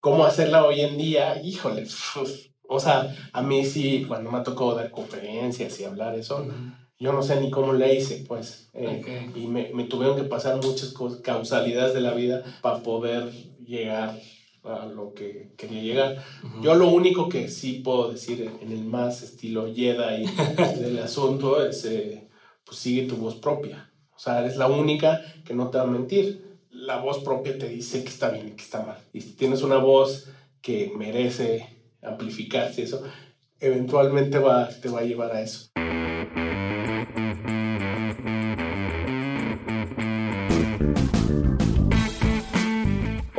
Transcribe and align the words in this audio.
cómo 0.00 0.24
hacerla 0.24 0.64
hoy 0.64 0.80
en 0.80 0.96
día, 0.96 1.40
híjole, 1.42 1.86
o 2.68 2.80
sea, 2.80 3.14
a 3.32 3.42
mí 3.42 3.64
sí, 3.64 4.04
cuando 4.06 4.30
me 4.30 4.38
ha 4.38 4.42
tocado 4.42 4.74
dar 4.74 4.90
conferencias 4.90 5.80
y 5.80 5.84
hablar 5.84 6.14
eso, 6.14 6.46
yo 6.98 7.12
no 7.12 7.22
sé 7.22 7.40
ni 7.40 7.50
cómo 7.50 7.72
le 7.72 7.94
hice, 7.94 8.24
pues. 8.26 8.68
Eh, 8.74 9.30
y 9.34 9.46
me, 9.46 9.70
me, 9.72 9.84
tuvieron 9.84 10.16
que 10.16 10.24
pasar 10.24 10.56
muchas 10.56 10.94
causalidades 11.22 11.94
de 11.94 12.00
la 12.00 12.12
vida 12.12 12.42
para 12.60 12.82
poder 12.82 13.30
llegar 13.64 14.18
a 14.64 14.86
lo 14.86 15.14
que 15.14 15.52
quería 15.56 15.82
llegar. 15.82 16.24
Yo 16.62 16.74
lo 16.74 16.88
único 16.88 17.28
que 17.28 17.48
sí 17.48 17.80
puedo 17.84 18.10
decir 18.10 18.52
en, 18.60 18.72
el 18.72 18.84
más 18.84 19.22
estilo 19.22 19.72
Jedi 19.74 20.26
del 20.80 20.98
asunto 20.98 21.64
es, 21.64 21.84
eh, 21.84 22.28
pues 22.64 22.78
sigue 22.78 23.06
tu 23.06 23.16
voz 23.16 23.36
propia. 23.36 23.90
O 24.14 24.18
sea, 24.18 24.40
eres 24.40 24.56
la 24.56 24.66
única 24.66 25.22
que 25.44 25.54
no 25.54 25.68
te 25.68 25.78
va 25.78 25.84
a 25.84 25.86
mentir. 25.86 26.47
La 26.78 26.98
voz 26.98 27.24
propia 27.24 27.58
te 27.58 27.68
dice 27.68 28.04
que 28.04 28.08
está 28.08 28.30
bien 28.30 28.48
y 28.48 28.50
que 28.52 28.62
está 28.62 28.82
mal. 28.82 28.98
Y 29.12 29.20
si 29.20 29.32
tienes 29.32 29.62
una 29.62 29.78
voz 29.78 30.28
que 30.62 30.92
merece 30.96 31.66
amplificarse, 32.02 32.82
eso, 32.82 33.02
eventualmente 33.58 34.38
va, 34.38 34.68
te 34.68 34.88
va 34.88 35.00
a 35.00 35.04
llevar 35.04 35.32
a 35.32 35.42
eso. 35.42 35.67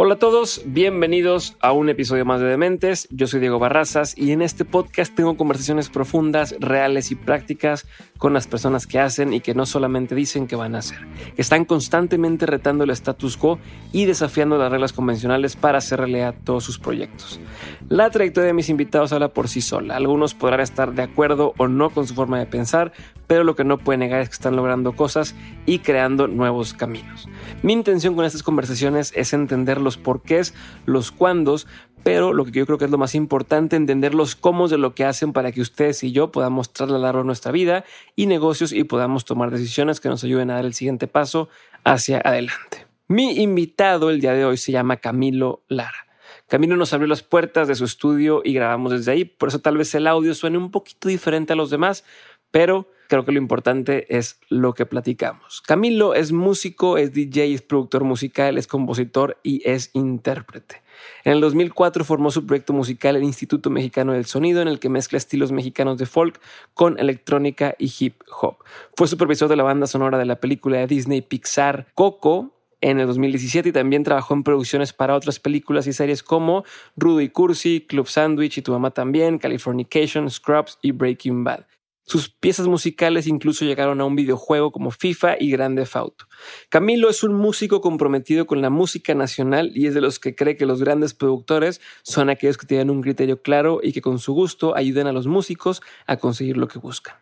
Hola 0.10 0.16
a 0.16 0.18
todos, 0.18 0.64
bienvenidos 0.66 1.56
a 1.60 1.72
un 1.72 1.88
episodio 1.88 2.26
más 2.26 2.42
de 2.42 2.48
Dementes. 2.48 3.08
Yo 3.12 3.28
soy 3.28 3.42
Diego 3.42 3.60
Barrazas 3.60 4.18
y 4.18 4.32
en 4.32 4.42
este 4.42 4.66
podcast 4.66 5.14
tengo 5.14 5.38
conversaciones 5.38 5.90
profundas, 5.90 6.56
reales 6.60 7.12
y 7.12 7.16
prácticas 7.16 7.86
con 8.18 8.34
las 8.34 8.48
personas 8.48 8.88
que 8.88 8.98
hacen 8.98 9.34
y 9.34 9.40
que 9.40 9.54
no 9.54 9.68
solamente 9.68 10.16
dicen 10.16 10.48
que 10.48 10.56
van 10.56 10.74
a 10.74 10.80
hacer, 10.80 10.98
que 11.36 11.44
están 11.44 11.64
constantemente 11.64 12.48
retando 12.48 12.86
el 12.86 12.90
status 12.90 13.38
quo 13.38 13.60
y 13.92 14.06
desafiando 14.06 14.58
las 14.58 14.72
reglas 14.72 14.94
convencionales 14.94 15.56
para 15.56 15.78
hacer 15.78 16.00
realidad 16.00 16.34
todos 16.44 16.64
sus 16.64 16.80
proyectos. 16.80 17.40
La 17.88 18.10
trayectoria 18.10 18.48
de 18.48 18.54
mis 18.54 18.70
invitados 18.70 19.14
habla 19.14 19.28
por 19.30 19.48
sí 19.48 19.62
sola. 19.62 19.96
Algunos 19.96 20.34
podrán 20.34 20.62
estar 20.62 20.96
de 20.96 21.04
acuerdo 21.04 21.54
o 21.58 21.68
no 21.68 21.92
con 21.92 22.08
su 22.08 22.16
forma 22.16 22.40
de 22.40 22.48
pensar, 22.48 22.94
pero 23.28 23.44
lo 23.44 23.56
que 23.56 23.64
no 23.64 23.78
puede 23.78 24.00
negar 24.00 24.22
es 24.22 24.30
que 24.30 24.34
están 24.34 24.56
logrando 24.56 24.94
cosas 24.94 25.36
y 25.68 25.80
creando 25.80 26.28
nuevos 26.28 26.74
caminos. 26.74 27.30
Mi 27.62 27.74
intención 27.74 28.16
con 28.16 28.26
estas 28.26 28.42
conversaciones 28.42 29.14
es 29.16 29.34
entender 29.34 29.80
los 29.80 29.99
porqués, 30.00 30.54
los 30.86 31.12
cuándos, 31.12 31.68
pero 32.04 32.34
lo 32.34 32.46
que 32.46 32.52
yo 32.52 32.66
creo 32.66 32.78
que 32.78 32.86
es 32.86 32.92
lo 32.92 32.98
más 32.98 33.16
importante, 33.16 33.76
entender 33.76 34.16
los 34.16 34.36
cómo 34.36 34.68
de 34.68 34.78
lo 34.78 34.96
que 34.96 35.06
hacen 35.06 35.34
para 35.34 35.52
que 35.52 35.62
ustedes 35.62 36.04
y 36.04 36.12
yo 36.12 36.32
podamos 36.32 36.72
trasladarlo 36.74 37.22
a 37.22 37.26
nuestra 37.26 37.52
vida 37.52 37.84
y 38.16 38.26
negocios 38.26 38.72
y 38.72 38.84
podamos 38.84 39.26
tomar 39.26 39.52
decisiones 39.52 40.00
que 40.00 40.10
nos 40.10 40.24
ayuden 40.24 40.50
a 40.52 40.56
dar 40.56 40.66
el 40.66 40.74
siguiente 40.74 41.08
paso 41.08 41.50
hacia 41.84 42.22
adelante. 42.24 42.88
Mi 43.08 43.42
invitado 43.42 44.10
el 44.10 44.22
día 44.22 44.34
de 44.34 44.46
hoy 44.46 44.58
se 44.58 44.72
llama 44.72 44.98
Camilo 44.98 45.64
Lara. 45.68 46.08
Camilo 46.48 46.76
nos 46.76 46.94
abrió 46.94 47.08
las 47.08 47.22
puertas 47.22 47.68
de 47.68 47.76
su 47.76 47.86
estudio 47.86 48.42
y 48.44 48.54
grabamos 48.54 48.92
desde 48.92 49.12
ahí, 49.12 49.26
por 49.26 49.50
eso 49.50 49.60
tal 49.60 49.78
vez 49.78 49.94
el 49.94 50.08
audio 50.08 50.34
suene 50.34 50.58
un 50.58 50.72
poquito 50.72 51.08
diferente 51.08 51.54
a 51.54 51.56
los 51.56 51.70
demás, 51.70 52.04
pero 52.50 52.88
creo 53.10 53.26
que 53.26 53.32
lo 53.32 53.40
importante 53.40 54.06
es 54.16 54.40
lo 54.50 54.74
que 54.74 54.86
platicamos. 54.86 55.62
Camilo 55.62 56.14
es 56.14 56.32
músico, 56.32 56.98
es 56.98 57.12
DJ, 57.12 57.54
es 57.56 57.62
productor 57.64 58.04
musical, 58.04 58.58
es 58.58 58.68
compositor 58.68 59.38
y 59.44 59.68
es 59.68 59.90
intérprete. 59.94 60.84
En 61.24 61.34
el 61.34 61.42
2004 61.42 62.06
formó 62.06 62.30
su 62.30 62.46
proyecto 62.46 62.72
musical 62.72 63.16
el 63.16 63.24
Instituto 63.24 63.72
Mexicano 63.72 64.14
del 64.14 64.26
Sonido, 64.26 64.62
en 64.62 64.68
el 64.68 64.80
que 64.80 64.90
mezcla 64.90 65.18
estilos 65.18 65.52
mexicanos 65.52 65.98
de 65.98 66.06
folk 66.06 66.40
con 66.76 67.00
electrónica 67.00 67.76
y 67.80 67.92
hip 68.00 68.22
hop. 68.42 68.58
Fue 68.96 69.08
supervisor 69.08 69.50
de 69.50 69.56
la 69.56 69.64
banda 69.64 69.88
sonora 69.88 70.20
de 70.20 70.26
la 70.26 70.40
película 70.40 70.78
de 70.78 70.88
Disney 70.88 71.22
Pixar 71.22 71.88
Coco 71.96 72.54
en 72.82 73.00
el 73.00 73.08
2017 73.08 73.70
y 73.70 73.72
también 73.72 74.04
trabajó 74.04 74.36
en 74.36 74.44
producciones 74.44 74.94
para 74.94 75.16
otras 75.16 75.40
películas 75.40 75.88
y 75.88 75.94
series 75.94 76.22
como 76.22 76.64
Rudo 76.96 77.22
y 77.22 77.30
Cursi, 77.30 77.82
Club 77.82 78.08
Sandwich 78.08 78.60
y 78.60 78.62
Tu 78.62 78.72
Mamá 78.72 78.92
también, 78.92 79.40
Californication, 79.40 80.30
Scrubs 80.30 80.78
y 80.84 80.92
Breaking 80.92 81.44
Bad. 81.44 81.66
Sus 82.10 82.28
piezas 82.28 82.66
musicales 82.66 83.28
incluso 83.28 83.66
llegaron 83.66 84.02
a 84.02 84.06
un 84.06 84.16
videojuego 84.16 84.72
como 84.72 84.90
FIFA 84.90 85.36
y 85.40 85.52
Grande 85.52 85.88
Auto. 85.94 86.26
Camilo 86.70 87.08
es 87.08 87.22
un 87.22 87.36
músico 87.36 87.82
comprometido 87.82 88.48
con 88.48 88.64
la 88.64 88.72
música 88.72 89.14
nacional 89.14 89.72
y 89.76 89.86
es 89.86 89.94
de 89.94 90.02
los 90.02 90.18
que 90.18 90.34
cree 90.34 90.58
que 90.58 90.66
los 90.66 90.82
grandes 90.82 91.14
productores 91.14 91.82
son 92.02 92.32
aquellos 92.32 92.58
que 92.58 92.66
tienen 92.66 92.90
un 92.90 93.04
criterio 93.04 93.44
claro 93.44 93.80
y 93.84 93.94
que 93.94 94.02
con 94.02 94.18
su 94.18 94.34
gusto 94.34 94.76
ayuden 94.76 95.06
a 95.06 95.12
los 95.12 95.28
músicos 95.28 95.84
a 96.08 96.18
conseguir 96.18 96.58
lo 96.58 96.68
que 96.68 96.80
buscan. 96.80 97.14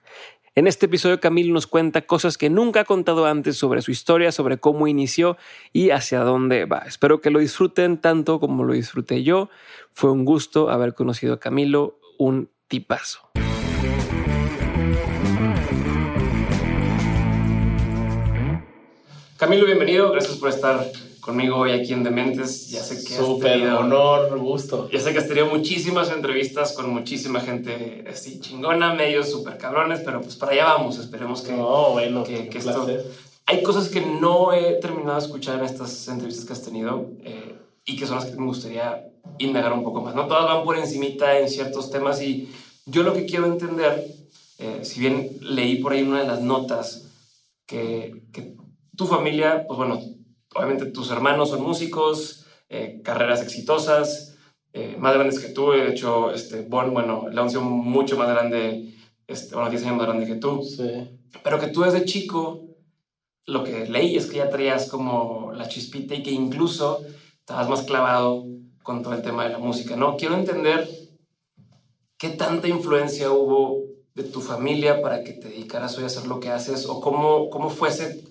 En 0.56 0.68
este 0.68 0.86
episodio 0.86 1.20
Camilo 1.20 1.54
nos 1.54 1.68
cuenta 1.68 2.04
cosas 2.04 2.38
que 2.38 2.50
nunca 2.50 2.80
ha 2.80 2.86
contado 2.86 3.26
antes 3.26 3.58
sobre 3.58 3.82
su 3.82 3.92
historia, 3.92 4.32
sobre 4.32 4.58
cómo 4.58 4.88
inició 4.88 5.36
y 5.74 5.90
hacia 5.90 6.22
dónde 6.22 6.64
va. 6.64 6.84
Espero 6.88 7.20
que 7.20 7.30
lo 7.30 7.40
disfruten 7.40 7.98
tanto 7.98 8.40
como 8.40 8.64
lo 8.64 8.72
disfruté 8.72 9.22
yo. 9.22 9.50
Fue 9.92 10.12
un 10.12 10.24
gusto 10.24 10.70
haber 10.70 10.94
conocido 10.94 11.34
a 11.34 11.40
Camilo, 11.42 12.00
un 12.18 12.50
tipazo. 12.70 13.30
Camilo, 19.38 19.68
bienvenido. 19.68 20.12
Gracias 20.12 20.36
por 20.38 20.50
estar 20.50 20.92
conmigo 21.20 21.58
hoy 21.58 21.72
aquí 21.72 21.94
en 21.94 22.04
Dementes. 22.04 22.72
Ya 22.72 22.82
sé 22.82 23.04
que 23.04 23.14
Súper 23.14 23.70
honor, 23.70 24.36
gusto. 24.40 24.90
Ya 24.90 25.00
sé 25.00 25.14
que 25.14 25.20
has 25.20 25.28
tenido 25.28 25.46
muchísimas 25.46 26.10
entrevistas 26.10 26.74
con 26.74 26.90
muchísima 26.90 27.40
gente 27.42 28.04
así 28.10 28.40
chingona, 28.40 28.96
medios 28.96 29.30
súper 29.30 29.60
cabrones, 29.60 30.02
pero 30.04 30.22
pues 30.22 30.36
para 30.38 30.54
allá 30.54 30.66
vamos. 30.66 30.98
Esperemos 30.98 31.44
que, 31.44 31.54
no, 31.54 31.92
bueno, 31.92 32.24
que, 32.24 32.50
esto... 32.52 32.88
Hay 33.46 33.62
cosas 33.62 33.90
que 33.90 34.02
no 34.02 34.54
he 34.54 34.80
terminado 34.82 35.20
de 35.20 35.26
escuchar 35.28 35.60
en 35.60 35.66
estas 35.66 36.08
entrevistas 36.08 36.44
que 36.44 36.54
has 36.54 36.64
tenido 36.64 37.12
eh, 37.24 37.56
y 37.86 37.96
que 37.96 38.08
son 38.08 38.16
las 38.16 38.26
que 38.26 38.38
me 38.38 38.48
gustaría 38.48 39.06
indagar 39.38 39.72
un 39.72 39.84
poco 39.84 40.02
más. 40.02 40.16
No 40.16 40.26
todas 40.26 40.46
van 40.46 40.64
por 40.64 40.80
encimita 40.80 41.38
en 41.38 41.48
ciertos 41.48 41.92
temas 41.92 42.24
y 42.24 42.50
yo 42.88 43.04
lo 43.04 43.14
que 43.14 43.28
quiero 43.28 43.46
entender, 43.46 44.04
eh, 44.58 44.80
si 44.82 45.00
bien 45.00 45.30
leí 45.42 45.76
por 45.76 45.94
ahí 45.94 46.02
una 46.02 46.22
de 46.22 46.28
las 46.28 46.42
notas 46.42 47.04
que, 47.68 48.24
que 48.34 48.57
tu 48.98 49.06
familia, 49.06 49.64
pues 49.68 49.78
bueno, 49.78 50.02
obviamente 50.54 50.88
tus 50.88 51.10
hermanos 51.12 51.50
son 51.52 51.64
músicos, 51.64 52.46
eh, 52.68 53.02
carreras 53.04 53.42
exitosas, 53.42 54.36
eh, 54.74 54.98
más 55.00 55.14
grandes 55.14 55.40
que 55.40 55.50
tú. 55.50 55.72
De 55.72 55.90
hecho, 55.90 56.32
este, 56.32 56.64
Bon, 56.64 56.94
bueno, 56.94 57.28
la 57.32 57.44
unción 57.44 57.64
mucho 57.64 58.18
más 58.18 58.28
grande, 58.28 58.94
este, 59.28 59.56
bueno, 59.56 59.70
10 59.70 59.84
años 59.84 59.98
más 59.98 60.08
grande 60.08 60.26
que 60.26 60.36
tú. 60.36 60.64
Sí. 60.64 60.92
Pero 61.44 61.60
que 61.60 61.68
tú 61.68 61.84
desde 61.84 62.06
chico, 62.06 62.66
lo 63.46 63.64
que 63.64 63.88
leí 63.88 64.18
es 64.18 64.26
que 64.26 64.38
ya 64.38 64.50
traías 64.50 64.90
como 64.90 65.54
la 65.54 65.70
chispita 65.70 66.16
y 66.16 66.24
que 66.24 66.32
incluso 66.32 67.00
estabas 67.40 67.70
más 67.70 67.84
clavado 67.84 68.46
con 68.84 69.04
todo 69.04 69.14
el 69.14 69.22
tema 69.22 69.46
de 69.46 69.52
la 69.52 69.60
música, 69.60 69.96
¿no? 69.96 70.18
Quiero 70.18 70.36
entender 70.36 70.90
qué 72.18 72.30
tanta 72.30 72.68
influencia 72.68 73.32
hubo 73.32 73.84
de 74.16 74.24
tu 74.24 74.42
familia 74.42 75.02
para 75.02 75.24
que 75.24 75.34
te 75.34 75.50
dedicaras 75.50 75.96
hoy 75.98 76.04
a 76.04 76.08
hacer 76.08 76.26
lo 76.26 76.40
que 76.40 76.50
haces 76.50 76.88
o 76.88 77.00
cómo, 77.00 77.50
cómo 77.50 77.70
fuese 77.70 78.24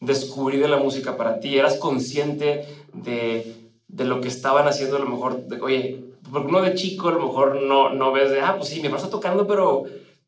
descubrir 0.00 0.60
de 0.60 0.68
la 0.68 0.78
música 0.78 1.16
para 1.16 1.40
ti? 1.40 1.56
¿Eras 1.56 1.76
consciente 1.76 2.66
de, 2.92 3.70
de 3.88 4.04
lo 4.04 4.20
que 4.20 4.28
estaban 4.28 4.66
haciendo 4.66 4.96
a 4.96 5.00
lo 5.00 5.06
mejor? 5.08 5.46
De, 5.46 5.60
oye, 5.60 6.04
porque 6.30 6.48
uno 6.48 6.62
de 6.62 6.74
chico 6.74 7.08
a 7.08 7.12
lo 7.12 7.26
mejor 7.26 7.62
no, 7.62 7.92
no 7.92 8.12
ves 8.12 8.30
de, 8.30 8.40
ah, 8.40 8.56
pues 8.56 8.70
sí, 8.70 8.78
hermano 8.78 8.96
está 8.96 9.10
tocando, 9.10 9.46
pero 9.46 9.84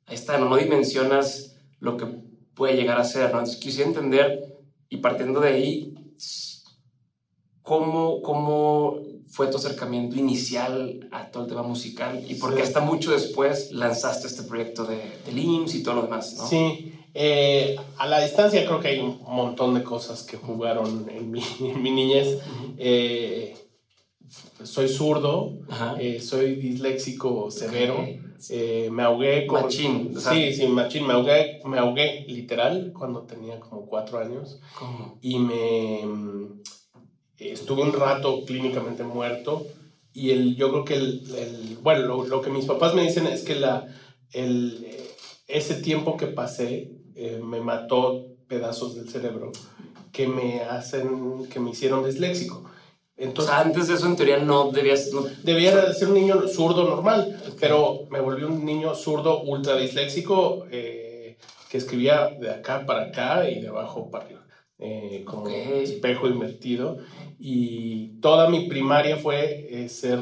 ahí 0.07 0.15
está, 0.15 0.39
no, 0.39 0.49
no 0.49 0.57
dimensionas 0.57 1.57
lo 1.81 1.97
que 1.97 2.07
puede 2.55 2.77
llegar 2.77 2.99
a 2.99 3.05
ser, 3.05 3.33
¿no? 3.33 3.39
Entonces 3.39 3.57
quisiera 3.57 3.89
entender 3.89 4.59
y 4.89 4.99
partiendo 4.99 5.41
de 5.41 5.49
ahí, 5.49 5.95
¿cómo, 7.63 8.21
cómo 8.23 8.99
fue 9.29 9.47
tu 9.47 9.57
acercamiento 9.57 10.17
inicial 10.17 11.09
a 11.11 11.31
todo 11.31 11.45
el 11.45 11.49
tema 11.49 11.63
musical 11.63 12.23
y 12.29 12.35
por 12.35 12.55
qué 12.55 12.63
hasta 12.63 12.81
mucho 12.81 13.13
después 13.13 13.73
lanzaste 13.73 14.27
este 14.27 14.43
proyecto 14.43 14.85
de, 14.85 14.97
de 15.25 15.33
LIMS 15.33 15.75
y 15.75 15.83
todo 15.83 15.95
lo 15.95 16.03
demás, 16.03 16.35
¿no? 16.37 16.47
Sí, 16.47 16.93
eh, 17.15 17.77
a 17.99 18.07
la 18.07 18.23
distancia 18.23 18.65
creo 18.65 18.81
que 18.81 18.89
hay 18.89 19.01
un 19.01 19.21
montón 19.23 19.75
de 19.75 19.83
cosas 19.83 20.23
que 20.23 20.37
jugaron 20.37 21.09
en 21.11 21.31
mi, 21.31 21.43
en 21.61 21.83
mi 21.83 21.91
niñez. 21.91 22.39
Eh, 22.79 23.57
soy 24.63 24.89
zurdo, 24.89 25.59
eh, 25.99 26.21
soy 26.21 26.55
disléxico 26.55 27.51
severo. 27.51 28.07
me 28.91 29.03
ahogué 29.03 29.47
con... 29.47 29.63
Machín. 29.63 30.15
sí, 30.19 30.55
sí, 30.55 30.67
machín. 30.69 31.07
Me 31.07 31.13
ahogué, 31.13 31.61
me 31.65 31.79
ahogué 31.79 32.25
literal 32.29 32.93
cuando 32.97 33.23
tenía 33.23 33.61
como 33.61 33.87
cuatro 33.87 34.19
años. 34.19 34.61
Y 35.21 35.39
me... 35.39 36.01
Estuve 37.37 37.83
un 37.83 37.93
rato 37.93 38.45
clínicamente 38.47 39.03
muerto. 39.03 39.67
Y 40.15 40.31
el, 40.31 40.57
yo 40.57 40.71
creo 40.71 40.85
que 40.85 40.95
el... 40.95 41.35
el 41.37 41.79
bueno, 41.83 42.07
lo, 42.07 42.27
lo, 42.27 42.41
que 42.41 42.51
mis 42.51 42.65
papás 42.65 42.95
me 42.95 43.03
dicen 43.03 43.27
es 43.27 43.43
que 43.43 43.57
la, 43.57 43.87
el, 44.33 44.87
ese 45.47 45.75
tiempo 45.75 46.17
que 46.17 46.27
pasé 46.27 47.02
eh, 47.15 47.41
me 47.43 47.61
mató 47.61 48.27
pedazos 48.49 48.95
del 48.95 49.09
cerebro 49.09 49.53
que 50.13 50.29
me 50.29 50.61
hacen, 50.63 51.47
que 51.49 51.59
me 51.59 51.71
hicieron 51.71 52.05
disléxico. 52.05 52.65
Entonces, 53.17 53.55
antes 53.55 53.89
de 53.89 53.95
eso 53.95 54.07
en 54.07 54.17
teoría 54.17 54.39
no 54.39 54.71
debías... 54.73 55.13
No... 55.13 55.23
Debía 55.43 55.93
ser 55.95 56.09
un 56.09 56.15
niño 56.15 56.49
zurdo 56.49 56.85
normal, 56.85 57.41
pero 57.61 58.07
me 58.11 58.21
volví 58.21 58.43
un 58.43 58.65
niño 58.65 58.95
zurdo 58.95 59.43
ultra 59.43 59.77
disléxico 59.77 60.67
eh, 60.71 61.39
que 61.71 61.79
escribía 61.79 62.29
de 62.29 62.51
acá 62.51 62.85
para 62.85 63.05
acá 63.05 63.49
y 63.49 63.61
de 63.61 63.69
abajo 63.69 64.11
para 64.11 64.25
arriba. 64.25 64.43
eh, 64.79 65.25
como 65.25 65.49
espejo 65.49 66.27
invertido. 66.27 66.99
Y 67.39 68.19
toda 68.21 68.49
mi 68.49 68.69
primaria 68.69 69.17
fue 69.17 69.69
eh, 69.71 69.89
ser, 69.89 70.19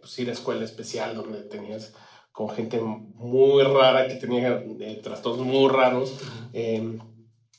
pues 0.00 0.18
ir 0.18 0.28
a 0.28 0.32
escuela 0.32 0.64
especial 0.64 1.14
donde 1.14 1.40
tenías 1.42 1.94
con 2.32 2.48
gente 2.50 2.80
muy 2.80 3.62
rara 3.62 4.08
que 4.08 4.14
tenía 4.14 4.62
trastornos 5.02 5.46
muy 5.46 5.68
raros. 5.70 6.14
Em, 6.52 6.98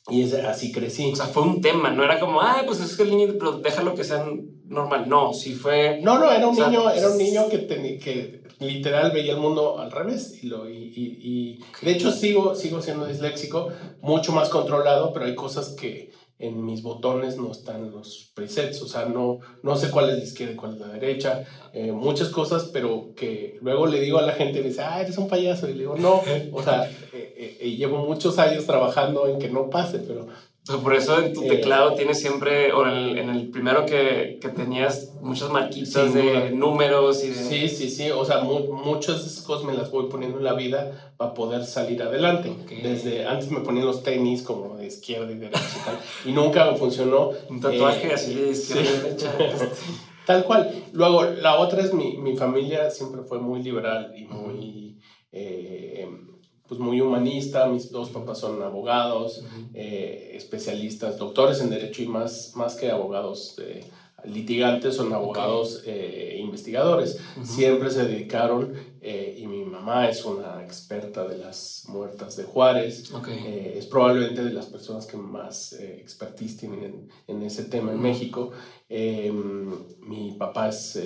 y 0.09 0.23
así 0.35 0.71
crecí. 0.71 1.11
O 1.11 1.15
sea, 1.15 1.27
fue 1.27 1.43
un 1.43 1.61
tema, 1.61 1.89
no 1.91 2.03
era 2.03 2.19
como, 2.19 2.41
ay, 2.41 2.63
pues 2.65 2.81
es 2.81 2.97
que 2.97 3.03
el 3.03 3.11
niño, 3.11 3.33
pero 3.39 3.53
déjalo 3.59 3.95
que 3.95 4.03
sea 4.03 4.25
normal. 4.65 5.07
No, 5.07 5.33
sí 5.33 5.53
fue. 5.53 6.01
No, 6.01 6.19
no, 6.19 6.29
era 6.29 6.47
un 6.47 6.55
niño, 6.57 6.89
era 6.89 7.09
un 7.09 7.17
niño 7.17 7.47
que, 7.49 7.59
tenía 7.59 7.97
que 7.99 8.43
literal 8.59 9.11
veía 9.11 9.33
el 9.33 9.39
mundo 9.39 9.79
al 9.79 9.91
revés. 9.91 10.43
Y, 10.43 10.47
lo, 10.47 10.69
y, 10.69 10.91
y, 10.95 11.59
de 11.85 11.91
hecho 11.91 12.11
sigo, 12.11 12.55
sigo 12.55 12.81
siendo 12.81 13.05
disléxico, 13.05 13.69
mucho 14.01 14.31
más 14.31 14.49
controlado, 14.49 15.13
pero 15.13 15.25
hay 15.25 15.35
cosas 15.35 15.69
que 15.69 16.11
en 16.43 16.65
mis 16.65 16.83
botones 16.83 17.37
no 17.37 17.51
están 17.51 17.91
los 17.91 18.31
presets, 18.35 18.81
o 18.81 18.87
sea, 18.87 19.05
no, 19.05 19.39
no 19.61 19.77
sé 19.77 19.89
cuál 19.89 20.09
es 20.09 20.17
la 20.17 20.23
izquierda 20.25 20.53
y 20.53 20.57
cuál 20.57 20.73
es 20.73 20.79
la 20.81 20.87
derecha, 20.89 21.45
eh, 21.71 21.93
muchas 21.93 22.29
cosas, 22.29 22.69
pero 22.73 23.13
que 23.15 23.57
luego 23.61 23.87
le 23.87 24.01
digo 24.01 24.17
a 24.17 24.23
la 24.23 24.33
gente, 24.33 24.61
me 24.61 24.67
dice, 24.67 24.81
ah, 24.81 24.99
eres 24.99 25.17
un 25.17 25.29
payaso, 25.29 25.69
y 25.69 25.73
le 25.73 25.79
digo, 25.79 25.95
no, 25.95 26.21
o 26.51 26.61
sea, 26.61 26.83
eh, 27.13 27.57
eh, 27.61 27.75
llevo 27.77 28.05
muchos 28.05 28.39
años 28.39 28.65
trabajando 28.65 29.27
en 29.27 29.39
que 29.39 29.49
no 29.49 29.69
pase, 29.69 29.99
pero 29.99 30.27
por 30.65 30.95
eso 30.95 31.19
en 31.19 31.33
tu 31.33 31.41
teclado 31.41 31.93
tienes 31.93 32.21
siempre, 32.21 32.71
o 32.71 32.87
en 32.87 33.29
el, 33.29 33.49
primero 33.49 33.85
que, 33.85 34.39
que, 34.41 34.47
tenías 34.47 35.13
muchas 35.21 35.49
marquitas 35.49 36.13
de 36.13 36.51
números 36.51 37.21
y 37.25 37.29
de... 37.29 37.35
Sí, 37.35 37.67
sí, 37.67 37.89
sí, 37.89 38.11
o 38.11 38.23
sea, 38.23 38.43
muchas 38.43 39.41
cosas 39.45 39.65
me 39.65 39.73
las 39.73 39.91
voy 39.91 40.07
poniendo 40.09 40.37
en 40.37 40.45
la 40.45 40.53
vida 40.53 41.13
para 41.17 41.33
poder 41.33 41.65
salir 41.65 42.01
adelante. 42.01 42.55
Desde 42.81 43.25
antes 43.27 43.51
me 43.51 43.59
ponía 43.59 43.83
los 43.83 44.03
tenis 44.03 44.41
como 44.41 44.77
de 44.77 44.87
izquierda 44.87 45.29
y 45.33 45.37
derecha 45.37 45.59
y 45.59 45.85
tal, 45.85 45.99
y 46.25 46.31
nunca 46.31 46.73
funcionó. 46.75 47.31
Un 47.49 47.59
tatuaje 47.59 48.07
eh, 48.07 48.13
así 48.13 48.33
de 48.33 48.51
izquierda 48.51 48.89
y 48.89 49.01
derecha. 49.01 49.35
tal 50.25 50.45
cual. 50.45 50.85
Luego, 50.93 51.25
la 51.25 51.57
otra 51.57 51.81
es 51.81 51.93
mi, 51.93 52.15
mi 52.15 52.37
familia 52.37 52.89
siempre 52.89 53.23
fue 53.23 53.37
muy 53.39 53.61
liberal 53.61 54.13
y 54.15 54.23
muy... 54.23 54.97
Eh, 55.33 56.07
pues 56.73 56.87
muy 56.87 57.01
humanista, 57.01 57.67
mis 57.67 57.91
dos 57.91 58.09
papás 58.09 58.39
son 58.39 58.59
abogados, 58.63 59.43
eh, 59.75 60.31
especialistas, 60.33 61.19
doctores 61.19 61.61
en 61.61 61.69
derecho 61.69 62.01
y 62.01 62.07
más, 62.07 62.53
más 62.55 62.73
que 62.73 62.89
abogados 62.89 63.59
eh, 63.61 63.83
litigantes, 64.25 64.95
son 64.95 65.13
abogados 65.13 65.83
eh, 65.85 66.39
investigadores. 66.39 67.19
Siempre 67.43 67.91
se 67.91 68.05
dedicaron, 68.05 68.73
y 69.03 69.45
mi 69.47 69.65
mamá 69.65 70.09
es 70.09 70.23
una 70.25 70.63
experta 70.63 71.27
de 71.27 71.37
las 71.37 71.83
muertas 71.89 72.37
de 72.37 72.45
Juárez, 72.45 73.11
es 73.27 73.85
probablemente 73.85 74.43
de 74.43 74.53
las 74.53 74.65
personas 74.67 75.05
que 75.05 75.17
más 75.17 75.73
expertise 75.73 76.57
tienen 76.57 76.83
en, 76.83 77.09
en, 77.27 77.43
ese 77.43 77.65
tema 77.65 77.91
en 77.91 78.01
México. 78.01 78.51
Em, 78.89 79.69
mi 79.99 80.31
papá 80.39 80.69
es 80.69 80.97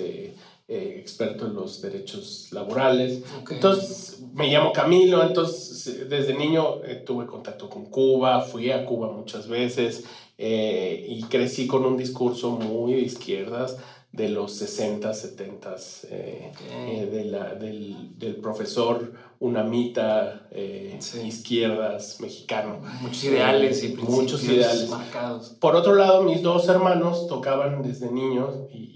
eh, 0.70 0.96
experto 1.00 1.46
en 1.46 1.54
los 1.54 1.80
derechos 1.80 2.48
laborales. 2.52 3.22
Entonces, 3.50 4.20
me 4.34 4.48
llamo 4.48 4.70
Camilo, 4.70 5.22
entonces 5.22 6.08
desde 6.10 6.34
niño 6.34 6.84
eh, 6.84 7.02
tuve 7.06 7.24
contacto 7.24 7.70
con 7.70 7.86
Cuba, 7.86 8.42
fui 8.42 8.70
a 8.70 8.84
Cuba 8.84 9.10
muchas 9.10 9.48
veces 9.48 10.04
eh, 10.36 11.06
y 11.08 11.22
crecí 11.22 11.66
con 11.66 11.86
un 11.86 11.96
discurso 11.96 12.50
muy 12.50 12.92
de 12.92 13.00
izquierdas 13.00 13.78
de 14.12 14.28
los 14.30 14.52
60, 14.54 15.12
70 15.12 15.76
de 16.10 17.24
la, 17.26 17.54
del, 17.54 18.18
del, 18.18 18.36
profesor 18.36 19.12
Unamita, 19.38 20.48
izquierdas, 21.22 22.20
mexicano. 22.20 22.80
Muchos 23.00 23.24
ideales 23.24 23.84
y 23.84 23.94
muchos 23.94 24.42
ideales 24.44 24.88
marcados. 24.88 25.50
Por 25.60 25.76
otro 25.76 25.94
lado, 25.94 26.22
mis 26.22 26.42
dos 26.42 26.68
hermanos 26.68 27.28
tocaban 27.28 27.82
desde 27.82 28.10
niños 28.10 28.56
y, 28.72 28.88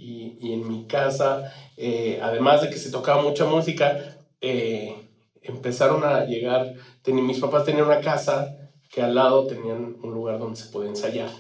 y 0.43 0.53
en 0.53 0.69
mi 0.69 0.87
casa, 0.87 1.53
eh, 1.77 2.19
además 2.21 2.63
de 2.63 2.69
que 2.69 2.77
se 2.77 2.91
tocaba 2.91 3.23
mucha 3.23 3.45
música, 3.45 4.19
eh, 4.41 5.09
empezaron 5.41 6.03
a 6.05 6.25
llegar, 6.25 6.75
mis 7.07 7.39
papás 7.39 7.65
tenían 7.65 7.87
una 7.87 8.01
casa 8.01 8.57
que 8.91 9.03
al 9.03 9.15
lado 9.15 9.47
tenían 9.47 9.97
un 10.03 10.13
lugar 10.13 10.41
donde 10.41 10.57
se 10.57 10.69
podía 10.71 10.91
ensayar. 10.91 11.31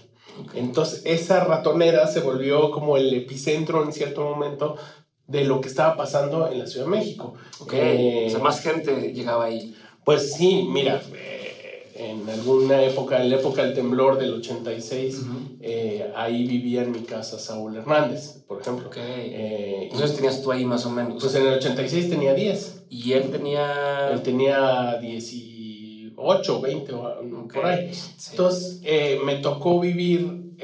Entonces 0.55 1.03
esa 1.05 1.45
ratonera 1.45 2.07
se 2.07 2.21
volvió 2.21 2.71
como 2.71 2.97
el 2.97 3.13
epicentro 3.15 3.85
en 3.85 3.93
cierto 3.93 4.25
momento 4.25 4.77
de 5.27 5.45
lo 5.45 5.61
que 5.61 5.69
estaba 5.69 5.97
pasando 5.97 6.51
en 6.51 6.59
la 6.59 6.67
Ciudad 6.67 6.87
de 6.87 6.93
México. 6.93 7.35
Okay. 7.61 8.27
o 8.27 8.31
sea, 8.31 8.39
más 8.41 8.61
gente 8.61 9.13
llegaba 9.13 9.45
ahí. 9.45 9.75
Pues 10.05 10.35
sí, 10.35 10.67
mira, 10.69 11.01
en 11.95 12.29
alguna 12.29 12.83
época, 12.83 13.23
en 13.23 13.31
la 13.31 13.37
época 13.37 13.65
del 13.65 13.75
temblor 13.75 14.19
del 14.19 14.35
86, 14.35 15.23
eh, 15.61 16.13
ahí 16.17 16.47
vivía 16.47 16.83
en 16.83 16.93
mi 16.93 17.01
casa 17.01 17.39
Saúl 17.39 17.77
Hernández, 17.77 18.43
por 18.49 18.61
ejemplo. 18.61 18.91
Eh, 18.97 19.89
Entonces 19.93 20.17
tenías 20.17 20.43
tú 20.43 20.51
ahí 20.51 20.65
más 20.65 20.85
o 20.87 20.91
menos. 20.91 21.23
Pues 21.23 21.35
en 21.35 21.47
el 21.47 21.55
86 21.55 22.11
tenía 22.11 22.35
10. 22.35 22.85
¿Y 22.91 23.13
él 23.13 23.31
tenía...? 23.31 24.11
Él 24.13 24.23
tenía 24.23 24.99
18, 26.23 26.61
20, 26.61 26.93
por 26.93 27.67
ahí. 27.67 27.93
Entonces 28.31 28.81
eh, 28.85 29.21
me 29.25 29.37
tocó 29.37 29.81
vivir 29.81 30.55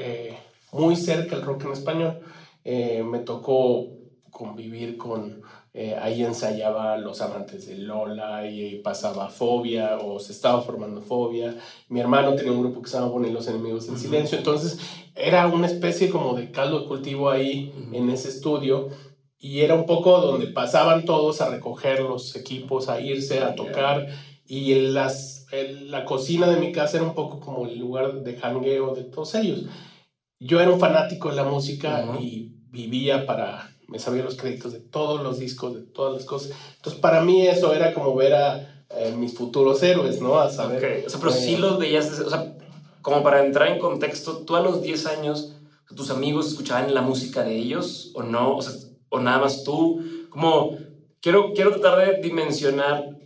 muy 0.71 0.95
cerca 0.95 1.35
el 1.35 1.41
rock 1.41 1.65
en 1.65 1.71
español. 1.71 2.19
me 2.63 3.19
tocó 3.19 3.87
convivir 4.31 4.97
con 4.97 5.41
eh, 5.71 5.95
ahí 6.01 6.23
ensayaba 6.23 6.97
Los 6.97 7.21
Amantes 7.21 7.67
de 7.67 7.77
Lola 7.77 8.49
y, 8.49 8.79
pasaba 8.79 9.29
Fobia 9.29 9.97
o 9.97 10.19
se 10.19 10.31
estaba 10.31 10.61
formando 10.61 11.01
Fobia. 11.01 11.55
Mi 11.89 11.99
hermano 11.99 12.33
tenía 12.33 12.51
un 12.51 12.61
grupo 12.61 12.81
que 12.81 12.89
se 12.89 12.97
llama 12.97 13.11
Bonnie 13.11 13.31
los 13.31 13.47
Enemigos 13.47 13.87
del 13.87 13.97
Silencio. 13.97 14.37
Entonces 14.37 14.79
era 15.15 15.47
una 15.47 15.67
especie 15.67 16.09
como 16.09 16.33
de 16.33 16.51
caldo 16.51 16.79
de 16.79 16.87
cultivo 16.87 17.29
ahí 17.29 17.71
en 17.93 18.09
ese 18.09 18.29
estudio 18.29 18.89
y 19.37 19.61
era 19.61 19.75
un 19.75 19.85
poco 19.85 20.19
donde 20.19 20.47
pasaban 20.47 21.05
todos 21.05 21.39
a 21.39 21.49
recoger 21.49 22.01
los 22.01 22.35
equipos, 22.35 22.89
a 22.89 22.99
irse 22.99 23.39
a 23.39 23.55
tocar 23.55 24.07
y 24.49 24.73
en 24.73 24.95
las, 24.95 25.45
la 25.83 26.03
cocina 26.05 26.47
de 26.47 26.59
mi 26.59 26.71
casa 26.71 26.97
era 26.97 27.05
un 27.05 27.13
poco 27.13 27.39
como 27.39 27.67
el 27.67 27.77
lugar 27.77 28.23
de 28.23 28.35
jangueo 28.35 28.95
de 28.95 29.03
todos 29.03 29.35
ellos. 29.35 29.65
Yo 30.39 30.59
era 30.59 30.71
un 30.71 30.79
fanático 30.79 31.29
de 31.29 31.35
la 31.35 31.43
música 31.43 32.03
y 32.19 32.55
vivía 32.71 33.27
para 33.27 33.69
me 33.87 33.99
sabía 33.99 34.23
los 34.23 34.35
créditos 34.35 34.73
de 34.73 34.79
todos 34.79 35.21
los 35.21 35.39
discos, 35.39 35.75
de 35.75 35.81
todas 35.81 36.13
las 36.13 36.25
cosas. 36.25 36.51
Entonces, 36.75 37.01
para 37.01 37.21
mí 37.21 37.47
eso 37.47 37.73
era 37.73 37.93
como 37.93 38.15
ver 38.15 38.33
a 38.33 38.85
eh, 38.89 39.13
mis 39.17 39.35
futuros 39.35 39.81
héroes, 39.83 40.21
¿no? 40.21 40.39
A 40.39 40.49
saber. 40.49 41.03
O 41.05 41.09
sea, 41.09 41.19
pero 41.19 41.31
sí 41.31 41.57
los 41.57 41.77
veías, 41.77 42.19
o 42.19 42.29
sea, 42.29 42.55
como 43.01 43.23
para 43.23 43.45
entrar 43.45 43.67
en 43.67 43.79
contexto, 43.79 44.39
tú 44.45 44.55
a 44.55 44.61
los 44.61 44.81
10 44.81 45.05
años, 45.07 45.55
tus 45.95 46.09
amigos 46.11 46.47
escuchaban 46.47 46.93
la 46.93 47.01
música 47.01 47.43
de 47.43 47.55
ellos 47.55 48.11
o 48.13 48.23
no, 48.23 48.57
o, 48.57 48.61
sea, 48.61 48.73
o 49.09 49.19
nada 49.19 49.39
más 49.39 49.63
tú, 49.63 50.03
como 50.29 50.77
quiero, 51.21 51.53
quiero 51.53 51.71
tratar 51.71 51.99
de 51.99 52.21
dimensionar 52.21 53.17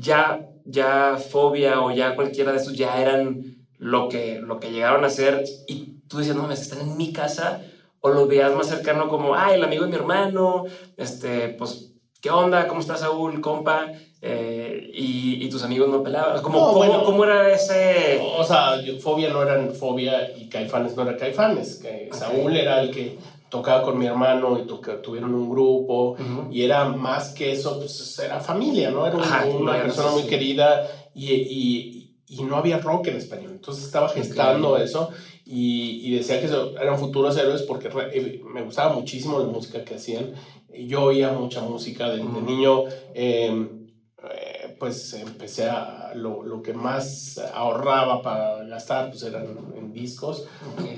ya, 0.00 0.48
ya 0.64 1.16
fobia 1.16 1.80
o 1.80 1.90
ya 1.90 2.14
cualquiera 2.14 2.52
de 2.52 2.58
esos 2.58 2.74
ya 2.74 3.00
eran 3.00 3.56
lo 3.78 4.08
que, 4.08 4.40
lo 4.40 4.58
que 4.58 4.70
llegaron 4.70 5.04
a 5.04 5.10
ser 5.10 5.44
y 5.66 6.00
tú 6.08 6.18
decías, 6.18 6.36
no, 6.36 6.46
me 6.46 6.54
están 6.54 6.80
en 6.80 6.96
mi 6.96 7.12
casa 7.12 7.62
o 8.00 8.10
lo 8.10 8.26
veías 8.26 8.54
más 8.54 8.68
cercano 8.68 9.08
como, 9.08 9.34
ay, 9.34 9.54
el 9.54 9.64
amigo 9.64 9.84
de 9.84 9.90
mi 9.90 9.96
hermano, 9.96 10.64
este, 10.96 11.48
pues, 11.50 11.92
¿qué 12.20 12.30
onda? 12.30 12.68
¿Cómo 12.68 12.80
estás, 12.80 13.00
Saúl, 13.00 13.40
compa? 13.40 13.92
Eh, 14.22 14.90
y, 14.94 15.44
y, 15.44 15.48
tus 15.48 15.62
amigos 15.62 15.88
no 15.88 16.02
pelaban. 16.02 16.40
¿Cómo, 16.42 16.72
cómo, 16.72 17.04
¿Cómo, 17.04 17.24
era 17.24 17.52
ese...? 17.52 18.20
O 18.36 18.42
sea, 18.44 18.72
Fobia 19.00 19.30
no 19.30 19.42
eran 19.42 19.72
Fobia 19.72 20.36
y 20.36 20.48
Caifanes 20.48 20.96
no 20.96 21.02
eran 21.02 21.16
Caifanes. 21.16 21.82
Saúl 22.12 22.56
era 22.56 22.80
el 22.80 22.90
que 22.90 23.18
tocaba 23.48 23.82
con 23.82 23.98
mi 23.98 24.06
hermano 24.06 24.58
y 24.58 24.66
tuvieron 25.02 25.34
un 25.34 25.48
grupo 25.50 26.16
y 26.50 26.62
era 26.62 26.84
más 26.84 27.30
que 27.30 27.52
eso, 27.52 27.78
pues 27.78 28.18
era 28.18 28.40
familia, 28.40 28.90
¿no? 28.90 29.06
Era 29.06 29.16
una 29.58 29.82
persona 29.82 30.10
muy 30.10 30.24
querida 30.24 30.86
y, 31.14 31.32
y, 31.32 32.16
y, 32.28 32.42
no 32.42 32.56
había 32.56 32.78
rock 32.78 33.08
en 33.08 33.16
español. 33.16 33.52
Entonces 33.52 33.84
estaba 33.84 34.08
gestando 34.08 34.76
eso 34.76 35.10
y, 35.44 36.14
decía 36.16 36.40
que 36.40 36.46
eran 36.80 36.98
futuros 36.98 37.36
héroes 37.36 37.62
porque 37.62 37.88
eh, 38.12 38.42
me 38.52 38.62
gustaba 38.62 38.94
muchísimo 38.94 39.38
la 39.38 39.46
música 39.46 39.84
que 39.84 39.94
hacían. 39.94 40.34
Yo 40.72 41.04
oía 41.04 41.32
mucha 41.32 41.62
música 41.62 42.10
desde 42.10 42.24
niño. 42.24 42.84
Em, 43.14 43.86
eh, 44.30 44.76
pues 44.78 45.14
empecé 45.14 45.68
a 45.68 46.12
lo, 46.14 46.42
lo, 46.42 46.62
que 46.62 46.72
más 46.72 47.38
ahorraba 47.54 48.22
para 48.22 48.64
gastar 48.64 49.10
pues 49.10 49.22
eran 49.22 49.46
en 49.76 49.92
discos 49.92 50.46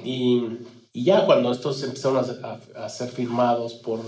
y, 0.04 0.44
y, 0.98 1.04
ya 1.04 1.26
cuando 1.26 1.52
estos 1.52 1.82
empezaron 1.82 2.24
a, 2.42 2.84
a, 2.84 2.88
ser 2.88 3.08
firmados 3.10 3.74
por 3.74 4.00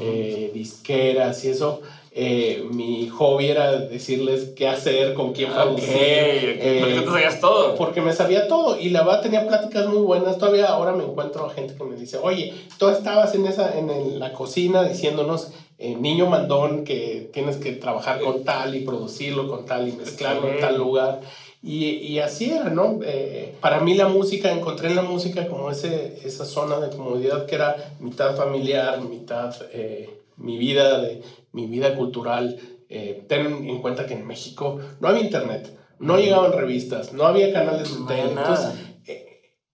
eh, 0.00 0.50
disqueras 0.54 1.44
y 1.44 1.48
eso 1.48 1.80
eh, 2.18 2.66
mi 2.70 3.10
hobby 3.10 3.50
era 3.50 3.72
decirles 3.76 4.52
qué 4.56 4.66
hacer, 4.66 5.12
con 5.12 5.34
quién 5.34 5.52
producir. 5.52 5.86
Okay, 5.90 6.80
porque 6.80 7.02
tú 7.04 7.10
sabías 7.10 7.40
todo. 7.40 7.74
Porque 7.74 8.00
me 8.00 8.14
sabía 8.14 8.48
todo 8.48 8.80
y 8.80 8.88
la 8.88 9.02
verdad 9.02 9.20
tenía 9.20 9.46
pláticas 9.46 9.86
muy 9.86 9.98
buenas. 9.98 10.38
Todavía 10.38 10.64
ahora 10.68 10.92
me 10.92 11.04
encuentro 11.04 11.44
a 11.44 11.50
gente 11.50 11.74
que 11.74 11.84
me 11.84 11.94
dice, 11.94 12.16
oye, 12.22 12.54
tú 12.78 12.88
estabas 12.88 13.34
en, 13.34 13.44
esa, 13.44 13.78
en 13.78 14.18
la 14.18 14.32
cocina 14.32 14.82
diciéndonos, 14.82 15.48
eh, 15.78 15.94
niño 15.94 16.26
mandón, 16.26 16.84
que 16.84 17.28
tienes 17.34 17.56
que 17.56 17.72
trabajar 17.72 18.20
con 18.20 18.44
tal 18.44 18.74
y 18.74 18.80
producirlo 18.80 19.46
con 19.46 19.66
tal 19.66 19.86
y 19.86 19.92
mezclarlo 19.92 20.48
en 20.48 20.60
tal 20.60 20.78
lugar. 20.78 21.20
Y, 21.62 22.18
así 22.20 22.52
era, 22.52 22.70
¿no? 22.70 23.00
Eh, 23.04 23.54
para 23.60 23.80
mí 23.80 23.94
la 23.94 24.08
música, 24.08 24.52
encontré 24.52 24.88
en 24.88 24.96
la 24.96 25.02
música 25.02 25.48
como 25.48 25.70
ese, 25.70 26.20
esa 26.24 26.44
zona 26.44 26.78
de 26.78 26.96
comodidad 26.96 27.44
que 27.44 27.56
era 27.56 27.76
mitad 27.98 28.36
familiar, 28.36 29.00
mitad 29.00 29.54
eh, 29.72 30.08
mi 30.36 30.58
vida, 30.58 31.00
de, 31.00 31.22
mi 31.52 31.66
vida 31.66 31.94
cultural. 31.94 32.58
Ten 32.88 33.68
en 33.68 33.82
cuenta 33.82 34.06
que 34.06 34.14
en 34.14 34.26
México 34.26 34.78
no 35.00 35.08
había 35.08 35.22
internet, 35.22 35.76
no 35.98 36.18
llegaban 36.18 36.52
revistas, 36.52 37.12
no 37.12 37.24
había 37.26 37.52
canales 37.52 37.92
de 37.92 38.06
tele. 38.06 38.30
Entonces, 38.30 38.70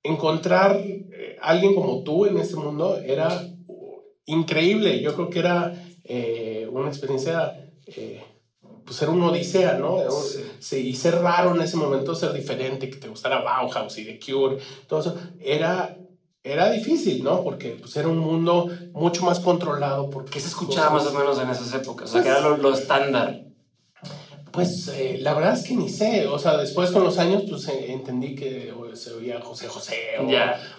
encontrar 0.02 0.82
alguien 1.42 1.74
como 1.74 2.02
tú 2.02 2.24
en 2.24 2.38
ese 2.38 2.56
mundo 2.56 2.98
era 3.04 3.28
increíble. 4.24 5.00
Yo 5.02 5.14
creo 5.14 5.30
que 5.30 5.38
era 5.40 5.74
una 6.70 6.88
experiencia 6.88 7.54
pues 8.84 9.00
era 9.02 9.10
una 9.10 9.26
odisea, 9.26 9.78
¿no? 9.78 9.98
Sí. 10.58 10.76
Y 10.76 10.94
ser 10.94 11.16
raro 11.16 11.54
en 11.54 11.62
ese 11.62 11.76
momento, 11.76 12.14
ser 12.14 12.32
diferente, 12.32 12.90
que 12.90 12.96
te 12.96 13.08
gustara 13.08 13.42
Bauhaus 13.42 13.96
y 13.98 14.04
The 14.04 14.18
Cure, 14.18 14.58
todo 14.86 15.00
eso, 15.00 15.16
era, 15.40 15.96
era 16.42 16.70
difícil, 16.70 17.22
¿no? 17.22 17.42
Porque 17.42 17.76
pues 17.80 17.96
era 17.96 18.08
un 18.08 18.18
mundo 18.18 18.68
mucho 18.92 19.24
más 19.24 19.40
controlado. 19.40 20.10
Porque, 20.10 20.32
¿Qué 20.32 20.40
se 20.40 20.48
escuchaba 20.48 20.90
más 20.90 21.06
o 21.06 21.12
menos 21.12 21.38
en 21.38 21.50
esas 21.50 21.72
épocas? 21.74 22.10
O 22.10 22.12
sea, 22.12 22.22
que 22.22 22.28
era 22.28 22.40
lo, 22.40 22.56
lo 22.56 22.74
estándar. 22.74 23.44
Pues 24.52 24.88
eh, 24.88 25.16
la 25.20 25.32
verdad 25.32 25.54
es 25.54 25.64
que 25.64 25.74
ni 25.74 25.88
sé, 25.88 26.26
o 26.26 26.38
sea, 26.38 26.58
después 26.58 26.90
con 26.90 27.02
los 27.02 27.16
años 27.18 27.44
pues 27.48 27.66
eh, 27.68 27.90
entendí 27.90 28.34
que 28.34 28.70
se 28.92 29.14
oía 29.14 29.38
a 29.38 29.40
José 29.40 29.66
José 29.66 29.96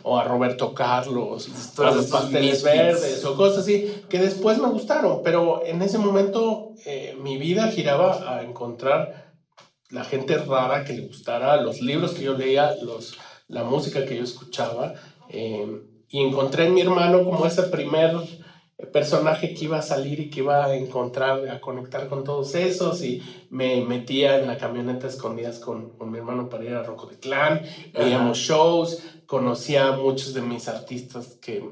o, 0.03 0.17
a 0.17 0.23
Roberto 0.23 0.75
Carlos, 0.75 1.49
o 1.77 1.81
a 1.81 1.91
los 1.91 2.05
pasteles 2.05 2.61
verdes 2.61 3.25
o 3.25 3.35
cosas 3.35 3.59
así, 3.59 4.03
que 4.09 4.19
después 4.19 4.59
me 4.59 4.69
gustaron, 4.69 5.21
pero 5.23 5.65
en 5.65 5.81
ese 5.81 5.97
momento 5.97 6.73
eh, 6.85 7.17
mi 7.19 7.37
vida 7.37 7.69
giraba 7.69 8.37
a 8.37 8.43
encontrar 8.43 9.33
la 9.89 10.03
gente 10.03 10.37
rara 10.37 10.85
que 10.85 10.93
le 10.93 11.07
gustara, 11.07 11.59
los 11.59 11.81
libros 11.81 12.11
que 12.11 12.23
yo 12.23 12.37
leía, 12.37 12.75
los, 12.83 13.17
la 13.47 13.63
música 13.63 14.05
que 14.05 14.17
yo 14.17 14.23
escuchaba, 14.23 14.93
y 15.29 16.21
encontré 16.21 16.67
en 16.67 16.75
mi 16.75 16.81
hermano 16.81 17.23
como 17.23 17.47
ese 17.47 17.63
primer 17.63 18.11
personaje 18.91 19.53
que 19.53 19.65
iba 19.65 19.77
a 19.77 19.81
salir 19.81 20.19
y 20.19 20.29
que 20.29 20.39
iba 20.39 20.65
a 20.65 20.75
encontrar, 20.75 21.47
a 21.49 21.61
conectar 21.61 22.09
con 22.09 22.23
todos 22.23 22.55
esos 22.55 23.03
y 23.03 23.21
me 23.49 23.81
metía 23.85 24.39
en 24.39 24.47
la 24.47 24.57
camioneta 24.57 25.07
escondidas 25.07 25.59
con, 25.59 25.91
con 25.91 26.11
mi 26.11 26.17
hermano 26.17 26.49
para 26.49 26.65
ir 26.65 26.73
a 26.73 26.83
Roco 26.83 27.07
de 27.07 27.17
Clan, 27.17 27.61
veíamos 27.93 28.37
shows, 28.37 29.03
conocía 29.25 29.89
a 29.89 29.97
muchos 29.97 30.33
de 30.33 30.41
mis 30.41 30.67
artistas 30.67 31.37
que 31.41 31.63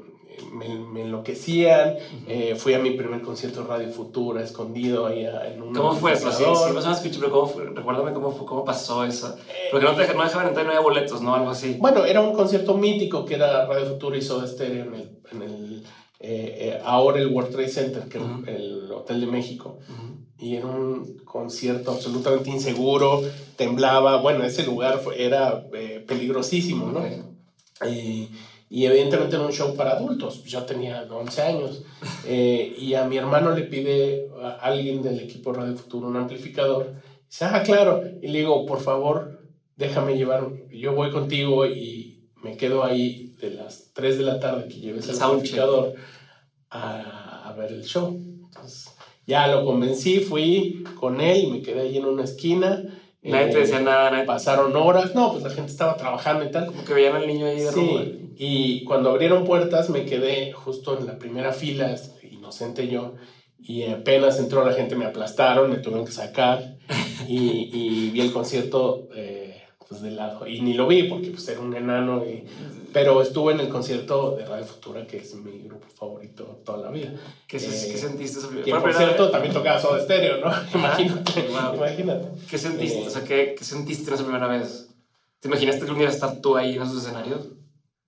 me, 0.51 1.01
enloquecían, 1.01 1.97
eh, 2.27 2.55
fui 2.55 2.73
a 2.73 2.79
mi 2.79 2.91
primer 2.91 3.21
concierto 3.21 3.65
Radio 3.67 3.89
Futura, 3.89 4.43
escondido 4.43 5.05
ahí 5.05 5.25
en 5.25 5.61
un... 5.61 5.73
¿Cómo 5.73 5.93
fue 5.93 6.13
eso? 6.13 6.31
Sí, 6.31 6.43
sí, 6.43 7.17
pero 7.19 7.31
¿cómo 7.31 7.47
fue? 7.47 7.65
Recuérdame 7.65 8.13
cómo, 8.13 8.31
fue, 8.31 8.45
cómo 8.45 8.65
pasó 8.65 9.03
eso. 9.03 9.35
Porque 9.71 9.85
no, 9.85 9.95
te, 9.95 10.13
no 10.13 10.23
dejaban 10.23 10.47
entrar, 10.47 10.65
no 10.65 10.71
había 10.71 10.81
boletos, 10.81 11.21
¿no? 11.21 11.35
Algo 11.35 11.51
así. 11.51 11.77
Bueno, 11.79 12.05
era 12.05 12.21
un 12.21 12.33
concierto 12.33 12.75
mítico 12.75 13.25
que 13.25 13.35
era 13.35 13.65
Radio 13.65 13.85
Futura 13.85 14.17
y 14.17 14.21
Soda 14.21 14.47
Stereo 14.47 14.85
en 14.85 14.93
el, 14.93 15.19
en 15.31 15.41
el 15.41 15.60
eh, 16.23 16.75
eh, 16.75 16.81
ahora 16.85 17.19
el 17.19 17.27
World 17.29 17.51
Trade 17.51 17.67
Center, 17.67 18.03
que 18.03 18.19
es 18.19 18.23
el 18.47 18.91
Hotel 18.91 19.21
de 19.21 19.27
México. 19.27 19.79
Y 20.37 20.55
era 20.55 20.67
un 20.67 21.17
concierto 21.25 21.91
absolutamente 21.91 22.51
inseguro, 22.51 23.23
temblaba. 23.55 24.21
Bueno, 24.21 24.43
ese 24.43 24.63
lugar 24.63 25.01
era 25.17 25.65
eh, 25.73 26.03
peligrosísimo, 26.07 26.91
¿no? 26.91 27.03
Y, 27.87 28.29
y, 28.69 28.85
evidentemente 28.85 29.35
era 29.35 29.45
un 29.45 29.51
show 29.51 29.75
para 29.75 29.91
adultos. 29.91 30.43
Yo 30.43 30.63
tenía 30.63 31.07
11 31.09 31.41
años. 31.41 31.83
y 32.27 32.93
a 32.93 33.05
mi 33.05 33.17
hermano 33.17 33.55
le 33.55 33.63
pide 33.63 34.29
a 34.39 34.51
alguien 34.61 35.01
del 35.01 35.19
equipo 35.19 35.53
Radio 35.53 35.75
Futuro 35.75 36.07
un 36.07 36.17
amplificador. 36.17 36.93
dice, 37.27 37.45
ah, 37.45 37.63
claro. 37.63 38.03
Y 38.21 38.27
le 38.27 38.39
digo, 38.39 38.65
por 38.67 38.79
favor, 38.79 39.39
déjame 39.75 40.17
llevar. 40.17 40.47
Yo 40.69 40.93
voy 40.93 41.09
contigo 41.09 41.65
y 41.65 42.20
me 42.43 42.57
quedo 42.57 42.83
ahí 42.83 43.35
de 43.39 43.51
las 43.51 43.91
3 43.93 44.17
de 44.17 44.23
la 44.23 44.39
tarde 44.39 44.67
que 44.67 44.79
lleves 44.79 45.07
el 45.09 45.21
amplificador 45.21 45.93
a, 46.69 47.49
a, 47.49 47.53
ver 47.53 47.71
el 47.71 47.83
show. 47.83 48.19
Entonces, 48.45 48.91
ya 49.25 49.47
lo 49.47 49.65
convencí, 49.65 50.19
fui 50.19 50.83
con 50.99 51.21
él 51.21 51.43
y 51.43 51.47
me 51.47 51.61
quedé 51.61 51.81
ahí 51.81 51.97
en 51.97 52.05
una 52.05 52.23
esquina. 52.23 52.83
Nadie 53.23 53.51
te 53.51 53.59
decía 53.59 53.79
nada, 53.79 54.25
Pasaron 54.25 54.75
horas, 54.75 55.13
no, 55.13 55.31
pues 55.31 55.43
la 55.43 55.51
gente 55.51 55.71
estaba 55.71 55.95
trabajando 55.95 56.43
y 56.43 56.51
tal. 56.51 56.65
Como 56.65 56.83
que 56.83 56.93
veían 56.93 57.15
al 57.15 57.27
niño 57.27 57.45
ahí 57.45 57.59
de 57.59 57.71
Sí, 57.71 58.33
y 58.37 58.83
cuando 58.85 59.11
abrieron 59.11 59.45
puertas 59.45 59.89
me 59.89 60.05
quedé 60.05 60.51
justo 60.53 60.97
en 60.97 61.05
la 61.05 61.19
primera 61.19 61.53
fila, 61.53 61.95
inocente 62.31 62.87
yo, 62.87 63.13
y 63.59 63.83
apenas 63.83 64.39
entró 64.39 64.65
la 64.65 64.73
gente 64.73 64.95
me 64.95 65.05
aplastaron, 65.05 65.69
me 65.69 65.77
tuvieron 65.77 66.05
que 66.05 66.11
sacar 66.11 66.77
y, 67.27 67.69
y 67.71 68.09
vi 68.09 68.21
el 68.21 68.31
concierto 68.31 69.07
eh, 69.15 69.60
pues 69.91 70.01
de 70.01 70.11
lado. 70.11 70.47
Y 70.47 70.61
ni 70.61 70.73
lo 70.73 70.87
vi 70.87 71.03
porque 71.03 71.31
pues 71.31 71.45
era 71.49 71.59
un 71.59 71.75
enano 71.75 72.23
y 72.23 72.45
pero 72.93 73.21
estuve 73.21 73.51
en 73.51 73.59
el 73.59 73.67
concierto 73.67 74.37
de 74.37 74.45
Radio 74.45 74.63
Futura, 74.63 75.05
que 75.05 75.17
es 75.17 75.35
mi 75.35 75.63
grupo 75.63 75.85
favorito 75.93 76.61
toda 76.65 76.77
la 76.77 76.91
vida. 76.91 77.11
¿Qué, 77.45 77.57
eh, 77.57 77.59
sentiste? 77.59 78.39
Que, 78.63 78.71
por 78.71 78.93
cierto, 78.93 79.29
también 79.29 79.53
tocaba 79.53 79.79
Soda 79.79 80.01
Stereo, 80.01 80.37
¿no? 80.37 80.51
imagínate, 80.73 81.45
imagínate. 81.73 82.27
¿Qué 82.49 82.57
sentiste? 82.57 82.99
Eh, 82.99 83.07
o 83.07 83.09
sea, 83.09 83.23
¿qué, 83.25 83.55
¿qué, 83.57 83.65
sentiste 83.65 84.07
en 84.09 84.13
esa 84.13 84.23
primera 84.23 84.47
vez? 84.47 84.89
¿Te 85.41 85.49
imaginaste 85.49 85.85
que 85.85 85.91
un 85.91 85.99
día 85.99 86.07
estar 86.07 86.39
tú 86.39 86.55
ahí 86.55 86.75
en 86.75 86.83
esos 86.83 87.03
escenarios? 87.03 87.47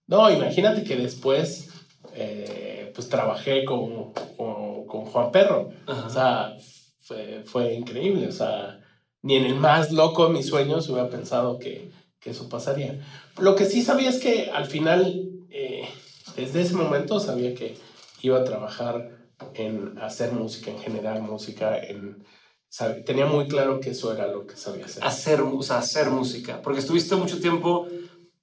No, 0.07 0.29
imagínate 0.31 0.85
que 0.85 0.95
después, 0.95 1.69
eh, 2.15 2.91
pues 2.95 3.09
trabajé 3.09 3.65
con, 3.65 4.13
con, 4.37 4.85
con 4.85 5.05
Juan 5.05 5.31
Perro. 5.31 5.69
O 5.87 6.09
sea, 6.09 6.55
fue, 7.01 7.43
fue 7.45 7.73
increíble. 7.73 8.27
O 8.27 8.31
sea, 8.31 8.82
ni 9.23 9.37
en 9.37 9.45
el 9.45 9.55
más 9.55 9.91
loco 9.91 10.27
de 10.27 10.33
mis 10.33 10.45
sueños 10.45 10.87
hubiera 10.89 11.09
pensado 11.09 11.57
que 11.57 11.91
que 12.23 12.29
eso 12.31 12.47
pasaría. 12.47 12.99
Lo 13.37 13.55
que 13.55 13.65
sí 13.65 13.83
sabía 13.83 14.09
es 14.09 14.19
que 14.19 14.49
al 14.51 14.65
final, 14.65 15.29
eh, 15.49 15.89
desde 16.37 16.61
ese 16.61 16.73
momento, 16.73 17.19
sabía 17.19 17.53
que 17.53 17.75
iba 18.21 18.39
a 18.39 18.43
trabajar 18.45 19.11
en 19.53 19.97
hacer 19.99 20.31
música, 20.31 20.71
en 20.71 20.79
generar 20.79 21.21
música, 21.21 21.77
en... 21.77 22.23
tenía 23.05 23.25
muy 23.25 23.47
claro 23.47 23.81
que 23.81 23.89
eso 23.89 24.13
era 24.13 24.27
lo 24.27 24.47
que 24.47 24.55
sabía 24.55 24.85
hacer. 24.85 25.03
Hacer, 25.03 25.41
o 25.41 25.59
hacer 25.59 26.09
música, 26.09 26.61
porque 26.61 26.79
estuviste 26.79 27.15
mucho 27.17 27.41
tiempo 27.41 27.87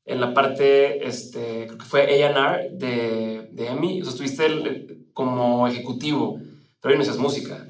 en 0.05 0.21
la 0.21 0.35
parte, 0.35 1.07
este, 1.07 1.67
creo 1.67 1.79
que 1.79 1.85
fue 1.87 2.03
A&R 2.03 2.71
de, 2.73 3.49
de 3.53 3.67
EMI, 3.69 4.03
o 4.03 4.05
sea, 4.05 4.13
estuviste 4.13 5.07
como 5.15 5.67
ejecutivo, 5.67 6.39
pero 6.81 6.93
ahí 6.93 6.99
no 6.99 7.03
hacías 7.03 7.17
música. 7.17 7.67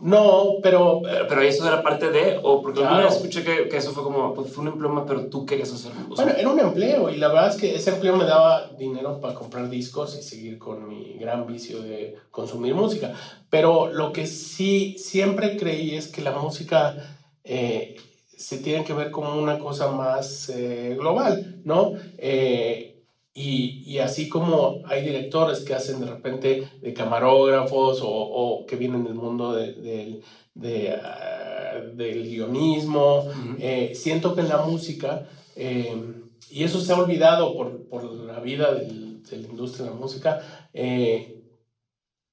No, 0.00 0.56
pero... 0.62 1.02
Pero 1.28 1.40
eso 1.40 1.66
era 1.66 1.82
parte 1.82 2.10
de, 2.10 2.38
o 2.42 2.60
porque 2.60 2.80
claro. 2.80 3.08
escuché 3.08 3.44
que, 3.44 3.68
que, 3.68 3.76
eso 3.76 3.92
fue 3.92 4.02
como, 4.02 4.34
pues 4.34 4.52
fue 4.52 4.62
un 4.62 4.68
empleo, 4.68 5.04
pero 5.06 5.26
tú 5.26 5.46
querías 5.46 5.72
hacer 5.72 5.92
Bueno, 6.08 6.32
era 6.36 6.48
un 6.48 6.58
empleo 6.58 7.10
y 7.10 7.16
la 7.16 7.28
verdad 7.28 7.50
es 7.50 7.56
que 7.56 7.74
ese 7.74 7.90
empleo 7.90 8.16
me 8.16 8.24
daba 8.24 8.70
dinero 8.78 9.20
para 9.20 9.34
comprar 9.34 9.70
discos 9.70 10.16
y 10.18 10.22
seguir 10.22 10.58
con 10.58 10.88
mi 10.88 11.14
gran 11.14 11.46
vicio 11.46 11.80
de 11.80 12.16
consumir 12.30 12.74
música. 12.74 13.14
Pero 13.50 13.92
lo 13.92 14.12
que 14.12 14.26
sí 14.26 14.96
siempre 14.98 15.56
creí 15.56 15.94
es 15.94 16.08
que 16.08 16.22
la 16.22 16.32
música 16.32 16.96
eh, 17.44 17.96
se 18.36 18.58
tiene 18.58 18.84
que 18.84 18.94
ver 18.94 19.10
como 19.10 19.36
una 19.36 19.58
cosa 19.58 19.90
más 19.90 20.48
eh, 20.48 20.96
global, 20.98 21.60
¿no? 21.64 21.92
Eh, 22.18 22.93
y, 23.36 23.82
y, 23.84 23.98
así 23.98 24.28
como 24.28 24.82
hay 24.86 25.02
directores 25.02 25.64
que 25.64 25.74
hacen 25.74 25.98
de 25.98 26.06
repente 26.06 26.68
de 26.80 26.94
camarógrafos 26.94 28.00
o, 28.00 28.08
o 28.08 28.64
que 28.64 28.76
vienen 28.76 29.02
del 29.02 29.14
mundo 29.14 29.52
de, 29.52 30.22
de, 30.54 30.92
ah, 30.92 31.80
del 31.94 32.28
guionismo, 32.28 33.24
eh, 33.58 33.92
siento 33.96 34.36
que 34.36 34.42
en 34.42 34.48
la 34.48 34.58
música, 34.58 35.26
eh, 35.56 36.00
y 36.48 36.62
eso 36.62 36.80
se 36.80 36.92
ha 36.92 36.96
olvidado 36.96 37.54
por, 37.54 37.88
por 37.88 38.04
la 38.04 38.38
vida 38.38 38.72
del, 38.72 39.24
de 39.24 39.36
la 39.38 39.48
industria 39.48 39.86
de 39.86 39.90
la 39.90 39.96
música, 39.96 40.40
eh, 40.72 41.42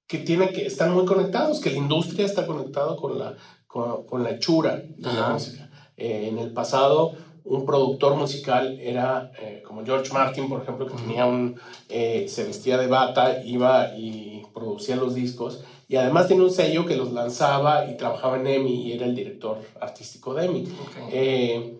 que, 0.08 0.20
tiene 0.20 0.52
que 0.52 0.68
están 0.68 0.94
muy 0.94 1.06
conectados, 1.06 1.60
que 1.60 1.72
la 1.72 1.78
industria 1.78 2.28
está 2.28 2.46
conectada 2.46 2.96
con 2.96 3.18
la, 3.18 3.36
con, 3.66 4.06
con 4.06 4.24
la 4.24 4.32
hechura 4.32 4.76
de 4.76 5.14
la 5.14 5.30
música. 5.30 5.68
en 5.98 6.38
el 6.38 6.54
pasado 6.54 7.14
un 7.44 7.66
productor 7.66 8.16
musical 8.16 8.80
era 8.80 9.32
eh, 9.40 9.64
como 9.66 9.84
George 9.86 10.14
Martin, 10.14 10.48
por 10.48 10.62
ejemplo, 10.62 10.88
que 10.88 10.96
tenía 10.96 11.26
un, 11.26 11.60
eh, 11.90 12.28
se 12.30 12.44
vestía 12.44 12.78
de 12.78 12.88
bata, 12.88 13.44
iba 13.44 13.96
y 13.98 14.44
producía 14.54 14.96
los 14.96 15.16
discos, 15.16 15.64
y 15.88 15.96
además 15.96 16.28
tenía 16.28 16.44
un 16.44 16.52
sello 16.52 16.86
que 16.86 16.96
los 16.96 17.12
lanzaba 17.12 17.90
y 17.90 17.98
trabajaba 17.98 18.38
en 18.38 18.48
EMI 18.48 18.88
y 18.88 18.94
era 18.94 19.06
el 19.06 19.16
director 19.16 19.60
artístico 19.80 20.34
de 20.34 20.46
EMI. 20.46 20.68
Eh, 21.12 21.78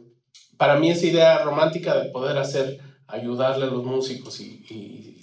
para 0.58 0.78
mí 0.78 0.92
esa 0.92 1.06
idea 1.06 1.44
romántica 1.44 1.98
de 1.98 2.10
poder 2.10 2.38
hacer, 2.38 2.80
ayudarle 3.08 3.66
a 3.66 3.70
los 3.70 3.84
músicos 3.84 4.40
y, 4.42 4.66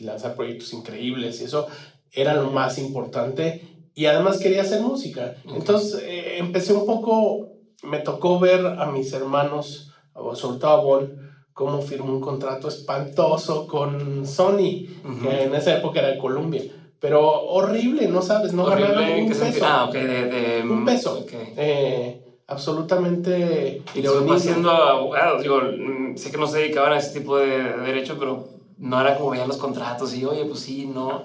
y 0.01 0.05
lanzar 0.05 0.35
proyectos 0.35 0.73
increíbles 0.73 1.41
y 1.41 1.45
eso 1.45 1.67
era 2.13 2.35
lo 2.35 2.51
más 2.51 2.79
importante 2.79 3.63
y 3.95 4.07
además 4.07 4.39
quería 4.39 4.63
hacer 4.63 4.81
música. 4.81 5.35
Entonces 5.45 6.03
empecé 6.39 6.73
un 6.73 6.87
poco, 6.87 7.49
me 7.83 7.99
tocó 7.99 8.39
ver 8.39 8.65
a 8.65 8.87
mis 8.87 9.13
hermanos, 9.13 9.88
sobre 10.35 10.59
todo 10.59 10.71
a 10.71 10.81
Bon, 10.83 11.29
cómo 11.53 11.83
firmó 11.83 12.13
un 12.13 12.21
contrato 12.21 12.69
espantoso 12.69 13.67
con 13.67 14.27
Sony, 14.27 14.87
que 15.23 15.43
en 15.45 15.55
esa 15.55 15.77
época 15.77 15.99
era 15.99 16.11
de 16.11 16.19
Columbia. 16.19 16.63
Pero 17.01 17.29
horrible, 17.29 18.07
no 18.09 18.23
sabes, 18.23 18.53
no 18.53 18.65
ganaron 18.65 19.03
un 19.05 19.29
peso. 19.29 19.65
Ah, 19.65 19.87
ok, 19.89 19.95
de, 19.95 20.63
un 20.63 20.85
peso. 20.85 21.25
Eh, 21.33 22.21
absolutamente... 22.47 23.83
Y 23.95 24.03
lo 24.03 24.39
siendo 24.39 24.71
abogado, 24.71 25.41
digo, 25.41 25.61
mm, 25.61 26.17
sé 26.17 26.31
que 26.31 26.39
no 26.39 26.47
se 26.47 26.59
dedicaban 26.59 26.93
a 26.93 26.99
ese 26.99 27.19
tipo 27.19 27.37
de, 27.39 27.61
derecho, 27.85 28.17
pero 28.19 28.49
no 28.79 29.01
era 29.01 29.17
como 29.17 29.31
veían 29.31 29.49
los 29.49 29.57
contratos 29.57 30.15
y, 30.15 30.25
oye, 30.25 30.45
pues 30.45 30.61
sí, 30.61 30.87
no. 30.87 31.23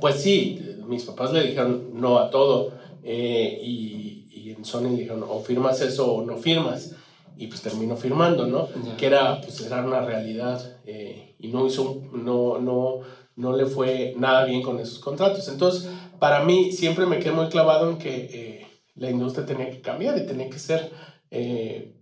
Pues 0.00 0.20
sí, 0.20 0.78
mis 0.86 1.04
papás 1.04 1.32
le 1.32 1.42
dijeron 1.42 1.90
no 1.94 2.18
a 2.18 2.30
todo 2.30 2.72
eh, 3.04 3.60
y, 3.62 4.26
y, 4.32 4.50
en 4.56 4.64
Sony 4.64 4.88
dijeron 4.96 5.24
o 5.28 5.40
firmas 5.40 5.80
eso 5.80 6.12
o 6.12 6.24
no 6.24 6.36
firmas 6.36 6.96
y 7.36 7.46
pues 7.46 7.62
terminó 7.62 7.96
firmando, 7.96 8.46
¿no? 8.46 8.68
Que 8.96 9.06
era, 9.06 9.40
pues 9.40 9.60
era 9.62 9.84
una 9.84 10.00
realidad 10.00 10.78
eh, 10.84 11.34
y 11.38 11.48
no 11.48 11.66
hizo, 11.66 12.02
no, 12.12 12.58
no, 12.58 13.00
no 13.36 13.56
le 13.56 13.66
fue 13.66 14.14
nada 14.18 14.44
bien 14.44 14.62
con 14.62 14.78
esos 14.78 14.98
contratos. 14.98 15.48
Entonces, 15.48 15.90
para 16.18 16.44
mí 16.44 16.72
siempre 16.72 17.06
me 17.06 17.18
quedé 17.18 17.32
muy 17.32 17.48
clavado 17.48 17.90
en 17.90 17.98
que 17.98 18.30
eh, 18.32 18.66
la 18.94 19.10
industria 19.10 19.46
tenía 19.46 19.70
que 19.70 19.80
cambiar 19.80 20.18
y 20.18 20.26
tenía 20.26 20.50
que 20.50 20.58
ser 20.58 20.92
eh, 21.30 21.96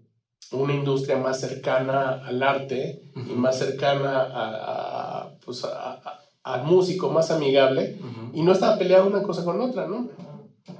una 0.52 0.74
industria 0.74 1.16
más 1.18 1.40
cercana 1.40 2.22
al 2.24 2.42
arte 2.42 3.10
y 3.14 3.34
más 3.34 3.58
cercana 3.58 4.26
a, 4.30 5.30
pues 5.44 5.64
al 6.42 6.64
músico, 6.64 7.10
más 7.10 7.30
amigable, 7.30 7.98
y 8.32 8.42
no 8.42 8.52
estaba 8.52 8.78
peleada 8.78 9.04
una 9.04 9.22
cosa 9.22 9.44
con 9.44 9.60
otra, 9.60 9.86
¿no? 9.86 10.08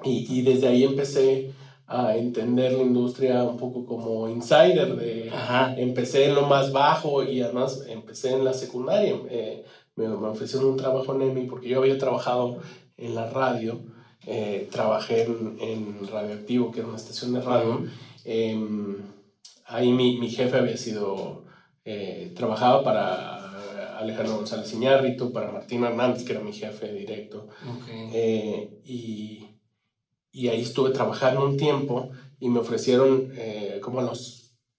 Y, 0.04 0.26
y, 0.32 0.42
desde 0.42 0.68
ahí 0.68 0.84
empecé 0.84 1.52
a 1.88 2.16
entender 2.16 2.72
la 2.72 2.82
industria 2.82 3.42
un 3.42 3.56
poco 3.56 3.84
como 3.84 4.28
insider, 4.28 4.94
de, 4.94 5.32
empecé 5.76 6.26
en 6.26 6.36
lo 6.36 6.42
más 6.42 6.70
bajo 6.70 7.24
y 7.24 7.40
además 7.40 7.82
empecé 7.88 8.32
en 8.34 8.44
la 8.44 8.52
secundaria. 8.52 9.16
Eh, 9.28 9.64
me, 9.96 10.06
me, 10.06 10.28
ofrecieron 10.28 10.70
un 10.70 10.76
trabajo 10.76 11.14
en 11.14 11.22
EMI 11.22 11.46
porque 11.46 11.68
yo 11.68 11.80
había 11.80 11.98
trabajado 11.98 12.58
en 12.96 13.14
la 13.14 13.28
radio 13.30 13.80
eh, 14.30 14.68
trabajé 14.70 15.22
en, 15.22 15.56
en, 15.58 16.06
Radioactivo, 16.06 16.70
que 16.70 16.80
era 16.80 16.88
una 16.88 16.98
estación 16.98 17.32
de 17.32 17.40
radio. 17.40 17.86
Em, 18.26 18.96
ahí 19.64 19.90
mi, 19.90 20.18
mi, 20.18 20.28
jefe 20.28 20.58
había 20.58 20.76
sido, 20.76 21.44
eh, 21.82 22.32
trabajaba 22.36 22.84
para 22.84 23.96
Alejandro 23.98 24.36
González 24.36 24.70
Iñárritu, 24.74 25.32
para 25.32 25.50
Martín 25.50 25.82
Hernández, 25.82 26.24
que 26.24 26.32
era 26.32 26.42
mi 26.42 26.52
jefe 26.52 26.92
directo. 26.92 27.48
Eh, 27.88 28.80
y, 28.84 29.47
y, 30.32 30.48
ahí 30.48 30.62
estuve 30.62 30.90
trabajando 30.90 31.44
un 31.44 31.56
tiempo 31.56 32.10
y 32.40 32.48
me 32.48 32.60
ofrecieron 32.60 33.32
como 33.82 34.00
a 34.00 34.04
los 34.04 34.38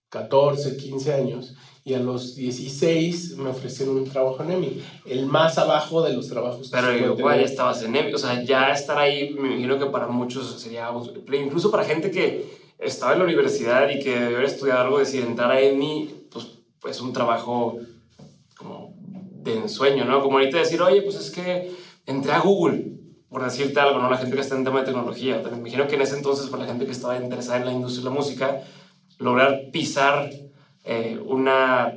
14, 0.10 0.78
15 0.78 1.14
años 1.14 1.56
y 1.84 1.94
a 1.94 2.00
los 2.00 2.36
16 2.36 3.38
me 3.38 3.50
ofrecieron 3.50 3.98
un 3.98 4.10
trabajo 4.10 4.44
en 4.44 4.52
EMI, 4.52 4.82
el 5.08 5.26
más 5.26 5.58
abajo 5.58 6.04
de 6.04 6.14
los 6.14 6.28
trabajos. 6.28 6.70
Pero 6.72 6.96
igual 6.96 7.40
ya 7.40 7.46
estabas 7.46 7.82
en 7.84 7.96
EMI, 7.96 8.14
o 8.14 8.18
sea, 8.18 8.44
ya 8.44 8.72
estar 8.72 8.98
ahí, 8.98 9.34
me 9.34 9.50
imagino 9.50 9.80
que 9.80 9.86
para 9.88 10.08
muchos 10.08 10.60
sería, 10.62 10.90
incluso 11.34 11.72
para 11.72 11.84
gente 11.84 12.12
que 12.12 12.60
estaba 12.78 13.14
en 13.14 13.20
la 13.20 13.26
universidad 13.26 13.90
y 13.90 14.00
que 14.00 14.12
debe 14.12 14.36
haber 14.36 14.46
estudiado 14.46 14.82
algo, 14.82 15.00
decir, 15.00 15.24
entrar 15.24 15.52
a 15.52 15.60
EMI, 15.60 16.28
pues, 16.32 16.48
pues 16.80 17.02
un 17.02 17.12
trabajo 17.12 17.78
como 18.56 18.94
de 18.96 19.56
ensueño, 19.58 20.06
¿no? 20.06 20.22
Como 20.22 20.38
ahorita 20.38 20.58
decir, 20.58 20.82
oye, 20.82 21.02
pues 21.02 21.16
es 21.16 21.32
que 21.32 21.72
entré 22.06 22.34
a 22.34 22.40
Google, 22.40 22.99
por 23.30 23.44
decirte 23.44 23.80
algo, 23.80 24.00
¿no? 24.00 24.10
La 24.10 24.18
gente 24.18 24.36
que 24.36 24.42
está 24.42 24.56
en 24.56 24.64
tema 24.64 24.80
de 24.80 24.88
tecnología. 24.88 25.42
Me 25.52 25.58
imagino 25.58 25.88
que 25.88 25.96
en 25.96 26.02
ese 26.02 26.18
entonces, 26.18 26.50
para 26.50 26.64
la 26.64 26.70
gente 26.70 26.86
que 26.86 26.92
estaba 26.92 27.18
interesada 27.18 27.60
en 27.60 27.66
la 27.66 27.72
industria 27.72 28.04
de 28.04 28.10
la 28.10 28.16
música, 28.16 28.62
lograr 29.20 29.70
pisar 29.72 30.30
eh, 30.84 31.20
una 31.24 31.94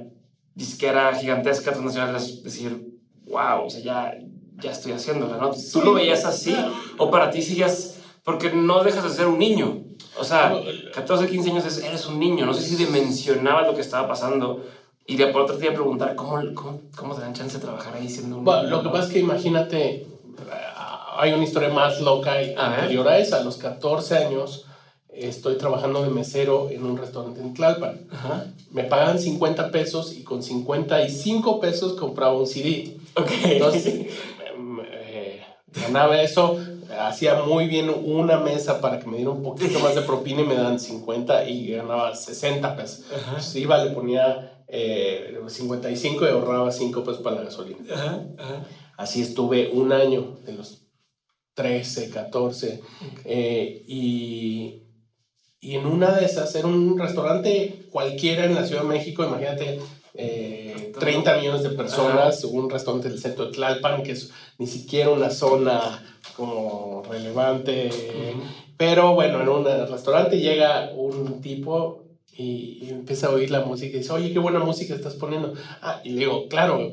disquera 0.55 1.15
gigantesca 1.15 1.71
transnacional 1.71 2.15
es 2.17 2.43
decir, 2.43 2.99
wow, 3.27 3.65
o 3.65 3.71
sea, 3.71 3.83
ya, 3.83 4.15
ya 4.59 4.73
estoy 4.73 4.93
haciéndola, 4.93 5.39
¿no? 5.39 5.53
¿Tú 5.73 5.81
lo 5.81 5.95
veías 5.95 6.25
así? 6.25 6.55
¿O 6.99 7.11
para 7.11 7.31
ti 7.31 7.41
sigues, 7.41 8.01
porque 8.25 8.53
no 8.53 8.85
dejas 8.85 9.05
de 9.05 9.11
ser 9.11 9.27
un 9.27 9.39
niño? 9.39 9.85
O 10.19 10.25
sea, 10.25 10.55
14, 10.95 11.29
15 11.29 11.51
años 11.51 11.79
eres 11.79 12.07
un 12.07 12.19
niño, 12.19 12.45
no 12.45 12.53
sé 12.53 12.63
si 12.63 12.77
dimensionabas 12.77 13.67
lo 13.67 13.75
que 13.75 13.81
estaba 13.81 14.07
pasando. 14.07 14.63
Y 15.07 15.17
de 15.17 15.27
por 15.29 15.43
otro 15.43 15.57
te 15.57 15.65
iba 15.65 15.73
a 15.73 15.75
preguntar, 15.75 16.15
¿cómo, 16.15 16.39
cómo, 16.55 16.81
cómo 16.95 17.15
te 17.15 17.23
dan 17.23 17.35
chance 17.35 17.57
de 17.57 17.65
trabajar 17.65 17.95
ahí 17.95 18.09
siendo 18.09 18.39
un 18.39 18.45
bueno, 18.45 18.69
Lo 18.69 18.83
que 18.83 18.89
pasa 18.91 19.07
es 19.07 19.13
que 19.13 19.19
imagínate, 19.19 20.07
hay 21.17 21.33
una 21.33 21.45
historia 21.45 21.69
más 21.69 22.01
loca 22.01 22.43
y 22.43 22.55
anterior 22.57 23.09
a 23.09 23.19
esa. 23.19 23.39
A 23.39 23.45
los 23.45 23.57
14 23.57 24.17
años, 24.17 24.67
estoy 25.13 25.57
trabajando 25.57 26.03
de 26.03 26.11
mesero 26.11 26.69
en 26.71 26.85
un 26.85 26.97
restaurante 26.97 27.41
en 27.41 27.55
Tlalpan. 27.55 28.09
Me 28.71 28.85
pagaban 28.85 29.19
50 29.19 29.71
pesos 29.71 30.13
y 30.13 30.23
con 30.25 30.43
55 30.43 31.61
pesos 31.61 31.95
compraba 31.95 32.35
un 32.35 32.47
CD. 32.47 32.97
Entonces, 33.45 34.07
eh, 34.91 35.43
ganaba 35.67 36.21
eso, 36.23 36.59
hacía 36.99 37.43
muy 37.43 37.67
bien 37.67 37.91
una 37.91 38.39
mesa 38.39 38.81
para 38.81 38.99
que 38.99 39.07
me 39.07 39.17
diera 39.17 39.31
un 39.31 39.43
poquito 39.43 39.81
más 39.81 39.95
de 39.95 40.03
propina 40.03 40.43
y 40.43 40.47
me 40.47 40.55
dan 40.55 40.81
50 40.81 41.49
y 41.49 41.73
ganaba 41.73 42.15
60 42.15 42.77
pesos. 42.77 43.05
Entonces 43.15 43.55
iba, 43.57 43.85
le 43.85 43.91
ponía 43.91 44.65
55 45.47 46.25
eh, 46.25 46.29
y 46.29 46.33
ahorraba 46.33 46.73
5 46.73 47.05
pesos 47.05 47.21
para 47.21 47.37
la 47.37 47.43
gasolina. 47.43 47.79
Así 48.97 49.21
estuve 49.21 49.71
un 49.73 49.93
año, 49.93 50.39
de 50.47 50.53
los 50.53 50.82
13, 51.55 52.11
14, 52.11 52.81
eh, 53.25 53.85
y 53.87 54.83
y 55.63 55.77
en 55.77 55.87
una 55.87 56.11
de 56.11 56.27
esas 56.27 56.53
era 56.57 56.67
un 56.67 56.99
restaurante 56.99 57.87
cualquiera 57.93 58.47
en 58.47 58.57
la 58.57 58.67
Ciudad 58.67 58.83
de 58.83 58.89
México, 58.89 59.23
imagínate, 59.23 59.79
30 60.13 60.17
eh, 60.17 61.41
millones 61.41 61.63
de 61.63 61.71
personas, 61.71 62.43
un 62.43 62.69
restaurante 62.69 63.09
del 63.09 63.21
centro 63.21 63.47
de 63.47 63.53
Tlalpan, 63.53 64.03
que 64.03 64.11
es 64.11 64.33
ni 64.59 64.67
siquiera 64.67 65.11
una 65.11 65.31
zona 65.31 66.03
como 66.37 67.05
relevante. 67.09 67.91
Pero 68.77 69.15
bueno, 69.15 69.41
en 69.41 69.49
un 69.49 69.65
restaurante 69.65 70.41
llega 70.41 70.91
un 70.97 71.41
tipo 71.41 72.07
y, 72.37 72.89
empieza 72.91 73.29
a 73.29 73.31
oír 73.31 73.53
la 73.53 73.65
música 73.65 73.97
y 73.97 74.01
dice, 74.01 74.13
oye, 74.13 74.33
qué 74.33 74.41
buena 74.41 74.59
música 74.59 74.97
estás 74.97 75.15
poniendo. 75.15 75.55
Ah, 75.81 76.01
y 76.03 76.11
le 76.11 76.19
digo, 76.23 76.49
claro, 76.49 76.91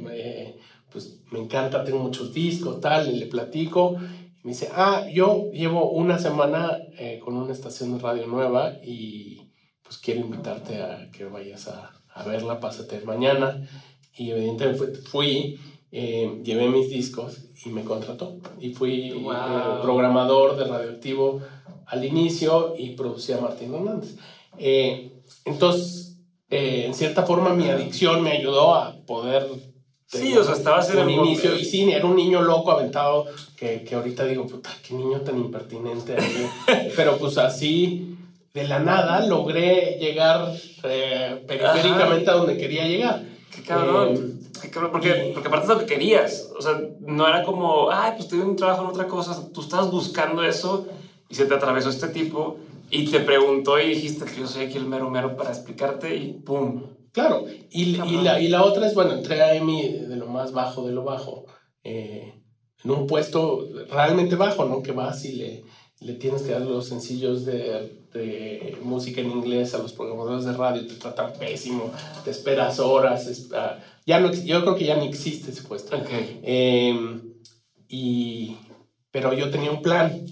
pues 0.91 1.21
me 1.31 1.39
encanta, 1.39 1.83
tengo 1.83 1.97
muchos 1.97 2.35
discos, 2.35 2.81
tal, 2.81 3.09
y 3.11 3.17
le 3.17 3.25
platico. 3.25 3.97
Me 4.43 4.51
dice, 4.51 4.69
ah, 4.73 5.05
yo 5.11 5.51
llevo 5.51 5.91
una 5.91 6.17
semana 6.17 6.77
eh, 6.97 7.19
con 7.23 7.35
una 7.35 7.51
estación 7.51 7.93
de 7.93 7.99
radio 7.99 8.25
nueva 8.25 8.73
y 8.81 9.51
pues 9.83 9.97
quiero 9.97 10.21
invitarte 10.21 10.81
a 10.81 11.09
que 11.11 11.25
vayas 11.25 11.67
a, 11.67 11.91
a 12.13 12.23
verla, 12.23 12.59
pásate 12.59 13.01
mañana. 13.01 13.61
Y 14.15 14.31
evidentemente 14.31 14.93
fui, 15.01 15.59
eh, 15.91 16.41
llevé 16.43 16.69
mis 16.69 16.89
discos 16.89 17.49
y 17.65 17.69
me 17.69 17.83
contrató. 17.83 18.37
Y 18.61 18.73
fui 18.73 19.09
eh, 19.09 19.25
programador 19.81 20.55
de 20.55 20.65
Radioactivo 20.65 21.41
al 21.85 22.05
inicio 22.05 22.75
y 22.77 22.91
producía 22.91 23.37
a 23.37 23.41
Martín 23.41 23.73
Hernández. 23.73 24.15
entonces, 25.43 26.17
en 26.49 26.93
cierta 26.93 27.25
forma, 27.25 27.53
mi 27.53 27.69
adicción 27.69 28.23
me 28.23 28.31
ayudó 28.31 28.73
a 28.73 28.95
poder 29.05 29.47
Sí, 30.11 30.35
o 30.35 30.43
sea, 30.43 30.55
estaba 30.55 30.83
en 30.83 30.97
el 30.97 31.09
inicio. 31.11 31.55
Y 31.55 31.63
sí, 31.63 31.91
era 31.91 32.05
un 32.07 32.15
niño 32.15 32.41
loco 32.41 32.71
aventado 32.71 33.27
que, 33.55 33.83
que 33.83 33.93
ahorita 33.93 34.25
digo, 34.25 34.47
puta, 34.47 34.71
qué 34.81 34.95
niño 34.95 35.21
tan 35.21 35.37
impertinente. 35.37 36.17
Pero 36.95 37.17
pues 37.19 37.37
así, 37.37 38.17
de 38.51 38.67
la 38.67 38.79
nada, 38.79 39.23
logré 39.27 39.97
llegar 39.99 40.51
eh, 40.83 41.43
periféricamente 41.47 42.27
a 42.27 42.33
donde 42.33 42.57
quería 42.57 42.87
llegar. 42.87 43.23
Qué 43.55 43.61
cabrón. 43.61 44.15
Eh, 44.15 44.49
qué 44.59 44.71
cabrón. 44.71 44.91
Porque, 44.91 45.31
porque 45.31 45.47
aparte 45.47 45.67
de 45.67 45.73
lo 45.75 45.79
que 45.81 45.85
querías. 45.85 46.49
O 46.57 46.61
sea, 46.61 46.81
no 47.01 47.27
era 47.27 47.43
como, 47.43 47.91
ay, 47.91 48.13
pues 48.17 48.27
tuve 48.27 48.41
un 48.41 48.55
trabajo 48.55 48.81
en 48.81 48.87
otra 48.87 49.05
cosa. 49.05 49.47
Tú 49.53 49.61
estabas 49.61 49.91
buscando 49.91 50.43
eso 50.43 50.87
y 51.29 51.35
se 51.35 51.45
te 51.45 51.53
atravesó 51.53 51.89
este 51.89 52.07
tipo 52.07 52.57
y 52.89 53.05
te 53.11 53.19
preguntó 53.19 53.79
y 53.79 53.89
dijiste 53.89 54.25
que 54.25 54.39
yo 54.39 54.47
soy 54.47 54.65
aquí 54.65 54.77
el 54.77 54.85
mero 54.85 55.11
mero 55.11 55.37
para 55.37 55.51
explicarte 55.51 56.15
y 56.15 56.33
pum 56.33 56.81
Claro, 57.11 57.45
y, 57.71 58.01
y, 58.01 58.21
la, 58.21 58.39
y 58.39 58.47
la 58.47 58.63
otra 58.63 58.87
es, 58.87 58.93
bueno, 58.93 59.13
entré 59.13 59.41
a 59.41 59.55
EMI 59.55 59.89
de 60.07 60.15
lo 60.15 60.27
más 60.27 60.51
bajo 60.51 60.85
de 60.85 60.93
lo 60.93 61.03
bajo, 61.03 61.45
eh, 61.83 62.33
en 62.83 62.91
un 62.91 63.07
puesto 63.07 63.67
realmente 63.89 64.35
bajo, 64.35 64.65
¿no? 64.65 64.81
Que 64.81 64.91
vas 64.91 65.25
y 65.25 65.33
le, 65.33 65.63
le 66.01 66.13
tienes 66.13 66.43
que 66.43 66.51
dar 66.51 66.61
los 66.61 66.87
sencillos 66.87 67.45
de, 67.45 68.05
de, 68.13 68.77
música 68.83 69.21
en 69.21 69.31
inglés 69.31 69.73
a 69.73 69.79
los 69.79 69.93
programadores 69.93 70.45
de 70.45 70.53
radio, 70.53 70.85
te 70.87 70.95
tratan 70.95 71.33
pésimo, 71.33 71.91
te 72.23 72.31
esperas 72.31 72.79
horas, 72.79 73.49
ah, 73.53 73.79
ya 74.05 74.19
no, 74.19 74.31
yo 74.31 74.61
creo 74.61 74.75
que 74.75 74.85
ya 74.85 74.95
ni 74.95 75.07
existe 75.07 75.51
ese 75.51 75.63
puesto. 75.63 75.97
Em, 76.43 77.21
y, 77.87 78.55
pero 79.11 79.33
yo 79.33 79.49
tenía 79.49 79.71
un 79.71 79.81
plan, 79.81 80.25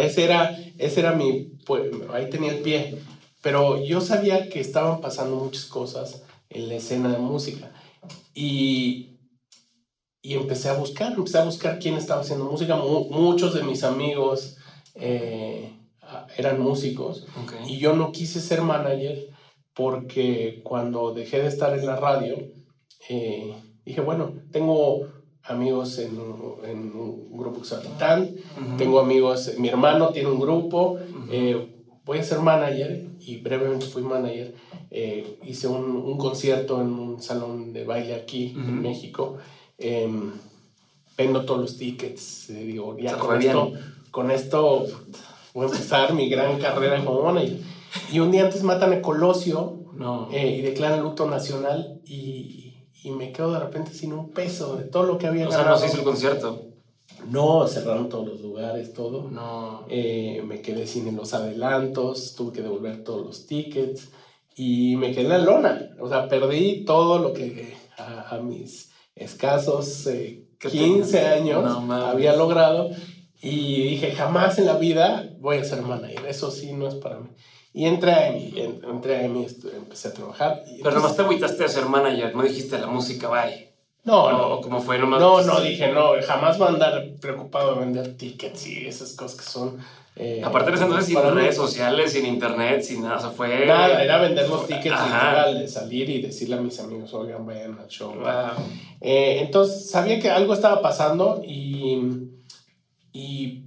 ese, 0.00 0.24
era, 0.24 0.56
ese 0.78 1.00
era 1.00 1.12
mi, 1.12 1.52
pues, 1.64 1.90
ahí 2.12 2.28
tenía 2.30 2.52
el 2.52 2.58
pie. 2.58 2.98
Pero 3.44 3.84
yo 3.84 4.00
sabía 4.00 4.48
que 4.48 4.58
estaban 4.58 5.02
pasando 5.02 5.36
muchas 5.36 5.66
cosas 5.66 6.22
en 6.48 6.66
la 6.66 6.76
escena 6.76 7.12
de 7.12 7.18
música. 7.18 7.70
Y, 8.32 9.18
y 10.22 10.32
empecé 10.32 10.70
a 10.70 10.78
buscar, 10.78 11.12
empecé 11.12 11.36
a 11.36 11.44
buscar 11.44 11.78
quién 11.78 11.96
estaba 11.96 12.22
haciendo 12.22 12.46
música. 12.46 12.74
muchos 12.76 13.52
de 13.52 13.62
mis 13.62 13.84
amigos 13.84 14.56
eh, 14.94 15.70
eran 16.38 16.58
músicos. 16.58 17.26
Y 17.68 17.76
yo 17.76 17.94
no 17.94 18.12
quise 18.12 18.40
ser 18.40 18.62
manager 18.62 19.28
porque 19.74 20.62
cuando 20.64 21.12
dejé 21.12 21.42
de 21.42 21.48
estar 21.48 21.78
en 21.78 21.84
la 21.84 21.96
radio, 21.96 22.36
eh, 23.10 23.54
dije, 23.84 24.00
bueno, 24.00 24.32
tengo 24.52 25.06
amigos 25.42 25.98
en, 25.98 26.18
en, 26.64 26.96
un 26.96 27.36
grupo 27.36 27.62
llama 27.62 27.82
Titán, 27.82 28.34
tengo 28.78 29.00
amigos, 29.00 29.52
mi 29.58 29.68
hermano 29.68 30.08
tiene 30.08 30.30
un 30.30 30.40
grupo, 30.40 30.98
voy 32.04 32.18
a 32.18 32.24
ser 32.24 32.40
manager 32.40 33.06
y 33.20 33.38
brevemente 33.38 33.86
fui 33.86 34.02
manager. 34.02 34.54
Eh, 34.90 35.38
hice 35.44 35.66
un, 35.66 35.96
un, 35.96 36.18
concierto 36.18 36.80
en 36.80 36.88
un 36.88 37.22
salón 37.22 37.72
de 37.72 37.84
baile 37.84 38.14
aquí 38.14 38.52
en 38.56 38.82
México. 38.82 39.38
Em, 39.78 40.32
vendo 41.16 41.44
todos 41.44 41.60
los 41.60 41.76
tickets. 41.76 42.50
Eh, 42.50 42.64
digo, 42.64 42.96
ya 42.98 43.16
con 43.18 43.40
esto, 43.40 43.72
con 44.10 44.30
esto 44.30 44.86
voy 45.52 45.66
a 45.66 45.70
empezar 45.70 46.12
mi 46.14 46.28
gran 46.28 46.58
carrera 46.60 47.04
como 47.04 47.22
manager. 47.22 47.58
Y 48.12 48.20
un 48.20 48.30
día 48.30 48.44
antes 48.44 48.62
matan 48.62 48.92
a 48.92 49.02
Colosio 49.02 49.78
no. 49.96 50.28
Eh, 50.32 50.56
y 50.58 50.62
declaran 50.62 51.02
luto 51.02 51.26
nacional 51.28 52.00
y, 52.04 52.74
y, 53.02 53.10
me 53.10 53.32
quedo 53.32 53.52
de 53.52 53.60
repente 53.60 53.94
sin 53.94 54.12
un 54.12 54.30
peso 54.30 54.76
de 54.76 54.84
todo 54.84 55.04
lo 55.04 55.18
que 55.18 55.28
había 55.28 55.46
o 55.46 55.50
ganado. 55.50 55.76
O 55.76 55.78
sea, 55.78 55.86
no 55.86 55.92
se 55.92 55.92
hizo 55.92 55.98
el 55.98 56.04
concierto. 56.04 56.63
No, 57.28 57.66
cerraron 57.66 58.08
todos 58.08 58.26
los 58.26 58.40
lugares, 58.40 58.92
todo. 58.92 59.30
No. 59.30 59.86
Eh, 59.88 60.42
me 60.46 60.60
quedé 60.60 60.86
sin 60.86 61.14
los 61.16 61.34
adelantos, 61.34 62.34
tuve 62.34 62.52
que 62.52 62.62
devolver 62.62 63.04
todos 63.04 63.24
los 63.24 63.46
tickets 63.46 64.08
y 64.56 64.96
me 64.96 65.12
quedé 65.12 65.22
en 65.22 65.28
la 65.30 65.38
lona. 65.38 65.90
O 66.00 66.08
sea, 66.08 66.28
perdí 66.28 66.84
todo 66.84 67.18
lo 67.18 67.32
que 67.32 67.74
a, 67.96 68.38
mis 68.42 68.90
escasos 69.14 70.08
15 70.58 71.18
eh, 71.18 71.26
años 71.26 71.64
había 71.90 72.36
logrado 72.36 72.90
y 73.40 73.88
dije, 73.90 74.12
jamás 74.12 74.58
en 74.58 74.66
la 74.66 74.76
vida 74.76 75.30
voy 75.38 75.58
a 75.58 75.64
ser 75.64 75.82
manager. 75.82 76.26
Eso 76.26 76.50
sí, 76.50 76.72
no 76.72 76.88
es 76.88 76.94
para 76.94 77.20
mí. 77.20 77.28
Y 77.72 77.86
entré 77.86 78.12
a 78.12 78.28
EMI, 78.28 78.54
entré 78.88 79.16
a 79.16 79.24
EMI, 79.24 79.46
empecé 79.76 80.08
a 80.08 80.12
trabajar. 80.14 80.62
Pero 80.82 80.94
nomás 80.94 81.16
te 81.16 81.22
agüitaste 81.22 81.64
a 81.64 81.68
ser 81.68 81.86
manager, 81.86 82.34
no 82.34 82.42
dijiste 82.42 82.78
la 82.78 82.86
música, 82.86 83.28
bye. 83.28 83.73
No, 84.04 84.30
no. 84.30 84.60
¿Cómo 84.60 84.80
fue? 84.80 84.98
Nomás, 84.98 85.20
no, 85.20 85.42
no, 85.42 85.60
dije, 85.60 85.92
no, 85.92 86.12
jamás 86.26 86.58
voy 86.58 86.68
a 86.68 86.70
andar 86.70 87.04
preocupado 87.20 87.74
de 87.74 87.80
vender 87.80 88.16
tickets 88.16 88.66
y 88.66 88.86
esas 88.86 89.14
cosas 89.14 89.40
que 89.40 89.44
son... 89.44 89.78
Eh, 90.16 90.42
Aparte 90.44 90.70
de 90.70 90.76
entonces 90.76 91.06
sin 91.06 91.20
redes 91.20 91.56
sociales, 91.56 92.12
sin 92.12 92.24
internet, 92.24 92.82
sin 92.82 93.02
nada, 93.02 93.16
o 93.16 93.20
sea, 93.20 93.30
fue... 93.30 93.66
Nada, 93.66 94.04
era 94.04 94.18
vender 94.18 94.48
los 94.48 94.66
tickets 94.66 94.84
literal, 94.84 95.58
de 95.58 95.66
salir 95.66 96.08
y 96.08 96.22
decirle 96.22 96.54
a 96.54 96.60
mis 96.60 96.78
amigos, 96.78 97.12
oigan, 97.14 97.44
vayan 97.44 97.76
al 97.78 97.88
show. 97.88 98.14
Eh, 99.00 99.40
entonces, 99.40 99.90
sabía 99.90 100.20
que 100.20 100.30
algo 100.30 100.54
estaba 100.54 100.80
pasando 100.80 101.42
y... 101.44 102.30
Y 103.12 103.64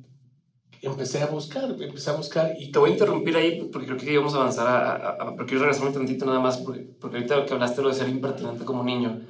empecé 0.81 1.21
a 1.21 1.27
buscar, 1.27 1.63
empecé 1.79 2.09
a 2.09 2.13
buscar. 2.13 2.53
Y 2.59 2.71
te 2.71 2.79
voy 2.79 2.89
a 2.91 2.93
interrumpir 2.93 3.35
ahí 3.37 3.69
porque 3.71 3.87
creo 3.87 3.97
que 3.97 4.11
íbamos 4.11 4.33
a 4.33 4.37
avanzar 4.37 4.67
a, 4.67 5.09
a, 5.11 5.25
porque 5.35 5.45
quiero 5.45 5.61
regresar 5.61 5.87
un 5.87 5.93
tantito 5.93 6.25
nada 6.25 6.39
más 6.39 6.57
porque, 6.57 6.81
porque 6.99 7.17
ahorita 7.17 7.45
que 7.45 7.53
hablaste 7.53 7.81
lo 7.81 7.89
de 7.89 7.95
ser 7.95 8.09
impertinente 8.09 8.65
como 8.65 8.83
niño. 8.83 9.21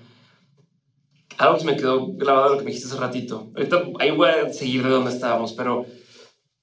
Algo 1.38 1.58
que 1.58 1.66
me 1.66 1.78
quedó 1.78 2.08
grabado 2.14 2.50
lo 2.50 2.58
que 2.58 2.64
me 2.64 2.72
dijiste 2.72 2.90
hace 2.90 3.00
ratito. 3.00 3.52
Ahorita 3.56 3.84
ahí 4.00 4.12
voy 4.12 4.30
a 4.30 4.52
seguir 4.52 4.84
de 4.84 4.90
donde 4.90 5.12
estábamos, 5.12 5.54
pero 5.54 5.86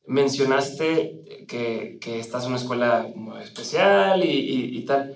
mencionaste 0.06 1.46
que, 1.48 1.98
que 2.00 2.18
estás 2.18 2.44
en 2.44 2.50
una 2.50 2.58
escuela 2.58 3.08
especial 3.42 4.24
y, 4.24 4.30
y, 4.30 4.78
y 4.78 4.84
tal. 4.84 5.14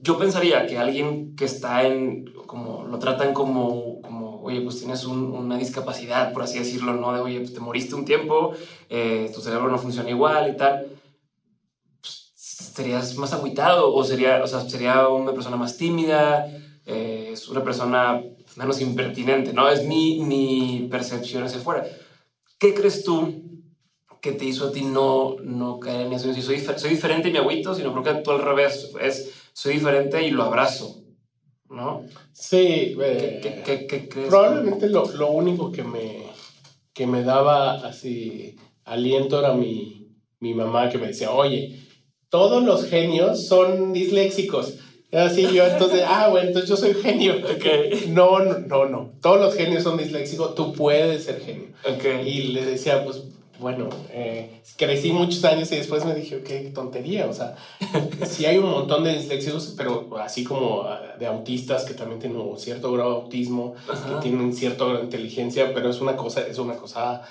Yo 0.00 0.18
pensaría 0.18 0.66
que 0.66 0.78
alguien 0.78 1.34
que 1.36 1.44
está 1.44 1.86
en, 1.86 2.26
como 2.46 2.84
lo 2.84 2.98
tratan 2.98 3.32
como, 3.32 4.00
como 4.02 4.42
oye, 4.42 4.60
pues 4.60 4.78
tienes 4.78 5.04
una 5.06 5.56
discapacidad, 5.56 6.32
por 6.32 6.42
así 6.42 6.58
decirlo, 6.58 6.94
¿no? 6.94 7.12
De, 7.12 7.20
oye, 7.20 7.38
pues 7.40 7.54
te 7.54 7.60
moriste 7.60 7.94
un 7.94 8.04
tiempo, 8.04 8.52
eh, 8.90 9.30
tu 9.34 9.40
cerebro 9.40 9.70
no 9.70 9.78
funciona 9.78 10.10
igual 10.10 10.50
y 10.50 10.56
tal, 10.56 10.86
pues, 12.00 12.32
serías 12.36 13.16
más 13.16 13.32
agüitado 13.32 13.94
o 13.94 14.04
sería, 14.04 14.42
o 14.42 14.46
sea, 14.46 14.60
sería 14.60 15.08
una 15.08 15.32
persona 15.32 15.56
más 15.56 15.78
tímida, 15.78 16.46
eh, 16.86 17.30
es 17.32 17.48
una 17.48 17.62
persona 17.62 18.22
menos 18.56 18.80
impertinente, 18.80 19.52
¿no? 19.52 19.68
Es 19.68 19.84
mi, 19.84 20.20
mi 20.20 20.88
percepción 20.90 21.42
hacia 21.44 21.58
afuera. 21.58 21.86
¿Qué 22.58 22.74
crees 22.74 23.04
tú 23.04 23.42
que 24.20 24.32
te 24.32 24.44
hizo 24.44 24.68
a 24.68 24.72
ti 24.72 24.82
no, 24.82 25.36
no 25.42 25.78
caer 25.80 26.06
en 26.06 26.12
eso? 26.12 26.32
Si 26.32 26.42
soy, 26.42 26.60
soy 26.60 26.90
diferente 26.90 27.28
y 27.28 27.32
me 27.32 27.38
agüito, 27.38 27.74
sino 27.74 27.92
creo 27.92 28.16
que 28.16 28.22
tú 28.22 28.30
al 28.30 28.42
revés, 28.42 28.90
es 29.00 29.32
soy 29.52 29.74
diferente 29.74 30.26
y 30.26 30.30
lo 30.30 30.44
abrazo. 30.44 31.04
¿no? 31.70 32.04
Sí, 32.32 32.96
eh, 33.00 33.90
probablemente 34.28 34.88
lo, 34.88 35.10
lo, 35.12 35.30
único 35.30 35.72
que 35.72 35.82
me, 35.82 36.26
que 36.92 37.06
me 37.06 37.22
daba 37.22 37.86
así 37.86 38.56
aliento 38.84 39.38
era 39.38 39.54
mi, 39.54 40.08
mi 40.40 40.54
mamá 40.54 40.88
que 40.88 40.98
me 40.98 41.08
decía, 41.08 41.32
oye, 41.32 41.80
todos 42.28 42.62
los 42.62 42.86
genios 42.86 43.46
son 43.46 43.92
disléxicos. 43.92 44.78
Así 45.16 45.42
yo, 45.52 45.64
entonces, 45.66 46.02
ah, 46.06 46.28
bueno, 46.28 46.48
entonces 46.48 46.68
yo 46.68 46.76
soy 46.76 46.94
genio. 46.94 47.36
Okay. 47.56 48.06
No, 48.08 48.40
no, 48.40 48.58
no, 48.58 48.86
no. 48.86 49.12
Todos 49.20 49.40
los 49.40 49.54
genios 49.54 49.82
son 49.82 49.96
disléxicos, 49.96 50.54
tú 50.54 50.72
puedes 50.72 51.24
ser 51.24 51.40
genio. 51.40 51.68
Okay. 51.96 52.28
Y 52.28 52.42
le 52.52 52.64
decía, 52.64 53.04
pues, 53.04 53.22
bueno, 53.58 53.88
eh, 54.10 54.60
crecí 54.76 55.12
muchos 55.12 55.44
años 55.44 55.70
y 55.72 55.76
después 55.76 56.04
me 56.04 56.14
dije, 56.14 56.42
qué 56.42 56.70
tontería, 56.74 57.26
o 57.26 57.32
sea, 57.32 57.54
sí 58.26 58.46
hay 58.46 58.58
un 58.58 58.68
montón 58.68 59.04
de 59.04 59.16
disléxicos, 59.16 59.74
pero 59.76 60.08
así 60.18 60.42
como 60.42 60.82
ah, 60.82 61.00
de 61.18 61.26
autistas 61.26 61.84
que 61.84 61.94
también 61.94 62.20
tienen 62.20 62.38
un 62.38 62.58
cierto 62.58 62.92
grado 62.92 63.10
de 63.10 63.16
autismo, 63.22 63.74
que 63.86 64.20
tienen 64.20 64.52
cierto 64.52 64.86
grado 64.86 64.98
de 64.98 65.04
inteligencia, 65.04 65.72
pero 65.72 65.90
es 65.90 66.00
una 66.00 66.16
cosa, 66.16 66.46
es 66.46 66.58
una 66.58 66.76
cosa... 66.76 67.22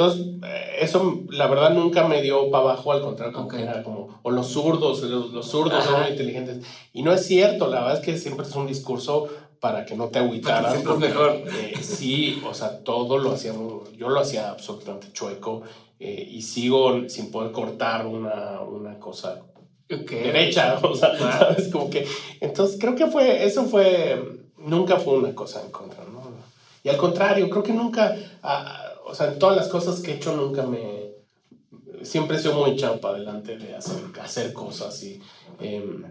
Entonces, 0.00 0.28
eh, 0.42 0.76
eso 0.80 1.24
la 1.28 1.46
verdad 1.46 1.74
nunca 1.74 2.08
me 2.08 2.22
dio 2.22 2.50
para 2.50 2.64
abajo, 2.64 2.92
al 2.92 3.02
contrario, 3.02 3.34
como 3.34 3.52
era 3.52 3.82
como, 3.82 4.18
o 4.22 4.30
los 4.30 4.46
zurdos, 4.46 5.02
los, 5.02 5.46
zurdos 5.46 5.84
son 5.84 6.00
muy 6.00 6.10
inteligentes. 6.12 6.64
Y 6.94 7.02
no 7.02 7.12
es 7.12 7.26
cierto, 7.26 7.66
la 7.66 7.80
verdad 7.80 7.98
es 7.98 8.00
que 8.00 8.16
siempre 8.16 8.46
es 8.46 8.56
un 8.56 8.66
discurso 8.66 9.28
para 9.60 9.84
que 9.84 9.94
no 9.96 10.08
te 10.08 10.18
agüitaras. 10.18 10.82
mejor. 10.98 11.42
Eh, 11.44 11.74
sí, 11.82 12.42
o 12.48 12.54
sea, 12.54 12.78
todo 12.82 13.18
lo 13.18 13.32
hacíamos, 13.32 13.92
yo 13.92 14.08
lo 14.08 14.20
hacía 14.20 14.48
absolutamente 14.48 15.12
chueco 15.12 15.64
eh, 15.98 16.26
y 16.30 16.40
sigo 16.40 17.06
sin 17.10 17.30
poder 17.30 17.52
cortar 17.52 18.06
una, 18.06 18.62
una 18.62 18.98
cosa 18.98 19.42
derecha, 19.86 20.78
o 20.82 20.94
sea, 20.94 21.18
¿sabes? 21.18 21.68
Como 21.68 21.90
que, 21.90 22.08
entonces 22.40 22.78
creo 22.80 22.94
que 22.94 23.08
fue, 23.08 23.44
eso 23.44 23.66
fue, 23.66 24.46
nunca 24.56 24.96
fue 24.96 25.18
una 25.18 25.34
cosa 25.34 25.60
en 25.62 25.70
contra, 25.70 26.04
¿no? 26.04 26.22
Y 26.82 26.88
al 26.88 26.96
contrario, 26.96 27.50
creo 27.50 27.62
que 27.62 27.74
nunca, 27.74 28.16
ah, 28.42 28.89
o 29.10 29.14
sea, 29.14 29.32
en 29.32 29.38
todas 29.38 29.56
las 29.56 29.68
cosas 29.68 30.00
que 30.00 30.12
he 30.12 30.16
hecho 30.16 30.36
nunca 30.36 30.64
me, 30.64 31.12
siempre 32.02 32.36
he 32.36 32.40
sido 32.40 32.54
muy 32.54 32.70
echado 32.70 33.00
para 33.00 33.16
adelante 33.16 33.56
de 33.56 33.74
hacer, 33.74 33.98
hacer 34.22 34.52
cosas 34.52 35.02
y 35.02 35.20
em, 35.60 36.04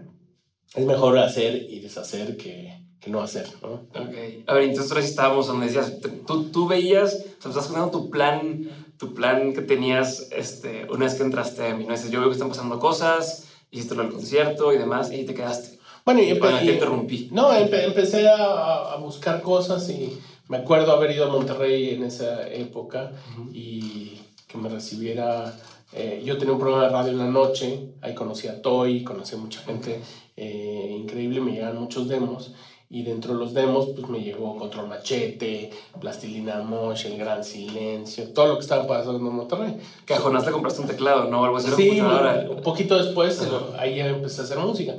es 0.74 0.86
mejor 0.86 1.18
hacer 1.18 1.56
y 1.56 1.80
deshacer 1.80 2.36
que 2.36 2.80
que 3.00 3.10
no 3.10 3.22
hacer, 3.22 3.46
¿no? 3.62 3.86
Ok. 3.98 4.44
A 4.46 4.54
ver, 4.54 4.64
entonces 4.64 4.92
ahora 4.92 5.02
sí 5.02 5.08
estábamos 5.08 5.46
donde 5.46 5.66
decías, 5.66 5.94
tú, 6.26 6.44
tú 6.50 6.68
veías, 6.68 7.14
o 7.38 7.42
sea, 7.42 7.50
estás 7.50 7.66
contando 7.66 7.90
tu 7.90 8.10
plan, 8.10 8.68
tu 8.98 9.14
plan 9.14 9.54
que 9.54 9.62
tenías 9.62 10.28
este, 10.32 10.86
una 10.90 11.06
vez 11.06 11.14
que 11.14 11.22
entraste 11.22 11.66
a 11.66 11.74
mí, 11.74 11.84
¿no? 11.84 11.94
Dices, 11.94 12.10
yo 12.10 12.20
veo 12.20 12.28
que 12.28 12.34
están 12.34 12.50
pasando 12.50 12.78
cosas, 12.78 13.46
hiciste 13.70 13.94
lo 13.94 14.02
del 14.02 14.12
concierto 14.12 14.72
y 14.74 14.78
demás, 14.78 15.10
y 15.12 15.24
te 15.24 15.32
quedaste. 15.32 15.78
Bueno, 16.04 16.20
y, 16.20 16.38
te 16.38 16.72
interrumpí. 16.72 17.28
No, 17.32 17.52
empecé 17.54 18.28
a, 18.28 18.92
a, 18.92 18.96
buscar 18.96 19.40
cosas 19.40 19.88
y 19.88 20.18
me 20.50 20.58
acuerdo 20.58 20.92
haber 20.92 21.12
ido 21.12 21.26
a 21.26 21.32
Monterrey 21.32 21.94
en 21.94 22.02
esa 22.02 22.46
época 22.48 23.12
y 23.52 24.20
que 24.48 24.58
me 24.58 24.68
recibiera... 24.68 25.56
Eh, 25.92 26.22
yo 26.24 26.38
tenía 26.38 26.54
un 26.54 26.60
programa 26.60 26.84
de 26.84 26.90
radio 26.90 27.12
en 27.12 27.18
la 27.18 27.26
noche, 27.26 27.92
ahí 28.00 28.14
conocí 28.14 28.46
a 28.48 28.60
Toy, 28.60 29.02
conocí 29.02 29.34
a 29.34 29.38
mucha 29.38 29.60
gente 29.62 30.00
eh, 30.36 30.96
increíble, 31.00 31.40
me 31.40 31.52
llegaban 31.52 31.78
muchos 31.78 32.08
demos 32.08 32.52
y 32.88 33.04
dentro 33.04 33.34
de 33.34 33.38
los 33.38 33.54
demos, 33.54 33.90
pues 33.94 34.08
me 34.08 34.20
llegó 34.20 34.56
Control 34.56 34.88
Machete, 34.88 35.70
Plastilina 36.00 36.62
Mosh, 36.62 37.06
El 37.06 37.18
Gran 37.18 37.44
Silencio, 37.44 38.32
todo 38.32 38.48
lo 38.48 38.54
que 38.54 38.62
estaba 38.62 38.84
pasando 38.88 39.18
en 39.18 39.36
Monterrey. 39.36 39.76
Que 40.04 40.14
a 40.14 40.18
Jonás 40.18 40.44
te 40.44 40.50
compraste 40.50 40.80
un 40.80 40.88
teclado, 40.88 41.30
¿no? 41.30 41.44
Algo 41.44 41.58
así. 41.58 41.70
Sí, 41.76 42.00
un 42.00 42.60
poquito 42.62 42.98
después, 42.98 43.48
ahí 43.78 43.98
ya 43.98 44.08
empecé 44.08 44.40
a 44.40 44.44
hacer 44.44 44.58
música. 44.58 44.94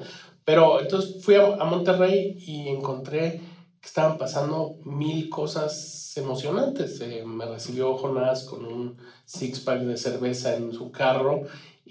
Pero 0.45 0.79
entonces 0.79 1.21
fui 1.21 1.35
a, 1.35 1.55
a, 1.55 1.65
Monterrey 1.65 2.37
y 2.39 2.69
encontré 2.69 3.41
que 3.81 3.87
estaban 3.87 4.17
pasando 4.17 4.75
mil 4.85 5.29
cosas 5.29 6.13
emocionantes. 6.15 7.01
Eh, 7.01 7.23
me 7.25 7.45
recibió 7.45 7.97
Jonás 7.97 8.43
con 8.43 8.65
un 8.65 8.97
six-pack 9.25 9.81
de 9.81 9.97
cerveza 9.97 10.55
en 10.55 10.71
su 10.71 10.91
carro 10.91 11.43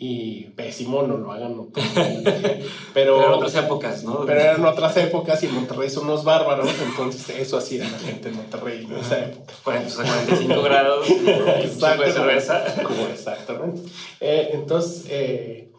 y 0.03 0.44
pésimo, 0.57 1.03
no 1.03 1.18
lo 1.18 1.31
hagan. 1.31 1.66
pero, 2.94 3.20
eran 3.20 3.35
otras 3.35 3.55
épocas, 3.57 4.03
¿no? 4.03 4.24
Pero 4.24 4.40
eran 4.40 4.64
otras 4.64 4.96
épocas 4.96 5.42
y 5.42 5.46
en 5.46 5.55
Monterrey 5.55 5.90
son 5.90 6.05
unos 6.05 6.24
bárbaros, 6.24 6.70
entonces 6.83 7.29
eso 7.38 7.59
hacía 7.59 7.85
la 7.85 7.98
gente 7.98 8.31
en 8.31 8.37
Monterrey 8.37 8.87
en 8.87 8.96
esa 8.96 9.26
época. 9.26 9.53
45 9.62 10.62
grados, 10.62 11.07
Exacto, 11.64 12.05
de 12.05 12.12
cerveza. 12.12 12.64
Como 12.83 13.09
exactamente. 13.09 13.83
Eh, 14.20 14.50
entonces, 14.55 15.05
eh, 15.11 15.70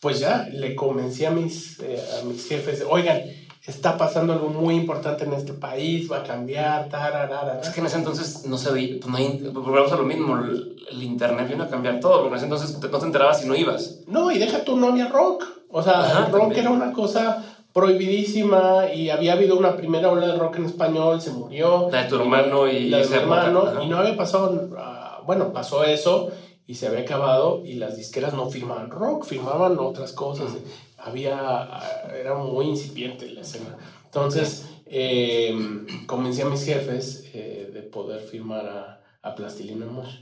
pues 0.00 0.18
ya 0.18 0.48
le 0.50 0.74
convencí 0.74 1.24
a 1.24 1.30
mis, 1.30 1.78
eh, 1.80 2.02
a 2.20 2.24
mis 2.24 2.48
jefes, 2.48 2.82
oigan, 2.88 3.22
está 3.66 3.98
pasando 3.98 4.32
algo 4.32 4.48
muy 4.48 4.74
importante 4.74 5.24
en 5.24 5.32
este 5.34 5.52
país, 5.52 6.10
va 6.10 6.18
a 6.18 6.22
cambiar, 6.22 6.88
tararara. 6.88 7.60
Es 7.60 7.68
que 7.70 7.80
en 7.80 7.86
ese 7.86 7.98
entonces 7.98 8.46
no 8.46 8.56
se 8.56 8.72
veía, 8.72 8.96
pues 9.00 9.10
no 9.10 9.18
hay, 9.18 9.50
volvemos 9.52 9.92
a 9.92 9.96
lo 9.96 10.04
mismo, 10.04 10.38
el, 10.38 10.76
internet 11.02 11.48
vino 11.48 11.64
a 11.64 11.68
cambiar 11.68 12.00
todo, 12.00 12.22
pero 12.24 12.28
en 12.28 12.34
ese 12.34 12.44
entonces 12.44 12.80
no 12.80 12.98
te 12.98 13.06
enterabas 13.06 13.40
si 13.40 13.46
no 13.46 13.54
ibas. 13.54 14.00
No, 14.06 14.30
y 14.32 14.38
deja 14.38 14.64
tú, 14.64 14.76
no 14.76 14.88
había 14.88 15.08
rock. 15.08 15.44
O 15.70 15.82
sea, 15.82 16.24
el 16.26 16.32
rock 16.32 16.56
era 16.56 16.70
una 16.70 16.92
cosa 16.92 17.44
prohibidísima 17.72 18.92
y 18.92 19.10
había 19.10 19.34
habido 19.34 19.56
una 19.56 19.76
primera 19.76 20.10
ola 20.10 20.26
de 20.26 20.36
rock 20.36 20.56
en 20.56 20.64
español, 20.64 21.20
se 21.20 21.30
murió. 21.30 21.88
La 21.92 22.02
de 22.02 22.08
tu 22.08 22.16
hermano 22.16 22.66
y... 22.66 22.88
La 22.88 22.98
de 22.98 23.06
tu 23.06 23.14
hermano, 23.14 23.82
y 23.82 23.86
no 23.86 23.98
había 23.98 24.16
pasado, 24.16 24.68
ah, 24.76 25.20
bueno, 25.24 25.52
pasó 25.52 25.84
eso 25.84 26.30
y 26.66 26.74
se 26.76 26.86
había 26.86 27.00
acabado 27.00 27.62
y 27.64 27.74
las 27.74 27.96
disqueras 27.96 28.32
no 28.32 28.48
firmaban 28.48 28.90
rock, 28.90 29.24
firmaban 29.24 29.78
otras 29.78 30.12
cosas. 30.12 30.52
Había, 31.02 31.68
era 32.18 32.34
muy 32.34 32.66
incipiente 32.66 33.30
la 33.30 33.40
escena. 33.40 33.76
Entonces, 34.04 34.68
eh, 34.86 35.54
convencí 36.06 36.42
a 36.42 36.46
mis 36.46 36.64
jefes 36.64 37.30
eh, 37.32 37.70
de 37.72 37.82
poder 37.82 38.20
firmar 38.20 38.66
a, 38.66 39.00
a 39.22 39.34
Plastilina 39.34 39.86
Mosh 39.86 40.16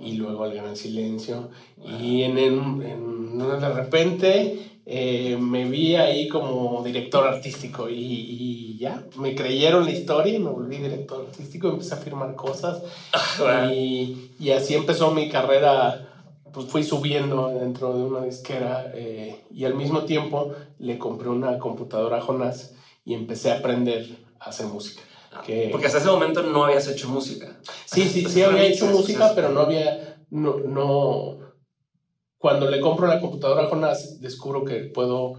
y 0.00 0.12
luego 0.12 0.44
al 0.44 0.54
Gran 0.54 0.76
Silencio. 0.76 1.50
Y 1.84 2.22
en, 2.22 2.38
en, 2.38 2.82
en, 2.82 3.38
de 3.38 3.68
repente 3.68 4.74
eh, 4.86 5.36
me 5.40 5.64
vi 5.64 5.96
ahí 5.96 6.28
como 6.28 6.82
director 6.84 7.26
artístico 7.26 7.88
y, 7.88 7.94
y, 7.94 8.78
ya, 8.78 9.02
me 9.16 9.34
creyeron 9.34 9.84
la 9.84 9.92
historia 9.92 10.34
y 10.34 10.38
me 10.38 10.50
volví 10.50 10.76
director 10.76 11.26
artístico, 11.26 11.68
empecé 11.68 11.94
a 11.94 11.98
firmar 11.98 12.34
cosas 12.34 12.82
y, 13.72 14.30
y, 14.38 14.50
así 14.50 14.74
empezó 14.74 15.10
mi 15.12 15.28
carrera. 15.28 16.10
Pues 16.54 16.66
fui 16.66 16.84
subiendo 16.84 17.48
dentro 17.48 17.96
de 17.96 18.04
una 18.04 18.24
disquera 18.24 18.92
eh, 18.94 19.44
y 19.50 19.64
al 19.64 19.74
mismo 19.74 20.04
tiempo 20.04 20.52
le 20.78 20.98
compré 20.98 21.28
una 21.28 21.58
computadora 21.58 22.18
a 22.18 22.20
Jonás 22.20 22.74
y 23.04 23.14
empecé 23.14 23.50
a 23.50 23.58
aprender 23.58 24.06
a 24.38 24.50
hacer 24.50 24.66
música. 24.66 25.02
Que, 25.44 25.68
Porque 25.72 25.86
hasta 25.86 25.98
ese 25.98 26.08
momento 26.08 26.42
no 26.42 26.64
habías 26.64 26.86
hecho 26.86 27.08
música. 27.08 27.58
Sí, 27.86 28.08
sí, 28.08 28.24
sí 28.28 28.42
había 28.44 28.64
hecho 28.64 28.86
música, 28.86 29.32
pero 29.34 29.48
no 29.48 29.60
había, 29.60 30.22
no, 30.30 30.58
no, 30.58 31.38
cuando 32.44 32.70
le 32.70 32.78
compro 32.78 33.06
la 33.06 33.20
computadora 33.20 33.62
a 33.62 33.68
Jonás, 33.68 34.20
descubro 34.20 34.66
que 34.66 34.80
puedo 34.80 35.32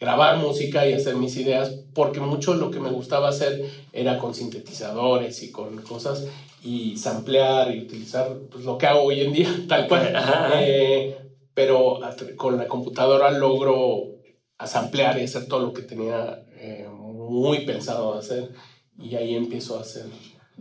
grabar 0.00 0.38
música 0.38 0.86
y 0.86 0.92
hacer 0.92 1.16
mis 1.16 1.36
ideas, 1.36 1.70
porque 1.94 2.20
mucho 2.20 2.54
lo 2.54 2.70
que 2.70 2.80
me 2.80 2.90
gustaba 2.90 3.28
hacer 3.28 3.68
era 3.92 4.18
con 4.18 4.34
sintetizadores 4.34 5.42
y 5.42 5.50
con 5.50 5.82
cosas, 5.82 6.26
y 6.62 6.96
samplear 6.96 7.74
y 7.74 7.80
utilizar 7.80 8.36
pues, 8.50 8.64
lo 8.64 8.78
que 8.78 8.86
hago 8.86 9.02
hoy 9.02 9.20
en 9.20 9.32
día, 9.32 9.48
tal 9.68 9.88
cual. 9.88 10.12
Eh, 10.60 11.16
pero 11.54 11.98
con 12.36 12.56
la 12.56 12.68
computadora 12.68 13.30
logro 13.32 14.18
samplear 14.64 15.18
y 15.18 15.24
hacer 15.24 15.46
todo 15.46 15.60
lo 15.60 15.72
que 15.72 15.82
tenía 15.82 16.44
eh, 16.56 16.88
muy 16.92 17.64
pensado 17.66 18.14
hacer, 18.14 18.50
y 18.98 19.14
ahí 19.16 19.34
empiezo 19.34 19.78
a 19.78 19.82
hacer 19.82 20.06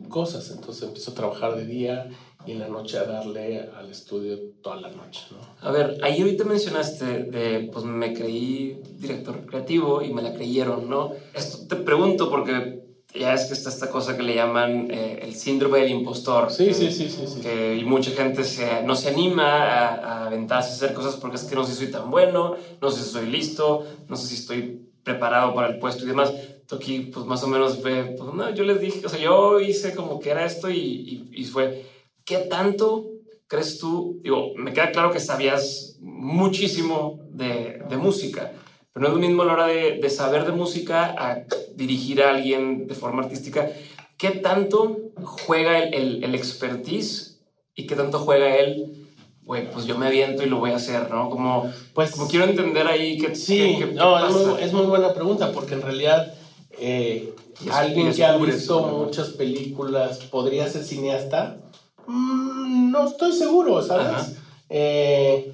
cosas. 0.10 0.50
Entonces 0.52 0.84
empiezo 0.84 1.12
a 1.12 1.16
trabajar 1.16 1.56
de 1.56 1.66
día 1.66 2.10
y 2.48 2.52
en 2.54 2.60
la 2.60 2.68
noche 2.68 2.98
a 2.98 3.04
darle 3.04 3.70
al 3.78 3.92
estudio 3.92 4.38
toda 4.62 4.78
la 4.78 4.90
noche. 4.90 5.26
¿no? 5.32 5.38
A 5.68 5.72
ver, 5.72 5.98
ahí 6.02 6.22
ahorita 6.22 6.46
mencionaste 6.46 7.06
de, 7.26 7.70
pues 7.72 7.86
me 7.86 8.14
creí 8.14 8.82
director 8.98 9.46
creativo 9.46 10.02
y 10.02 10.14
me 10.14 10.22
la 10.22 10.34
creyeron, 10.34 10.90
¿no? 10.90 11.12
Esto 11.34 11.68
te 11.68 11.76
pregunto 11.76 12.30
porque 12.30 12.88
ya 13.14 13.34
es 13.34 13.46
que 13.46 13.54
está 13.54 13.70
esta 13.70 13.90
cosa 13.90 14.16
que 14.16 14.24
le 14.24 14.36
llaman 14.36 14.90
eh, 14.92 15.20
el 15.24 15.34
síndrome 15.34 15.80
del 15.80 15.92
impostor. 15.92 16.52
Sí, 16.52 16.74
sí, 16.74 16.92
sí, 16.92 17.10
sí, 17.10 17.42
Que 17.42 17.76
y 17.76 17.84
mucha 17.84 18.12
gente 18.12 18.44
se, 18.44 18.84
no 18.84 18.96
se 18.96 19.10
anima 19.10 19.64
a, 19.64 19.96
a 19.96 20.28
aventarse 20.28 20.72
a 20.72 20.74
hacer 20.74 20.94
cosas 20.94 21.16
porque 21.16 21.38
es 21.38 21.44
que 21.44 21.56
no 21.56 21.66
sé 21.66 21.74
si 21.74 21.80
soy 21.80 21.92
tan 21.92 22.10
bueno, 22.10 22.56
no 22.82 22.92
sé 22.92 23.04
si 23.04 23.10
soy 23.10 23.28
listo, 23.28 23.86
no 24.08 24.16
sé 24.16 24.28
si 24.28 24.36
estoy 24.36 24.88
preparado 25.04 25.54
para 25.54 25.68
el 25.70 25.80
puesto 25.80 26.04
y 26.04 26.08
demás. 26.08 26.34
Aquí, 26.70 27.10
pues 27.14 27.26
más 27.26 27.42
o 27.44 27.48
menos 27.48 27.78
fue, 27.82 28.16
pues 28.18 28.34
no, 28.34 28.54
yo 28.54 28.66
les 28.66 28.82
dije, 28.82 29.06
o 29.06 29.10
sea, 29.10 29.18
yo 29.20 29.62
hice 29.62 29.96
como 29.96 30.20
que 30.20 30.32
era 30.32 30.46
esto 30.46 30.70
y, 30.70 30.76
y, 30.76 31.42
y 31.42 31.46
fue, 31.46 31.86
¿qué 32.28 32.40
tanto 32.40 33.06
crees 33.48 33.80
tú? 33.80 34.20
Digo, 34.22 34.52
me 34.58 34.74
queda 34.74 34.92
claro 34.92 35.12
que 35.12 35.20
sabías 35.20 35.96
muchísimo 36.02 37.22
de, 37.30 37.82
de 37.90 37.98
música, 37.98 38.52
pero 38.94 39.04
no 39.04 39.08
es 39.08 39.14
lo 39.16 39.28
mismo 39.28 39.42
a 39.42 39.46
la 39.46 39.54
hora 39.54 39.68
de, 39.68 39.98
de, 40.00 40.10
saber 40.10 40.46
de 40.46 40.52
música 40.52 41.16
a 41.18 41.46
dirigir 41.74 42.22
a 42.22 42.32
alguien 42.32 42.86
de 42.86 42.94
forma 42.94 43.24
artística. 43.24 43.72
¿Qué 44.18 44.32
tanto 44.32 44.98
juega 45.24 45.80
el, 45.80 45.94
el, 45.94 46.24
el 46.26 46.36
expertise 46.36 47.40
y 47.74 47.88
qué 47.88 47.96
tanto 47.96 48.20
juega 48.20 48.58
él? 48.58 49.08
Güey, 49.44 49.72
pues 49.72 49.86
yo 49.86 49.98
me 49.98 50.08
aviento 50.08 50.44
y 50.44 50.48
lo 50.48 50.58
voy 50.58 50.72
a 50.72 50.76
hacer, 50.76 51.10
¿no? 51.10 51.30
Como, 51.30 51.72
pues, 51.94 52.12
como 52.12 52.28
quiero 52.28 52.44
entender 52.44 52.86
ahí 52.88 53.18
que... 53.18 53.34
Sí, 53.34 53.78
qué, 53.80 53.86
qué, 53.88 53.94
no, 53.94 54.28
es 54.28 54.36
muy, 54.36 54.62
es 54.62 54.74
muy, 54.74 54.86
buena 54.86 55.14
pregunta 55.14 55.54
porque 55.54 55.76
en 55.76 55.82
realidad 55.82 56.34
eh, 56.78 57.34
alguien 57.72 58.12
que 58.12 58.26
ha 58.26 58.36
visto 58.36 58.82
muchas 58.82 59.30
películas 59.30 60.18
podría 60.30 60.68
ser 60.68 60.84
cineasta 60.84 61.62
Mm, 62.08 62.92
no 62.92 63.08
estoy 63.08 63.34
seguro, 63.34 63.82
¿sabes? 63.84 64.38
Eh, 64.70 65.54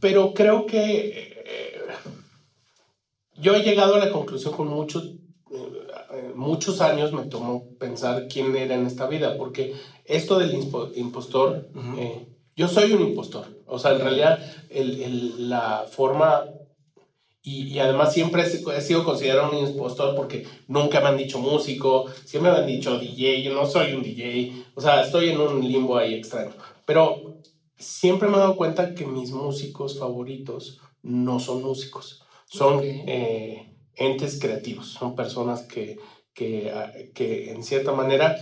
pero 0.00 0.34
creo 0.34 0.66
que 0.66 1.08
eh, 1.46 1.86
yo 3.36 3.54
he 3.54 3.62
llegado 3.62 3.94
a 3.94 3.98
la 3.98 4.10
conclusión 4.10 4.54
con 4.54 4.68
muchos, 4.68 5.04
eh, 5.52 6.32
muchos 6.34 6.80
años 6.80 7.12
me 7.12 7.24
tomó 7.24 7.64
pensar 7.78 8.26
quién 8.28 8.54
era 8.56 8.74
en 8.74 8.86
esta 8.86 9.06
vida, 9.06 9.36
porque 9.38 9.74
esto 10.04 10.38
del 10.38 10.52
impostor, 10.96 11.68
uh 11.74 11.78
-huh. 11.78 12.26
yo 12.56 12.68
soy 12.68 12.92
un 12.92 13.02
impostor, 13.02 13.46
o 13.66 13.78
sea, 13.78 13.92
en 13.92 14.00
realidad 14.00 14.38
el, 14.68 15.00
el, 15.00 15.48
la 15.48 15.86
forma 15.88 16.44
y, 17.44 17.68
y, 17.68 17.78
además 17.80 18.12
siempre 18.12 18.42
he 18.42 18.80
sido 18.80 19.04
considerado 19.04 19.50
un 19.50 19.66
impostor 19.66 20.14
porque 20.14 20.46
nunca 20.68 21.00
me 21.00 21.08
han 21.08 21.16
dicho 21.16 21.40
músico, 21.40 22.06
siempre 22.24 22.52
me 22.52 22.58
han 22.58 22.66
dicho 22.66 22.98
DJ, 22.98 23.42
yo 23.42 23.52
no 23.52 23.66
soy 23.66 23.94
un 23.94 24.02
DJ, 24.02 24.66
o 24.74 24.80
sea, 24.80 25.02
estoy 25.02 25.30
en 25.30 25.40
un 25.40 25.60
limbo 25.60 25.96
ahí 25.96 26.14
extraño. 26.14 26.52
Pero 26.86 27.40
siempre 27.76 28.28
me 28.28 28.36
he 28.36 28.40
dado 28.40 28.56
cuenta 28.56 28.94
que 28.94 29.06
mis 29.06 29.32
músicos 29.32 29.98
favoritos 29.98 30.80
no 31.02 31.40
son 31.40 31.62
músicos, 31.62 32.22
son 32.46 32.78
okay. 32.78 33.02
eh, 33.06 33.76
entes 33.96 34.38
creativos, 34.38 34.88
son 34.92 35.16
personas 35.16 35.62
que, 35.62 35.98
que, 36.34 36.72
que, 37.14 37.50
en 37.50 37.64
cierta 37.64 37.92
manera 37.92 38.36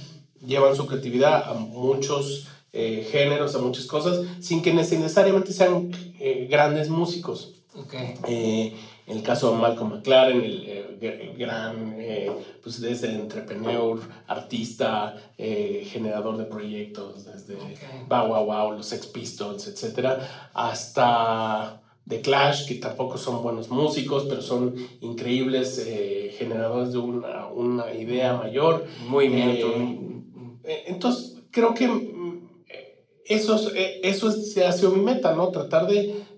llevan 0.45 0.77
su 0.77 0.87
creatividad 0.87 1.49
a 1.49 1.55
muchos 1.55 2.49
eh, 2.73 3.09
géneros, 3.11 3.55
a 3.55 3.59
muchas 3.59 3.87
cosas, 3.87 4.27
sin 4.41 4.63
que 4.63 4.73
necesariamente 4.73 5.53
sean 5.53 5.91
eh, 6.21 6.47
grandes 6.51 6.89
músicos. 6.89 7.60
Okay. 7.75 8.15
Eh, 8.27 8.75
en 9.07 9.17
el 9.17 9.23
caso 9.23 9.53
de 9.53 9.59
Malcolm 9.59 9.91
McLaren, 9.91 10.41
el, 10.41 10.69
eh, 10.69 11.35
gran, 11.37 11.95
eh, 11.99 12.31
pues 12.63 12.81
desde 12.81 13.13
entrepreneur, 13.13 13.99
artista, 14.27 15.17
eh, 15.39 15.87
generador 15.91 16.37
de 16.37 16.45
proyectos, 16.45 17.25
desde 17.25 17.57
okay. 17.57 18.05
Bow 18.09 18.29
Wow 18.29 18.45
Wow, 18.45 18.73
los 18.73 18.87
Sex 18.87 19.07
Pistols, 19.07 19.67
etcétera, 19.67 20.51
hasta 20.55 21.83
The 22.07 22.21
Clash, 22.21 22.67
que 22.69 22.75
tampoco 22.77 23.19
son 23.19 23.43
buenos 23.43 23.69
músicos, 23.69 24.27
pero 24.29 24.43
son 24.43 24.75
increíbles 25.01 25.85
eh, 25.87 26.35
generadores 26.39 26.93
de 26.93 26.99
una, 26.99 27.47
una, 27.49 27.93
idea 27.95 28.35
mayor. 28.35 28.87
Movimiento. 29.09 29.73
entonces, 30.87 31.39
creo 31.51 31.75
que 31.75 31.89
mm, 31.89 32.49
eso, 33.25 33.61
eso 33.75 34.29
ha 34.67 34.73
sido 34.73 34.91
mi 34.91 35.03
meta, 35.03 35.35
¿no? 35.35 35.49
Tratar 35.49 35.87
de, 35.87 36.30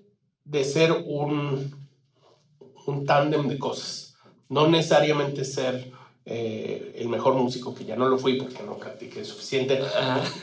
de 0.45 0.63
ser 0.63 0.91
un 0.91 1.83
un 2.85 3.05
tándem 3.05 3.47
de 3.47 3.57
cosas. 3.57 4.15
No 4.49 4.67
necesariamente 4.67 5.45
ser 5.45 5.91
eh, 6.25 6.95
el 6.97 7.09
mejor 7.09 7.35
músico, 7.35 7.73
que 7.73 7.85
ya 7.85 7.95
no 7.95 8.07
lo 8.07 8.17
fui 8.17 8.37
porque 8.37 8.63
no 8.63 8.77
practiqué 8.77 9.25
suficiente, 9.25 9.79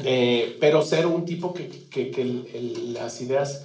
eh, 0.05 0.57
pero 0.61 0.83
ser 0.83 1.07
un 1.07 1.25
tipo 1.25 1.55
que, 1.55 1.69
que, 1.69 2.11
que 2.11 2.23
el, 2.23 2.49
el, 2.53 2.95
las 2.95 3.21
ideas, 3.21 3.65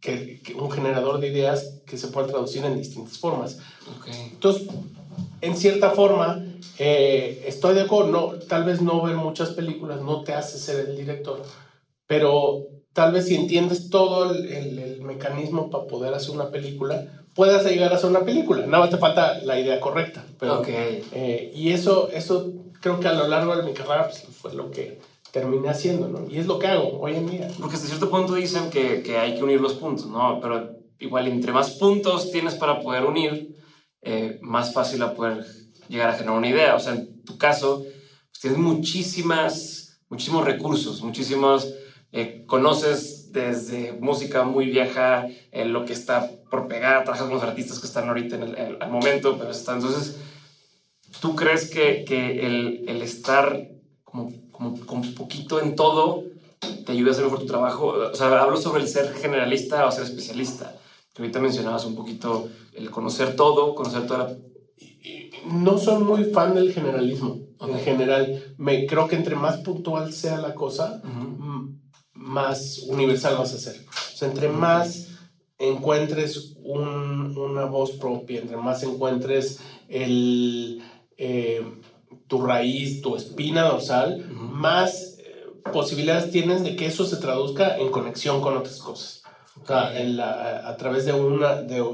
que, 0.00 0.40
que, 0.40 0.54
un 0.54 0.70
generador 0.70 1.20
de 1.20 1.28
ideas 1.28 1.80
que 1.86 1.96
se 1.96 2.08
puedan 2.08 2.30
traducir 2.30 2.64
en 2.64 2.76
distintas 2.76 3.18
formas. 3.18 3.58
Okay. 3.98 4.30
Entonces, 4.32 4.68
en 5.40 5.56
cierta 5.56 5.90
forma, 5.90 6.44
eh, 6.78 7.44
estoy 7.46 7.74
de 7.74 7.82
acuerdo, 7.82 8.10
no, 8.10 8.38
tal 8.46 8.64
vez 8.64 8.80
no 8.80 9.02
ver 9.02 9.16
muchas 9.16 9.50
películas 9.50 10.00
no 10.02 10.22
te 10.22 10.34
hace 10.34 10.58
ser 10.58 10.88
el 10.88 10.96
director, 10.96 11.42
pero 12.06 12.66
tal 12.92 13.12
vez 13.12 13.26
si 13.26 13.34
entiendes 13.34 13.88
todo 13.90 14.32
el, 14.32 14.46
el, 14.46 14.78
el 14.78 15.02
mecanismo 15.02 15.70
para 15.70 15.86
poder 15.86 16.12
hacer 16.14 16.30
una 16.30 16.50
película, 16.50 17.24
puedas 17.34 17.64
llegar 17.64 17.92
a 17.92 17.96
hacer 17.96 18.10
una 18.10 18.24
película. 18.24 18.66
Nada 18.66 18.80
más 18.80 18.90
te 18.90 18.98
falta 18.98 19.40
la 19.42 19.58
idea 19.58 19.80
correcta. 19.80 20.24
Pero, 20.38 20.60
okay. 20.60 21.02
eh, 21.12 21.50
y 21.54 21.70
eso, 21.70 22.10
eso 22.12 22.52
creo 22.80 23.00
que 23.00 23.08
a 23.08 23.14
lo 23.14 23.26
largo 23.28 23.56
de 23.56 23.62
mi 23.62 23.72
carrera 23.72 24.08
pues, 24.08 24.24
fue 24.38 24.52
lo 24.54 24.70
que 24.70 25.00
terminé 25.30 25.70
haciendo, 25.70 26.08
¿no? 26.08 26.28
Y 26.28 26.38
es 26.38 26.46
lo 26.46 26.58
que 26.58 26.66
hago 26.66 27.00
hoy 27.00 27.14
en 27.14 27.30
día. 27.30 27.48
Porque 27.58 27.76
hasta 27.76 27.88
cierto 27.88 28.10
punto 28.10 28.34
dicen 28.34 28.68
que, 28.68 29.02
que 29.02 29.16
hay 29.16 29.34
que 29.34 29.42
unir 29.42 29.60
los 29.60 29.74
puntos, 29.74 30.06
¿no? 30.06 30.38
Pero 30.42 30.76
igual, 30.98 31.26
entre 31.28 31.52
más 31.52 31.70
puntos 31.70 32.30
tienes 32.30 32.54
para 32.54 32.80
poder 32.80 33.04
unir, 33.04 33.56
eh, 34.02 34.38
más 34.42 34.74
fácil 34.74 35.02
a 35.02 35.14
poder 35.14 35.46
llegar 35.88 36.10
a 36.10 36.14
generar 36.14 36.36
una 36.36 36.48
idea. 36.48 36.74
O 36.74 36.80
sea, 36.80 36.92
en 36.92 37.24
tu 37.24 37.38
caso, 37.38 37.78
pues, 37.80 38.40
tienes 38.42 38.58
muchísimas, 38.58 40.00
muchísimos 40.10 40.44
recursos, 40.44 41.00
muchísimos... 41.00 41.72
Eh, 42.14 42.44
conoces 42.46 43.32
desde 43.32 43.94
música 43.94 44.44
muy 44.44 44.66
vieja, 44.66 45.28
eh, 45.50 45.64
lo 45.64 45.86
que 45.86 45.94
está 45.94 46.30
por 46.50 46.68
pegar, 46.68 47.04
trabajas 47.04 47.26
con 47.26 47.34
los 47.34 47.42
artistas 47.42 47.78
que 47.78 47.86
están 47.86 48.06
ahorita 48.06 48.36
en 48.36 48.42
el, 48.42 48.90
momento, 48.90 49.38
pero 49.38 49.50
está, 49.50 49.72
entonces, 49.72 50.18
¿tú 51.22 51.34
crees 51.34 51.70
que, 51.70 52.04
que 52.04 52.46
el, 52.46 52.84
el, 52.86 53.00
estar 53.00 53.66
como, 54.04 54.30
como, 54.50 54.78
como 54.80 55.02
un 55.02 55.14
poquito 55.14 55.62
en 55.62 55.74
todo 55.74 56.24
te 56.84 56.92
ayuda 56.92 57.10
a 57.10 57.12
hacer 57.12 57.24
mejor 57.24 57.40
tu 57.40 57.46
trabajo? 57.46 57.86
O 57.86 58.14
sea, 58.14 58.42
hablo 58.42 58.58
sobre 58.58 58.82
el 58.82 58.88
ser 58.88 59.14
generalista 59.14 59.86
o 59.86 59.90
ser 59.90 60.04
especialista, 60.04 60.76
que 61.14 61.22
ahorita 61.22 61.40
mencionabas 61.40 61.86
un 61.86 61.96
poquito 61.96 62.50
el 62.74 62.90
conocer 62.90 63.36
todo, 63.36 63.74
conocer 63.74 64.06
toda 64.06 64.18
la... 64.18 64.36
No 65.50 65.78
soy 65.78 66.04
muy 66.04 66.24
fan 66.24 66.54
del 66.54 66.74
generalismo, 66.74 67.40
okay. 67.58 67.74
en 67.74 67.80
general. 67.80 68.54
Me, 68.58 68.86
creo 68.86 69.08
que 69.08 69.16
entre 69.16 69.34
más 69.34 69.56
puntual 69.58 70.12
sea 70.12 70.36
la 70.36 70.54
cosa, 70.54 71.00
uh 71.02 71.08
-huh 71.08 71.41
más 72.22 72.78
universal 72.86 73.36
vas 73.36 73.52
a 73.52 73.58
ser. 73.58 73.84
O 73.88 74.16
sea, 74.16 74.28
entre 74.28 74.48
más 74.48 75.08
encuentres 75.58 76.56
una 76.62 77.64
voz 77.66 77.92
propia, 77.92 78.40
entre 78.40 78.56
más 78.56 78.82
encuentres 78.82 79.60
el, 79.88 80.82
eh, 81.16 81.62
tu 82.26 82.42
raíz, 82.42 83.02
tu 83.02 83.16
espina 83.16 83.62
dorsal, 83.64 84.28
más 84.30 85.18
eh, 85.18 85.46
posibilidades 85.72 86.30
tienes 86.30 86.62
de 86.62 86.76
que 86.76 86.86
eso 86.86 87.04
se 87.04 87.16
traduzca 87.16 87.76
en 87.78 87.90
conexión 87.90 88.40
con 88.40 88.56
otras 88.56 88.78
cosas. 88.78 89.22
O 89.62 89.66
sea, 89.66 89.92
a, 90.68 90.76
través 90.76 91.04
de 91.04 91.12
una... 91.12 91.62
De, 91.62 91.84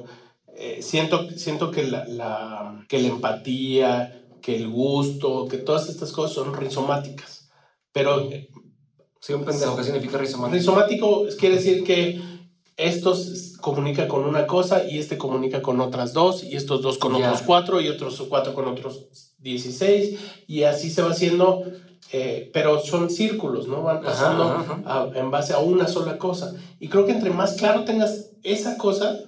eh, 0.57 0.79
siento, 0.83 1.29
siento 1.31 1.71
que, 1.71 1.85
la, 1.85 2.85
que 2.88 3.01
la 3.01 3.09
empatía, 3.09 4.25
que 4.41 4.57
el 4.57 4.69
gusto, 4.69 5.47
que 5.49 5.59
todas 5.59 5.88
estas 5.88 6.12
cosas 6.12 6.35
son 6.35 6.55
rizomáticas. 6.55 7.51
Pero... 7.93 8.29
Sí, 9.20 9.33
un 9.33 9.44
pendejo, 9.44 9.76
¿qué 9.76 9.85
significa 9.85 10.18
rizomático? 10.18 10.57
Rizomático 10.57 11.24
quiere 11.38 11.57
decir 11.57 11.85
que 11.85 12.20
estos 12.76 13.57
comunica 13.61 14.07
con 14.07 14.24
una 14.24 14.46
cosa 14.46 14.85
y 14.88 14.98
este 14.98 15.18
comunica 15.18 15.61
con 15.61 15.81
otras 15.81 16.12
dos 16.12 16.44
y 16.44 16.54
estos 16.57 16.81
dos 16.81 16.96
con 16.96 17.14
otros 17.16 17.42
cuatro 17.42 17.81
y 17.81 17.88
otros 17.88 18.22
cuatro 18.28 18.54
con 18.54 18.66
otros 18.68 19.35
16 19.38 20.18
y 20.46 20.62
así 20.62 20.90
se 20.90 21.02
va 21.02 21.11
haciendo, 21.11 21.64
eh, 22.12 22.50
pero 22.52 22.81
son 22.81 23.11
círculos, 23.11 23.66
¿no? 23.66 23.83
Van 23.83 24.00
pasando 24.00 25.12
en 25.14 25.31
base 25.31 25.52
a 25.52 25.59
una 25.59 25.88
sola 25.88 26.18
cosa. 26.18 26.54
Y 26.78 26.88
creo 26.88 27.04
que 27.04 27.12
entre 27.12 27.31
más 27.31 27.54
claro 27.54 27.85
tengas 27.85 28.31
esa 28.44 28.78
cosa, 28.78 29.18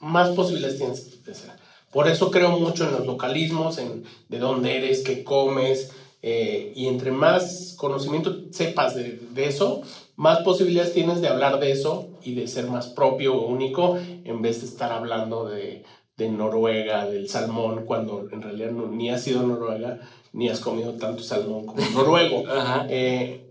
más 0.00 0.30
posibilidades 0.30 0.78
tienes 0.78 1.24
de 1.24 1.34
ser. 1.34 1.50
Por 1.92 2.08
eso 2.08 2.30
creo 2.30 2.58
mucho 2.58 2.84
en 2.84 2.92
los 2.92 3.06
localismos, 3.06 3.78
en 3.78 4.04
de 4.28 4.38
dónde 4.38 4.78
eres, 4.78 5.04
qué 5.04 5.22
comes, 5.22 5.92
eh, 6.26 6.72
y 6.74 6.86
entre 6.86 7.10
más 7.10 7.74
conocimiento 7.76 8.34
sepas 8.50 8.94
de, 8.94 9.20
de 9.34 9.46
eso, 9.46 9.82
más 10.16 10.38
posibilidades 10.38 10.94
tienes 10.94 11.20
de 11.20 11.28
hablar 11.28 11.60
de 11.60 11.70
eso 11.70 12.08
y 12.22 12.34
de 12.34 12.48
ser 12.48 12.66
más 12.68 12.86
propio 12.86 13.34
o 13.36 13.46
único 13.46 13.98
en 13.98 14.40
vez 14.40 14.62
de 14.62 14.68
estar 14.68 14.90
hablando 14.90 15.46
de, 15.46 15.84
de 16.16 16.28
Noruega, 16.30 17.04
del 17.04 17.28
salmón, 17.28 17.84
cuando 17.84 18.26
en 18.32 18.40
realidad 18.40 18.70
ni 18.70 19.10
has 19.10 19.26
ido 19.28 19.40
a 19.40 19.42
Noruega 19.42 20.00
ni 20.32 20.48
has 20.48 20.60
comido 20.60 20.94
tanto 20.94 21.22
salmón 21.22 21.66
como 21.66 21.82
noruego. 21.90 22.44
Eh, 22.88 23.44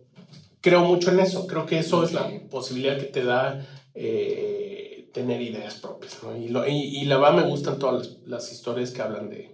creo 0.59 0.81
mucho 0.81 1.11
en 1.11 1.19
eso, 1.19 1.45
creo 1.45 1.67
que 1.67 1.77
eso 1.77 2.03
es 2.03 2.11
la 2.11 2.27
posibilidad 2.49 2.97
que 2.97 3.05
te 3.05 3.23
da 3.23 3.63
eh, 3.93 5.09
tener 5.13 5.43
ideas 5.43 5.75
propias. 5.75 6.17
Y, 6.43 6.47
lo, 6.47 6.67
y, 6.67 7.05
la 7.05 7.17
verdad 7.17 7.43
me 7.43 7.49
gustan 7.49 7.77
todas 7.77 8.07
las, 8.07 8.17
las 8.25 8.51
historias 8.51 8.89
que 8.89 9.03
hablan 9.03 9.29
de, 9.29 9.52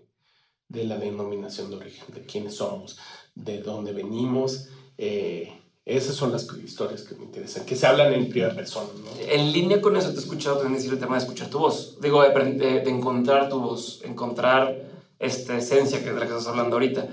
de, 0.69 0.85
la 0.85 0.97
denominación 0.97 1.69
de 1.69 1.77
origen, 1.77 2.05
de 2.13 2.25
quiénes 2.25 2.55
somos, 2.55 2.97
de 3.35 3.61
dónde 3.61 3.91
venimos. 3.91 4.69
Eh, 4.97 5.51
esas 5.89 6.15
son 6.15 6.31
las 6.31 6.47
historias 6.63 7.01
que 7.01 7.15
me 7.15 7.23
interesan, 7.23 7.65
que 7.65 7.75
se 7.75 7.87
hablan 7.87 8.13
en 8.13 8.29
primera 8.29 8.53
persona. 8.53 8.89
En 9.27 9.51
línea 9.51 9.81
con 9.81 9.97
eso 9.97 10.11
te 10.11 10.17
he 10.17 10.19
escuchado 10.19 10.57
también 10.57 10.75
decir 10.75 10.93
el 10.93 10.99
tema 10.99 11.15
de 11.15 11.23
escuchar 11.23 11.49
tu 11.49 11.57
voz. 11.57 11.99
Digo, 11.99 12.21
de, 12.21 12.83
encontrar 12.87 13.49
tu 13.49 13.59
voz, 13.59 14.01
encontrar 14.03 14.87
esta 15.17 15.57
esencia 15.57 16.03
que 16.03 16.11
de 16.11 16.19
la 16.19 16.27
que 16.27 16.33
estás 16.33 16.47
hablando 16.47 16.75
ahorita. 16.75 17.07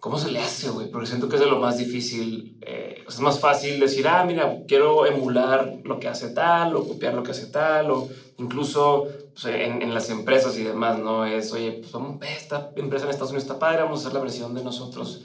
¿Cómo 0.00 0.18
se 0.18 0.32
le 0.32 0.40
hace, 0.40 0.70
güey? 0.70 0.90
Porque 0.90 1.06
siento 1.06 1.28
que 1.28 1.36
es 1.36 1.40
de 1.40 1.48
lo 1.48 1.60
más 1.60 1.78
difícil. 1.78 2.58
Eh, 2.62 3.04
es 3.06 3.20
más 3.20 3.38
fácil 3.38 3.78
decir, 3.78 4.08
ah, 4.08 4.24
mira, 4.24 4.64
quiero 4.66 5.06
emular 5.06 5.80
lo 5.84 6.00
que 6.00 6.08
hace 6.08 6.30
tal, 6.30 6.74
o 6.74 6.86
copiar 6.86 7.14
lo 7.14 7.22
que 7.22 7.30
hace 7.32 7.46
tal, 7.46 7.90
o 7.90 8.08
incluso 8.38 9.06
pues, 9.34 9.44
en, 9.46 9.82
en, 9.82 9.92
las 9.92 10.10
empresas 10.10 10.56
y 10.58 10.64
demás, 10.64 10.98
¿no? 10.98 11.24
Es, 11.26 11.52
oye, 11.52 11.72
pues 11.80 11.92
vamos, 11.92 12.18
esta 12.22 12.70
empresa 12.76 13.04
en 13.04 13.10
Estados 13.10 13.30
Unidos 13.30 13.44
está 13.44 13.58
padre, 13.58 13.82
vamos 13.82 14.00
a 14.00 14.02
hacer 14.02 14.14
la 14.14 14.20
versión 14.20 14.54
de 14.54 14.64
nosotros 14.64 15.24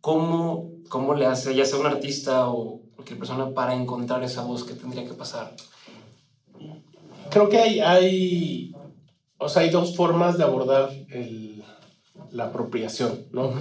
¿cómo, 0.00 0.70
cómo 0.88 1.14
le 1.14 1.26
hace, 1.26 1.54
ya 1.54 1.64
sea 1.64 1.78
un 1.78 1.86
artista 1.86 2.48
o 2.48 2.80
cualquier 2.94 3.18
persona, 3.18 3.52
para 3.54 3.74
encontrar 3.74 4.22
esa 4.22 4.42
voz 4.42 4.64
que 4.64 4.74
tendría 4.74 5.04
que 5.04 5.14
pasar? 5.14 5.54
Creo 7.30 7.48
que 7.48 7.58
hay, 7.58 7.80
hay, 7.80 8.74
o 9.38 9.48
sea, 9.48 9.62
hay 9.62 9.70
dos 9.70 9.96
formas 9.96 10.36
de 10.36 10.44
abordar 10.44 10.90
el, 11.10 11.62
la 12.32 12.46
apropiación, 12.46 13.26
¿no? 13.32 13.52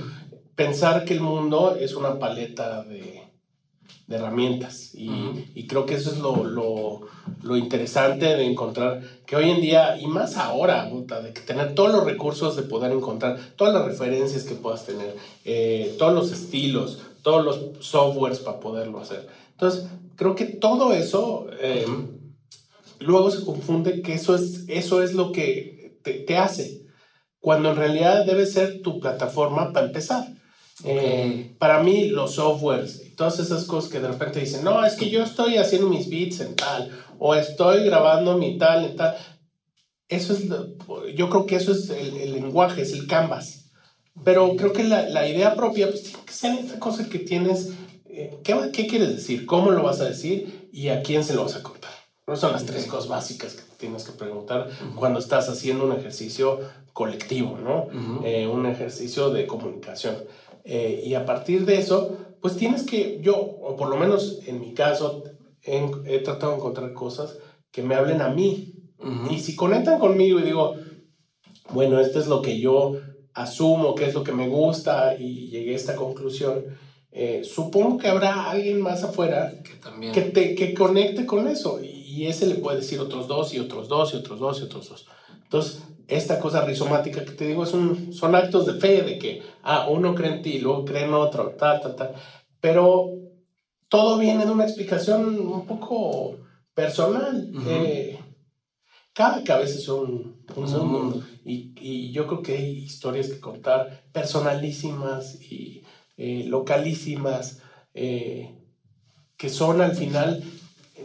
Pensar 0.55 1.05
que 1.05 1.13
el 1.13 1.21
mundo 1.21 1.75
es 1.75 1.93
una 1.95 2.19
paleta 2.19 2.83
de, 2.83 3.18
de 4.09 4.15
herramientas. 4.15 4.89
Y, 4.95 5.11
y, 5.53 5.67
creo 5.67 5.85
que 5.85 5.93
eso 5.93 6.11
es 6.11 6.17
lo, 6.17 6.43
lo, 6.43 7.01
lo, 7.43 7.57
interesante 7.57 8.25
de 8.25 8.43
encontrar, 8.43 9.03
que 9.27 9.35
hoy 9.35 9.51
en 9.51 9.61
día, 9.61 9.99
y 10.01 10.07
más 10.07 10.35
ahora, 10.35 10.89
de 10.89 11.31
que 11.31 11.41
tener 11.41 11.75
todos 11.75 11.91
los 11.91 12.03
recursos 12.05 12.55
de 12.55 12.63
poder 12.63 12.91
encontrar, 12.91 13.39
todas 13.55 13.71
las 13.71 13.85
referencias 13.85 14.45
que 14.45 14.55
puedas 14.55 14.87
tener, 14.87 15.15
eh, 15.45 15.95
todos 15.99 16.15
los 16.15 16.31
estilos, 16.31 17.03
todos 17.21 17.45
los 17.45 17.85
softwares 17.85 18.39
para 18.39 18.59
poderlo 18.59 18.99
hacer. 18.99 19.27
Entonces, 19.51 19.85
creo 20.15 20.33
que 20.33 20.45
todo 20.45 20.91
eso 20.91 21.45
eh, 21.61 21.85
luego 22.97 23.29
se 23.29 23.45
confunde 23.45 24.01
que 24.01 24.15
eso 24.15 24.33
es, 24.33 24.65
eso 24.67 25.03
es 25.03 25.13
lo 25.13 25.31
que 25.31 25.99
te, 26.01 26.13
te 26.15 26.35
hace, 26.35 26.87
cuando 27.39 27.69
en 27.69 27.75
realidad 27.75 28.25
debe 28.25 28.47
ser 28.47 28.81
tu 28.81 28.99
plataforma 28.99 29.71
para 29.71 29.85
empezar. 29.85 30.38
Eh, 30.83 31.55
para 31.59 31.83
mí, 31.83 32.09
los 32.09 32.35
softwares 32.35 33.01
y 33.05 33.09
todas 33.11 33.39
esas 33.39 33.65
cosas 33.65 33.91
que 33.91 33.99
de 33.99 34.07
repente 34.07 34.39
dicen, 34.39 34.63
no, 34.63 34.85
es 34.85 34.93
que 34.93 35.09
yo 35.09 35.23
estoy 35.23 35.57
haciendo 35.57 35.89
mis 35.89 36.09
beats 36.09 36.39
en 36.39 36.55
tal, 36.55 36.89
o 37.17 37.35
estoy 37.35 37.83
grabando 37.83 38.37
mi 38.37 38.57
tal 38.57 38.85
en 38.85 38.95
tal. 38.95 39.15
Eso 40.07 40.33
es, 40.33 40.45
yo 41.15 41.29
creo 41.29 41.45
que 41.45 41.55
eso 41.55 41.71
es 41.71 41.89
el, 41.89 42.33
lenguaje, 42.33 42.81
es 42.81 42.93
el 42.93 43.07
canvas. 43.07 43.71
Pero 44.23 44.55
creo 44.55 44.73
que 44.73 44.83
la, 44.83 45.07
la, 45.09 45.27
idea 45.27 45.55
propia, 45.55 45.87
pues 45.87 46.03
tiene 46.03 46.25
que 46.25 46.33
ser 46.33 46.59
esta 46.59 46.79
cosa 46.79 47.07
que 47.07 47.19
tienes. 47.19 47.69
Eh, 48.05 48.39
¿qué, 48.43 48.55
¿qué, 48.73 48.87
quieres 48.87 49.15
decir? 49.15 49.45
¿Cómo 49.45 49.71
lo 49.71 49.83
vas 49.83 50.01
a 50.01 50.05
decir? 50.05 50.69
¿Y 50.73 50.89
a 50.89 51.03
quién 51.03 51.23
se 51.23 51.35
lo 51.35 51.43
vas 51.43 51.55
a 51.55 51.63
contar? 51.63 51.91
No 52.27 52.35
son 52.35 52.51
las 52.51 52.65
tres 52.65 52.85
cosas 52.85 53.07
básicas 53.07 53.53
que 53.53 53.63
tienes 53.77 54.03
que 54.03 54.11
preguntar 54.11 54.69
cuando 54.95 55.19
estás 55.19 55.49
haciendo 55.49 55.85
un 55.85 55.97
ejercicio 55.97 56.59
colectivo, 56.93 57.57
¿no? 57.57 57.87
Eh, 58.23 58.45
un 58.45 58.65
ejercicio 58.65 59.29
de 59.31 59.47
comunicación. 59.47 60.15
Eh, 60.71 61.01
y 61.03 61.15
a 61.15 61.25
partir 61.25 61.65
de 61.65 61.79
eso, 61.79 62.15
pues 62.41 62.55
tienes 62.55 62.83
que, 62.83 63.19
yo, 63.23 63.35
o 63.35 63.75
por 63.75 63.89
lo 63.89 63.97
menos 63.97 64.39
en 64.45 64.59
mi 64.59 64.75
caso, 64.75 65.23
he, 65.63 66.19
tratado 66.19 66.51
de 66.51 66.57
encontrar 66.59 66.93
cosas 66.93 67.39
que 67.71 67.81
me 67.81 67.95
hablen 67.95 68.21
a 68.21 68.29
mí. 68.29 68.75
Y 69.31 69.39
si 69.39 69.55
conectan 69.55 69.97
conmigo 69.97 70.39
y 70.39 70.43
digo, 70.43 70.75
bueno, 71.69 71.99
esto 71.99 72.19
es 72.19 72.27
lo 72.27 72.43
que 72.43 72.59
yo 72.59 72.97
asumo, 73.33 73.95
que 73.95 74.05
es 74.05 74.13
lo 74.13 74.23
que 74.23 74.31
me 74.31 74.47
gusta 74.47 75.15
y 75.17 75.49
llegué 75.49 75.73
a 75.73 75.77
esta 75.77 75.95
conclusión, 75.95 76.65
eh, 77.11 77.41
supongo 77.43 77.97
que 77.97 78.09
habrá 78.09 78.51
alguien 78.51 78.79
más 78.79 79.03
afuera 79.03 79.51
que, 79.63 79.73
también. 79.75 80.13
que, 80.13 80.21
te, 80.21 80.53
que 80.53 80.75
conecte 80.75 81.25
con 81.25 81.47
eso. 81.47 81.81
Y, 81.81 81.87
y 81.87 82.27
ese 82.27 82.45
le 82.45 82.55
puede 82.55 82.77
decir 82.77 82.99
otros 82.99 83.27
dos 83.27 83.55
y 83.55 83.59
otros 83.59 83.87
dos 83.87 84.13
y 84.13 84.17
otros 84.17 84.39
dos 84.39 84.59
y 84.59 84.63
otros 84.63 84.89
dos. 84.89 85.07
Entonces, 85.49 85.81
esta 86.07 86.39
cosa 86.39 86.63
rizomática 86.63 87.25
que 87.25 87.31
te 87.31 87.47
digo 87.47 87.63
es 87.63 87.73
un, 87.73 88.13
son 88.13 88.35
actos 88.35 88.67
de 88.67 88.79
fe, 88.79 89.01
de 89.01 89.17
que, 89.17 89.41
ah, 89.63 89.87
uno 89.89 90.13
cree 90.13 90.35
en 90.35 90.41
ti, 90.43 90.59
luego 90.59 90.85
cree 90.85 91.05
en 91.05 91.13
otro, 91.15 91.55
tal, 91.57 91.81
tal, 91.81 91.95
tal. 91.95 92.13
Pero 92.61 93.15
todo 93.87 94.19
viene 94.19 94.45
de 94.45 94.51
una 94.51 94.65
explicación 94.65 95.39
un 95.39 95.65
poco 95.65 96.37
personal. 96.75 97.51
Eh, 97.65 98.19
cada 99.11 99.43
cabeza 99.43 99.79
es 99.79 99.87
un, 99.89 100.45
un 100.55 100.87
mundo. 100.87 101.23
Y, 101.43 101.73
y, 101.79 102.11
yo 102.11 102.27
creo 102.27 102.43
que 102.43 102.57
hay 102.57 102.77
historias 102.77 103.27
que 103.27 103.39
contar 103.39 104.03
personalísimas 104.11 105.41
y 105.41 105.83
eh, 106.15 106.45
localísimas 106.47 107.63
eh, 107.95 108.55
que 109.35 109.49
son 109.49 109.81
al 109.81 109.95
final 109.95 110.43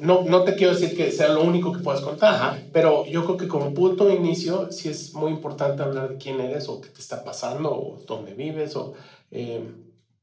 no, 0.01 0.23
no 0.23 0.43
te 0.43 0.55
quiero 0.55 0.75
decir 0.75 0.97
que 0.97 1.11
sea 1.11 1.29
lo 1.29 1.43
único 1.43 1.73
que 1.73 1.81
puedas 1.81 2.01
contar, 2.01 2.63
pero 2.73 3.07
yo 3.07 3.25
creo 3.25 3.37
que 3.37 3.49
como 3.49 3.75
punto 3.75 4.07
de 4.07 4.15
inicio 4.15 4.71
sí 4.71 4.89
es 4.89 5.15
muy 5.15 5.31
importante 5.31 5.83
hablar 5.83 6.11
de 6.11 6.19
quién 6.19 6.41
eres 6.41 6.69
o 6.69 6.81
qué 6.81 6.89
te 6.89 7.01
está 7.01 7.25
pasando 7.25 7.71
o 7.71 7.99
dónde 8.07 8.35
vives 8.35 8.77
o 8.77 8.95
eh, 9.31 9.63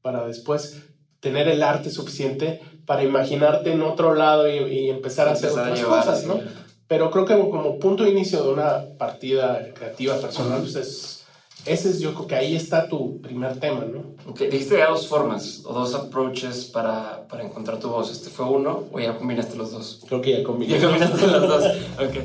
para 0.00 0.26
después 0.26 0.82
tener 1.20 1.48
el 1.48 1.62
arte 1.62 1.90
suficiente 1.90 2.60
para 2.86 3.04
imaginarte 3.04 3.72
en 3.72 3.82
otro 3.82 4.14
lado 4.14 4.48
y, 4.48 4.90
empezar 4.90 5.28
a 5.28 5.32
hacer 5.32 5.50
otras 5.50 5.80
cosas, 5.80 6.24
¿no? 6.24 6.40
Pero 6.88 7.10
creo 7.10 7.24
que 7.24 7.34
como 7.34 7.78
punto 7.78 8.04
de 8.04 8.10
inicio 8.10 8.42
de 8.42 8.52
una 8.52 8.84
partida 8.98 9.72
creativa 9.72 10.16
personal, 10.16 10.60
pues 10.60 10.74
es 10.74 11.21
ese 11.64 11.90
es, 11.90 12.00
yo 12.00 12.12
creo 12.14 12.26
que 12.26 12.34
ahí 12.34 12.56
está 12.56 12.88
tu 12.88 13.20
primer 13.20 13.58
tema, 13.60 13.84
¿no? 13.84 14.16
Ok, 14.28 14.40
dijiste 14.40 14.78
ya 14.78 14.88
dos 14.90 15.06
formas 15.06 15.62
o 15.64 15.72
dos 15.72 15.94
approaches 15.94 16.64
para, 16.64 17.28
para, 17.28 17.44
encontrar 17.44 17.78
tu 17.78 17.88
voz. 17.88 18.10
¿Este 18.10 18.30
fue 18.30 18.46
uno 18.46 18.84
o 18.90 18.98
ya 18.98 19.16
combinaste 19.16 19.56
los 19.56 19.70
dos? 19.70 20.00
Creo 20.08 20.20
que 20.20 20.38
ya 20.38 20.42
combinaste, 20.42 20.80
ya 20.80 20.86
combinaste 20.88 21.26
los 21.26 21.48
dos. 21.48 21.64
Ok. 21.98 22.24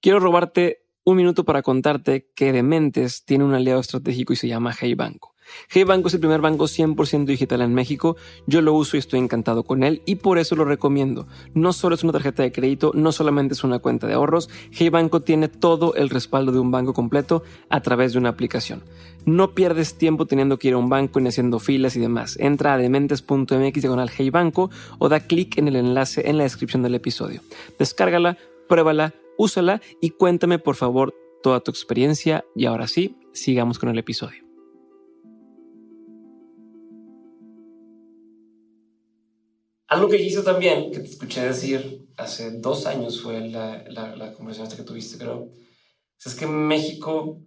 Quiero 0.00 0.20
robarte 0.20 0.84
un 1.04 1.16
minuto 1.16 1.44
para 1.44 1.62
contarte 1.62 2.30
que 2.34 2.52
Dementes 2.52 3.24
tiene 3.24 3.44
un 3.44 3.54
aliado 3.54 3.80
estratégico 3.80 4.32
y 4.32 4.36
se 4.36 4.48
llama 4.48 4.74
Hey 4.78 4.94
Banco. 4.94 5.33
Hey 5.68 5.84
Banco 5.84 6.08
es 6.08 6.14
el 6.14 6.20
primer 6.20 6.40
banco 6.40 6.64
100% 6.64 7.24
digital 7.24 7.62
en 7.62 7.74
México. 7.74 8.16
Yo 8.46 8.62
lo 8.62 8.72
uso 8.74 8.96
y 8.96 9.00
estoy 9.00 9.20
encantado 9.20 9.62
con 9.64 9.82
él 9.82 10.02
y 10.06 10.16
por 10.16 10.38
eso 10.38 10.56
lo 10.56 10.64
recomiendo. 10.64 11.26
No 11.54 11.72
solo 11.72 11.94
es 11.94 12.04
una 12.04 12.12
tarjeta 12.12 12.42
de 12.42 12.52
crédito, 12.52 12.92
no 12.94 13.12
solamente 13.12 13.54
es 13.54 13.64
una 13.64 13.78
cuenta 13.78 14.06
de 14.06 14.14
ahorros. 14.14 14.48
Hey 14.70 14.88
Banco 14.88 15.20
tiene 15.20 15.48
todo 15.48 15.94
el 15.94 16.10
respaldo 16.10 16.52
de 16.52 16.58
un 16.58 16.70
banco 16.70 16.94
completo 16.94 17.42
a 17.68 17.80
través 17.80 18.12
de 18.12 18.18
una 18.18 18.30
aplicación. 18.30 18.82
No 19.26 19.52
pierdes 19.52 19.96
tiempo 19.96 20.26
teniendo 20.26 20.58
que 20.58 20.68
ir 20.68 20.74
a 20.74 20.78
un 20.78 20.88
banco 20.88 21.20
y 21.20 21.26
haciendo 21.26 21.58
filas 21.58 21.96
y 21.96 22.00
demás. 22.00 22.36
Entra 22.38 22.74
a 22.74 22.78
dementes.mx 22.78 23.80
diagonal 23.80 24.10
Hey 24.14 24.30
Banco 24.30 24.70
o 24.98 25.08
da 25.08 25.20
clic 25.20 25.58
en 25.58 25.68
el 25.68 25.76
enlace 25.76 26.28
en 26.28 26.36
la 26.36 26.44
descripción 26.44 26.82
del 26.82 26.94
episodio. 26.94 27.40
Descárgala, 27.78 28.36
pruébala, 28.68 29.14
úsala 29.38 29.80
y 30.00 30.10
cuéntame 30.10 30.58
por 30.58 30.76
favor 30.76 31.14
toda 31.42 31.60
tu 31.60 31.70
experiencia. 31.70 32.44
Y 32.54 32.66
ahora 32.66 32.86
sí, 32.86 33.16
sigamos 33.32 33.78
con 33.78 33.88
el 33.88 33.98
episodio. 33.98 34.43
Algo 39.88 40.08
que 40.08 40.16
hice 40.16 40.42
también, 40.42 40.90
que 40.90 41.00
te 41.00 41.08
escuché 41.08 41.42
decir 41.42 42.08
hace 42.16 42.58
dos 42.58 42.86
años, 42.86 43.20
fue 43.20 43.48
la, 43.48 43.84
la, 43.88 44.32
conversación 44.32 44.66
esta 44.66 44.76
que 44.76 44.88
tuviste, 44.88 45.18
creo, 45.18 45.50
es 46.24 46.34
que 46.34 46.46
México 46.46 47.42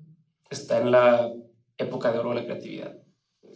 está 0.50 0.80
en 0.80 0.92
la 0.92 1.32
época 1.78 2.12
de 2.12 2.20
oro 2.20 2.30
de 2.30 2.36
la 2.36 2.46
creatividad. 2.46 2.96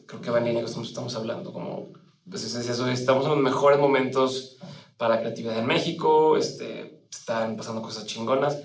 Creo 0.08 0.22
que 0.22 0.32
va 0.32 0.40
en 0.40 0.46
línea 0.46 0.64
con 0.66 0.84
estamos 0.84 1.16
hablando, 1.16 1.54
como, 1.54 1.94
pues 2.28 2.44
es 2.44 2.56
eso, 2.56 2.90
estamos 2.90 3.26
en 3.26 3.32
los 3.32 3.40
mejores 3.40 3.80
momentos 3.80 4.58
para 4.98 5.16
la 5.16 5.22
creatividad 5.22 5.60
en 5.60 5.68
México, 5.68 6.38
este, 6.38 7.06
están 7.12 7.56
pasando 7.56 7.82
cosas 7.82 8.06
chingonas. 8.06 8.62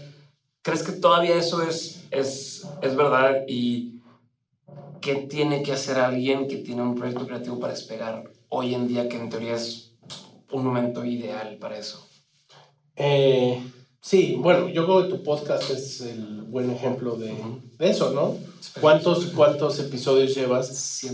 ¿Crees 0.63 0.83
que 0.83 0.93
todavía 0.93 1.37
eso 1.37 1.63
es, 1.63 2.07
es, 2.11 2.67
es 2.81 2.97
verdad? 2.97 3.45
¿Y 3.47 4.01
qué 5.01 5.15
tiene 5.15 5.63
que 5.63 5.73
hacer 5.73 5.99
alguien 5.99 6.49
que 6.49 6.57
tiene 6.57 6.83
un 6.83 6.95
proyecto 6.95 7.27
creativo 7.27 7.61
para 7.61 7.73
despegar 7.73 8.25
hoy 8.49 8.75
en 8.75 8.89
día, 8.89 9.09
que 9.09 9.17
en 9.17 9.29
teoría 9.29 9.55
es 9.55 9.86
un 10.53 10.65
momento 10.65 11.05
ideal 11.05 11.57
para 11.59 11.79
eso. 11.79 12.07
Eh, 12.97 13.61
sí, 14.01 14.37
bueno, 14.39 14.69
yo 14.69 14.85
creo 14.85 15.03
que 15.05 15.17
tu 15.17 15.23
podcast 15.23 15.71
es 15.71 16.01
el 16.01 16.43
buen 16.43 16.71
ejemplo 16.71 17.17
de, 17.17 17.35
eso, 17.79 18.11
¿no? 18.13 18.37
¿Cuántos, 18.81 19.27
¿Cuántos 19.27 19.79
episodios 19.79 20.35
llevas 20.35 21.05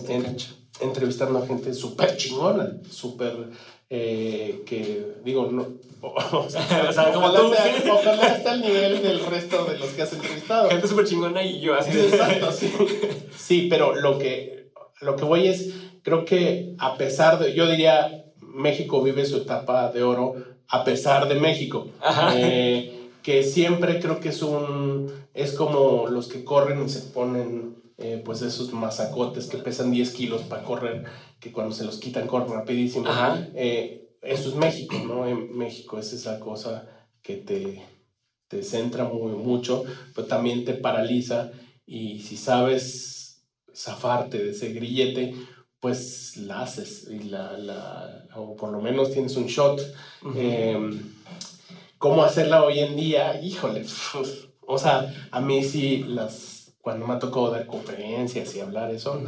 entrevistando 0.80 1.38
a 1.38 1.46
gente 1.46 1.74
súper 1.74 2.16
chingona, 2.16 2.78
súper... 2.90 3.50
Eh, 3.94 4.62
que 4.64 5.16
digo, 5.22 5.52
no, 5.52 5.66
o 6.02 6.50
sea, 6.50 7.12
como 7.12 7.32
tú, 7.32 7.52
ojalá 7.92 8.36
esté 8.36 8.48
al 8.48 8.60
nivel 8.60 9.02
del 9.02 9.24
resto 9.24 9.64
de 9.66 9.78
los 9.78 9.90
que 9.90 10.02
has 10.02 10.12
entrevistado. 10.12 10.68
Gente 10.68 10.88
súper 10.88 11.06
chingona 11.06 11.44
y 11.44 11.60
yo 11.60 11.74
así. 11.74 11.96
exacto, 11.96 12.50
sí. 12.58 12.72
Sí, 13.36 13.66
pero 13.70 13.94
lo 13.94 14.18
que, 14.18 14.72
lo 15.00 15.14
que 15.14 15.24
voy 15.24 15.46
es, 15.46 15.74
creo 16.02 16.24
que 16.24 16.74
a 16.78 16.96
pesar 16.96 17.38
de, 17.38 17.54
yo 17.54 17.70
diría, 17.70 18.21
México 18.54 19.02
vive 19.02 19.24
su 19.24 19.38
etapa 19.38 19.90
de 19.90 20.02
oro 20.02 20.34
a 20.68 20.84
pesar 20.84 21.28
de 21.28 21.36
México. 21.36 21.88
Eh, 22.34 23.10
que 23.22 23.44
siempre 23.44 24.00
creo 24.00 24.20
que 24.20 24.30
es 24.30 24.42
un. 24.42 25.12
Es 25.34 25.52
como 25.52 26.08
los 26.08 26.28
que 26.28 26.44
corren 26.44 26.84
y 26.84 26.88
se 26.88 27.00
ponen, 27.00 27.76
eh, 27.98 28.20
pues, 28.24 28.42
esos 28.42 28.72
masacotes 28.72 29.46
que 29.46 29.58
pesan 29.58 29.90
10 29.90 30.12
kilos 30.12 30.42
para 30.42 30.64
correr, 30.64 31.04
que 31.40 31.52
cuando 31.52 31.74
se 31.74 31.84
los 31.84 31.98
quitan 31.98 32.26
corren 32.26 32.52
rapidísimo. 32.52 33.06
Eh, 33.54 34.16
eso 34.20 34.48
es 34.50 34.54
México, 34.56 34.96
¿no? 35.06 35.26
En 35.26 35.56
México 35.56 35.98
es 35.98 36.12
esa 36.12 36.38
cosa 36.38 36.86
que 37.22 37.36
te, 37.36 37.82
te 38.48 38.62
centra 38.62 39.04
muy, 39.04 39.32
mucho, 39.32 39.84
pero 40.14 40.26
también 40.26 40.64
te 40.64 40.74
paraliza. 40.74 41.50
Y 41.86 42.20
si 42.20 42.36
sabes 42.36 43.44
zafarte 43.74 44.38
de 44.38 44.50
ese 44.50 44.72
grillete, 44.72 45.34
pues 45.82 46.36
la 46.36 46.62
haces 46.62 47.08
y 47.10 47.24
la, 47.24 47.58
la, 47.58 48.24
o 48.36 48.54
por 48.54 48.70
lo 48.70 48.80
menos 48.80 49.10
tienes 49.10 49.36
un 49.36 49.46
shot. 49.46 49.80
Em, 50.36 51.12
¿Cómo 51.98 52.22
hacerla 52.22 52.62
hoy 52.62 52.78
en 52.78 52.94
día? 52.94 53.42
Híjole, 53.42 53.84
o 54.60 54.78
sea, 54.78 55.12
a 55.32 55.40
mí 55.40 55.64
sí, 55.64 56.04
las, 56.04 56.74
cuando 56.80 57.04
me 57.04 57.14
ha 57.14 57.18
tocado 57.18 57.50
dar 57.50 57.66
conferencias 57.66 58.54
y 58.54 58.60
hablar 58.60 58.92
eso, 58.92 59.20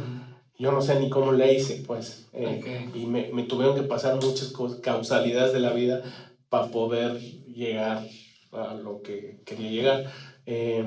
yo 0.57 0.71
no 0.71 0.81
sé 0.81 0.97
ni 0.97 1.09
cómo 1.09 1.33
le 1.33 1.55
hice, 1.55 1.83
pues. 1.85 2.27
Eh, 2.31 2.89
y 2.95 3.05
me, 3.05 3.31
me, 3.33 3.43
tuvieron 3.43 3.75
que 3.75 3.83
pasar 3.83 4.15
muchas 4.15 4.53
causalidades 4.81 5.51
de 5.51 5.59
la 5.59 5.73
vida 5.73 6.03
para 6.47 6.67
poder 6.67 7.19
llegar 7.19 8.07
a 8.53 8.73
lo 8.75 9.01
que 9.01 9.41
quería 9.45 9.71
llegar. 9.71 10.05
Eh, 10.45 10.85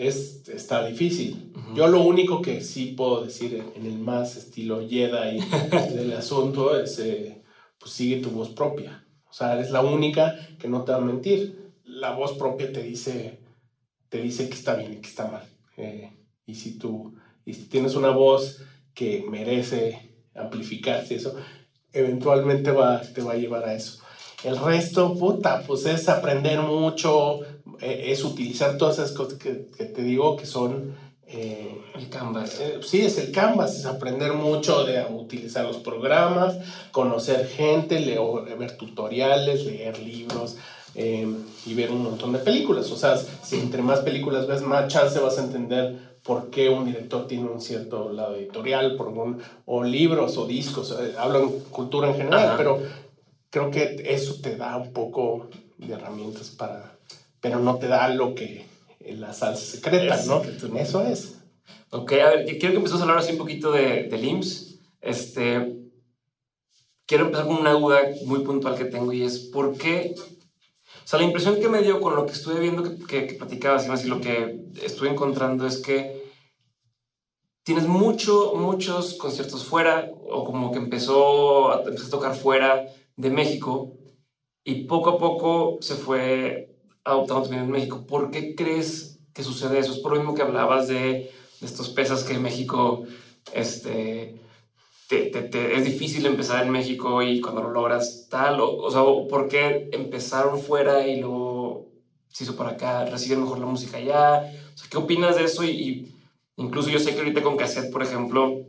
es, 0.00 0.48
está 0.48 0.86
difícil. 0.86 1.52
Yo 1.74 1.86
lo 1.86 2.02
único 2.02 2.40
que 2.40 2.62
sí 2.62 2.94
puedo 2.96 3.24
decir 3.24 3.62
en, 3.76 3.86
el 3.86 3.98
más 3.98 4.36
estilo 4.36 4.88
Jedi 4.88 5.40
del 5.94 6.12
asunto 6.14 6.78
es, 6.80 6.98
eh, 6.98 7.42
pues 7.78 7.92
sigue 7.92 8.16
tu 8.20 8.30
voz 8.30 8.48
propia. 8.50 9.04
O 9.28 9.32
sea, 9.32 9.60
es 9.60 9.70
la 9.70 9.82
única 9.82 10.34
que 10.58 10.68
no 10.68 10.84
te 10.84 10.92
va 10.92 10.98
a 10.98 11.02
mentir. 11.02 11.72
La 11.84 12.12
voz 12.12 12.32
propia 12.32 12.72
te 12.72 12.82
dice, 12.82 13.40
te 14.08 14.20
dice 14.22 14.48
que 14.48 14.54
está 14.54 14.74
bien 14.74 14.94
y 14.94 14.96
que 14.96 15.08
está 15.08 15.30
mal. 15.30 15.44
Eh, 15.76 16.10
y, 16.46 16.54
si 16.54 16.78
tú, 16.78 17.14
y 17.44 17.54
si 17.54 17.64
tienes 17.68 17.94
una 17.94 18.10
voz 18.10 18.62
que 18.94 19.24
merece 19.28 20.14
amplificarse, 20.34 21.14
eso, 21.14 21.36
eventualmente 21.92 22.72
va, 22.72 23.02
te 23.02 23.22
va 23.22 23.32
a 23.32 23.36
llevar 23.36 23.64
a 23.64 23.74
eso. 23.74 24.00
El 24.42 24.58
resto, 24.58 25.14
puta, 25.18 25.62
pues 25.66 25.84
es 25.84 26.08
aprender 26.08 26.60
mucho, 26.60 27.40
es 27.80 28.24
utilizar 28.24 28.76
todas 28.76 28.98
esas 28.98 29.12
cosas 29.12 29.38
que, 29.38 29.52
te 29.52 30.02
digo 30.02 30.36
que 30.36 30.46
son... 30.46 31.10
Eh, 31.32 31.80
el 31.94 32.08
Canvas. 32.08 32.58
Eh, 32.60 32.80
sí, 32.82 33.02
es 33.02 33.16
el 33.18 33.30
Canvas, 33.30 33.78
es 33.78 33.86
aprender 33.86 34.32
mucho 34.32 34.82
de 34.82 35.06
utilizar 35.14 35.64
los 35.64 35.76
programas, 35.76 36.56
conocer 36.90 37.46
gente, 37.46 38.00
leer, 38.00 38.18
ver 38.58 38.76
tutoriales, 38.76 39.64
leer 39.64 40.00
libros 40.00 40.56
y 40.96 41.74
ver 41.74 41.92
un 41.92 42.02
montón 42.02 42.32
de 42.32 42.40
películas. 42.40 42.90
O 42.90 42.96
sea, 42.96 43.16
si 43.16 43.60
entre 43.60 43.80
más 43.80 44.00
películas 44.00 44.48
ves, 44.48 44.62
más 44.62 44.88
chance 44.88 45.20
vas 45.20 45.38
a 45.38 45.44
entender 45.44 46.16
por 46.24 46.50
qué 46.50 46.68
un 46.68 46.84
director 46.84 47.28
tiene 47.28 47.48
un 47.48 47.60
cierto 47.60 48.10
lado 48.12 48.34
editorial, 48.34 48.96
por 48.96 49.14
o 49.66 49.84
libros 49.84 50.36
o 50.36 50.46
discos, 50.46 50.96
hablo 51.16 51.42
en 51.42 51.60
cultura 51.70 52.08
en 52.08 52.16
general, 52.16 52.54
pero 52.56 52.82
creo 53.50 53.70
que 53.70 54.02
eso 54.06 54.40
te 54.40 54.56
da 54.56 54.76
un 54.76 54.92
poco 54.92 55.48
de 55.78 55.94
herramientas 55.94 56.50
para, 56.50 56.98
pero 57.40 57.58
no 57.58 57.76
te 57.78 57.88
da 57.88 58.08
lo 58.08 58.34
que 58.34 58.66
la 59.00 59.32
salsa 59.32 59.64
secreta, 59.64 60.20
¿no? 60.26 60.42
Eso 60.78 61.02
es. 61.02 61.38
Ok, 61.90 62.12
a 62.12 62.30
ver, 62.30 62.44
quiero 62.46 62.70
que 62.70 62.76
empecemos 62.76 63.00
a 63.00 63.04
hablar 63.04 63.18
así 63.18 63.32
un 63.32 63.38
poquito 63.38 63.72
de, 63.72 64.04
de 64.04 64.18
LIMS. 64.18 64.78
Este, 65.00 65.76
quiero 67.06 67.26
empezar 67.26 67.46
con 67.46 67.56
una 67.56 67.72
duda 67.72 68.00
muy 68.26 68.40
puntual 68.40 68.76
que 68.76 68.84
tengo 68.84 69.12
y 69.12 69.22
es, 69.22 69.38
¿por 69.38 69.76
qué? 69.76 70.14
O 70.16 71.06
sea, 71.10 71.18
la 71.18 71.24
impresión 71.24 71.58
que 71.58 71.68
me 71.68 71.82
dio 71.82 72.00
con 72.00 72.14
lo 72.14 72.26
que 72.26 72.32
estuve 72.32 72.60
viendo 72.60 72.84
que, 72.84 73.04
que, 73.04 73.26
que 73.26 73.34
platicabas 73.34 73.86
y 73.86 73.88
más 73.88 74.04
y 74.04 74.08
lo 74.08 74.20
que 74.20 74.66
estuve 74.82 75.08
encontrando 75.08 75.66
es 75.66 75.78
que 75.78 76.20
tienes 77.64 77.86
mucho, 77.86 78.54
muchos 78.54 79.14
conciertos 79.14 79.64
fuera 79.64 80.10
o 80.28 80.44
como 80.44 80.70
que 80.70 80.78
empezó, 80.78 81.84
empezó 81.86 82.06
a 82.06 82.10
tocar 82.10 82.34
fuera 82.36 82.86
de 83.16 83.30
México 83.30 83.96
y 84.64 84.84
poco 84.84 85.10
a 85.10 85.18
poco 85.18 85.78
se 85.80 85.94
fue 85.94 86.69
adoptando 87.04 87.42
también 87.42 87.64
en 87.64 87.70
México. 87.70 88.06
¿Por 88.06 88.30
qué 88.30 88.54
crees 88.54 89.20
que 89.32 89.42
sucede 89.42 89.78
eso? 89.78 89.92
Es 89.92 89.98
por 89.98 90.12
lo 90.12 90.18
mismo 90.18 90.34
que 90.34 90.42
hablabas 90.42 90.88
de, 90.88 91.30
estos 91.60 91.90
pesas 91.90 92.24
que 92.24 92.34
en 92.34 92.42
México 92.42 93.04
este, 93.52 94.40
es 95.10 95.84
difícil 95.84 96.24
empezar 96.24 96.64
en 96.64 96.72
México 96.72 97.22
y 97.22 97.40
cuando 97.42 97.62
lo 97.62 97.70
logras 97.70 98.28
tal, 98.30 98.60
o, 98.60 98.76
o 98.76 98.90
sea, 98.90 99.02
¿por 99.28 99.48
qué 99.48 99.90
empezaron 99.92 100.58
fuera 100.58 101.06
y 101.06 101.20
luego 101.20 101.90
se 102.28 102.44
hizo 102.44 102.56
por 102.56 102.66
acá, 102.66 103.04
reciben 103.04 103.42
mejor 103.42 103.58
la 103.58 103.66
música 103.66 103.98
allá? 103.98 104.50
¿Qué 104.90 104.96
opinas 104.96 105.36
de 105.36 105.44
eso? 105.44 105.64
Y, 105.64 106.12
incluso 106.56 106.90
yo 106.90 106.98
sé 106.98 107.12
que 107.12 107.20
ahorita 107.20 107.42
con 107.42 107.56
cassette, 107.56 107.92
por 107.92 108.02
ejemplo, 108.02 108.66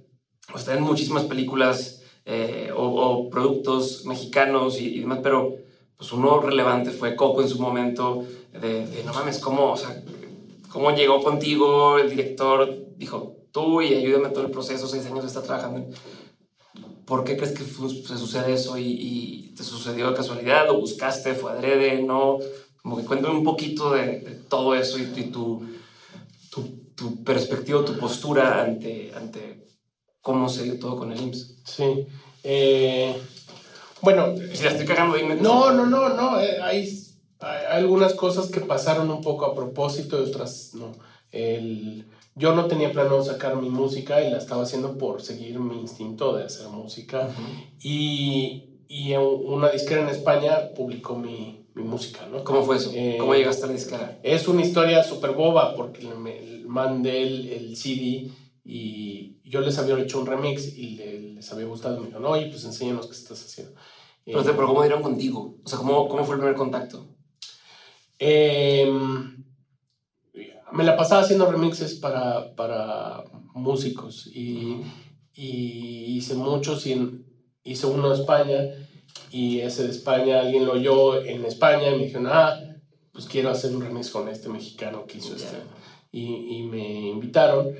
están 0.55 0.77
en 0.77 0.83
muchísimas 0.83 1.23
películas 1.23 2.01
eh, 2.25 2.71
o, 2.75 3.29
productos 3.29 4.05
mexicanos 4.05 4.79
y, 4.79 4.99
demás, 4.99 5.19
pero 5.23 5.55
pues 6.01 6.13
uno 6.13 6.41
relevante 6.41 6.89
fue 6.89 7.15
Coco 7.15 7.43
en 7.43 7.47
su 7.47 7.61
momento, 7.61 8.25
de, 8.59 9.03
no 9.05 9.13
mames, 9.13 9.37
¿cómo, 9.37 9.73
o 9.73 9.77
sea, 9.77 10.03
¿cómo 10.71 10.89
llegó 10.95 11.21
contigo 11.21 11.99
el 11.99 12.09
director? 12.09 12.75
Dijo, 12.97 13.35
tú 13.51 13.83
y 13.83 13.93
ayúdame 13.93 14.29
todo 14.29 14.43
el 14.43 14.49
proceso, 14.49 14.87
seis 14.87 15.05
años 15.05 15.25
está 15.25 15.43
trabajando. 15.43 15.85
¿Por 17.05 17.23
qué 17.23 17.37
crees 17.37 17.51
que 17.51 17.63
se 17.63 18.17
sucede 18.17 18.53
eso 18.53 18.79
y, 18.79 19.53
te 19.55 19.61
sucedió 19.61 20.11
casualidad? 20.15 20.65
¿Lo 20.65 20.79
buscaste? 20.79 21.35
¿Fue 21.35 21.51
adrede? 21.51 22.01
¿No? 22.01 22.39
Como 22.81 22.97
que 22.97 23.05
cuéntame 23.05 23.35
un 23.35 23.43
poquito 23.43 23.91
de, 23.91 24.41
todo 24.49 24.73
eso 24.73 24.97
y, 24.97 25.05
tu, 25.05 25.67
tu, 26.49 26.63
tu, 26.95 27.23
perspectiva, 27.23 27.85
tu 27.85 27.95
postura 27.99 28.63
ante, 28.63 29.11
ante 29.15 29.67
cómo 30.19 30.49
se 30.49 30.63
dio 30.63 30.79
todo 30.79 30.97
con 30.97 31.11
el 31.11 31.21
IMSS. 31.21 31.57
Sí. 31.63 32.07
Eh, 32.43 33.15
bueno. 34.01 34.35
Si 34.53 34.63
la 34.63 34.71
estoy 34.71 34.85
cagando, 34.85 35.15
dime. 35.15 35.35
No, 35.35 35.71
no, 35.71 35.85
no, 35.85 36.09
no. 36.09 36.39
Eh, 36.39 36.61
hay, 36.61 37.15
hay, 37.39 37.65
algunas 37.71 38.13
cosas 38.13 38.49
que 38.49 38.61
pasaron 38.61 39.09
un 39.09 39.21
poco 39.21 39.45
a 39.45 39.55
propósito 39.55 40.19
y 40.19 40.29
otras 40.29 40.71
no. 40.73 40.91
El, 41.31 42.05
yo 42.35 42.55
no 42.55 42.65
tenía 42.65 42.91
planeado 42.91 43.23
sacar 43.23 43.55
mi 43.55 43.69
música 43.69 44.21
y 44.21 44.31
la 44.31 44.37
estaba 44.37 44.63
haciendo 44.63 44.97
por 44.97 45.21
seguir 45.21 45.59
mi 45.59 45.79
instinto 45.79 46.35
de 46.35 46.45
hacer 46.45 46.67
música. 46.67 47.29
Y, 47.81 48.79
y 48.87 49.13
una 49.15 49.69
disquera 49.69 50.01
en 50.01 50.09
España 50.09 50.73
publicó 50.75 51.15
mi, 51.15 51.61
mi 51.73 51.83
música, 51.83 52.27
¿no? 52.31 52.43
¿Cómo 52.43 52.63
fue 52.63 52.77
eso? 52.77 52.91
Eh, 52.93 53.17
¿Cómo 53.19 53.33
llegaste 53.33 53.63
a 53.63 53.67
la 53.67 53.73
disquera? 53.73 54.19
Es 54.23 54.47
una 54.47 54.61
historia 54.61 55.03
súper 55.03 55.31
boba 55.31 55.75
porque 55.75 56.07
me 56.07 56.63
mandé 56.65 57.23
el, 57.23 57.47
el, 57.47 57.75
CD 57.75 58.29
y 58.63 59.37
yo 59.43 59.61
les 59.61 59.77
había 59.77 59.97
hecho 59.99 60.19
un 60.19 60.25
remix 60.25 60.77
y 60.77 60.95
les 61.35 61.51
había 61.51 61.65
gustado. 61.65 61.99
Me 61.99 62.07
dijeron, 62.07 62.25
oye, 62.25 62.47
pues 62.47 62.63
enséñanos 62.65 63.07
qué 63.07 63.13
estás 63.13 63.43
haciendo. 63.43 63.73
Pero, 64.25 64.43
pero 64.43 64.67
¿cómo 64.67 64.81
dieron 64.81 65.01
contigo? 65.01 65.57
O 65.63 65.69
sea, 65.69 65.79
¿cómo, 65.79 66.07
cómo 66.07 66.23
fue 66.23 66.35
el 66.35 66.41
primer 66.41 66.55
contacto? 66.55 67.07
Eh, 68.19 68.91
me 70.71 70.83
la 70.83 70.95
pasaba 70.95 71.21
haciendo 71.21 71.51
remixes 71.51 71.95
para, 71.95 72.55
para 72.55 73.23
músicos 73.53 74.27
y, 74.27 74.81
y 75.33 76.17
hice 76.17 76.35
muchos 76.35 76.85
y 76.85 77.23
hice 77.63 77.87
uno 77.87 78.09
de 78.09 78.21
España 78.21 78.57
y 79.31 79.59
ese 79.59 79.83
de 79.83 79.91
España 79.91 80.41
alguien 80.41 80.65
lo 80.65 80.73
oyó 80.73 81.21
en 81.23 81.45
España 81.45 81.89
y 81.89 81.97
me 81.97 82.05
dijeron, 82.05 82.27
ah, 82.27 82.59
pues 83.11 83.25
quiero 83.25 83.49
hacer 83.49 83.75
un 83.75 83.81
remix 83.81 84.09
con 84.09 84.27
este 84.29 84.49
mexicano 84.49 85.05
que 85.05 85.17
hizo 85.17 85.35
este. 85.35 85.57
Y, 86.11 86.57
y, 86.57 86.63
me 86.63 87.09
invitaron 87.09 87.73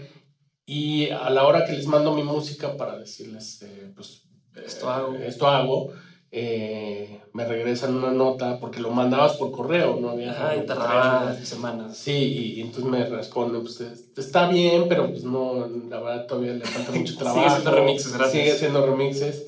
y 0.65 1.09
a 1.09 1.29
la 1.29 1.45
hora 1.45 1.65
que 1.65 1.73
les 1.73 1.85
mando 1.87 2.15
mi 2.15 2.23
música 2.23 2.77
para 2.77 2.97
decirles, 2.97 3.61
eh, 3.61 3.91
pues 3.93 4.23
esto 4.65 4.89
hago, 4.89 5.15
esto 5.15 5.47
hago 5.47 5.91
eh, 6.33 7.21
me 7.33 7.45
regresan 7.45 7.95
una 7.95 8.11
nota 8.11 8.57
porque 8.59 8.79
lo 8.79 8.89
mandabas 8.91 9.33
por 9.33 9.51
correo, 9.51 9.97
no 9.99 10.11
había. 10.11 10.31
Ajá, 10.31 10.55
y 10.55 10.65
tardaba 10.65 11.35
semanas. 11.43 11.97
Sí, 11.97 12.55
y, 12.55 12.61
entonces 12.61 12.85
me 12.85 13.05
responden, 13.05 13.61
pues 13.61 13.81
está 14.15 14.47
bien, 14.47 14.85
pero 14.87 15.09
pues 15.09 15.25
no, 15.25 15.67
la 15.89 15.99
verdad 15.99 16.27
todavía 16.27 16.53
le 16.53 16.65
falta 16.65 16.91
mucho 16.93 17.17
trabajo. 17.17 17.39
Sigue 17.41 17.51
haciendo 17.51 17.71
remixes, 17.71 18.13
gracias. 18.13 18.31
Sigue 18.31 18.51
haciendo 18.53 18.85
remixes. 18.85 19.47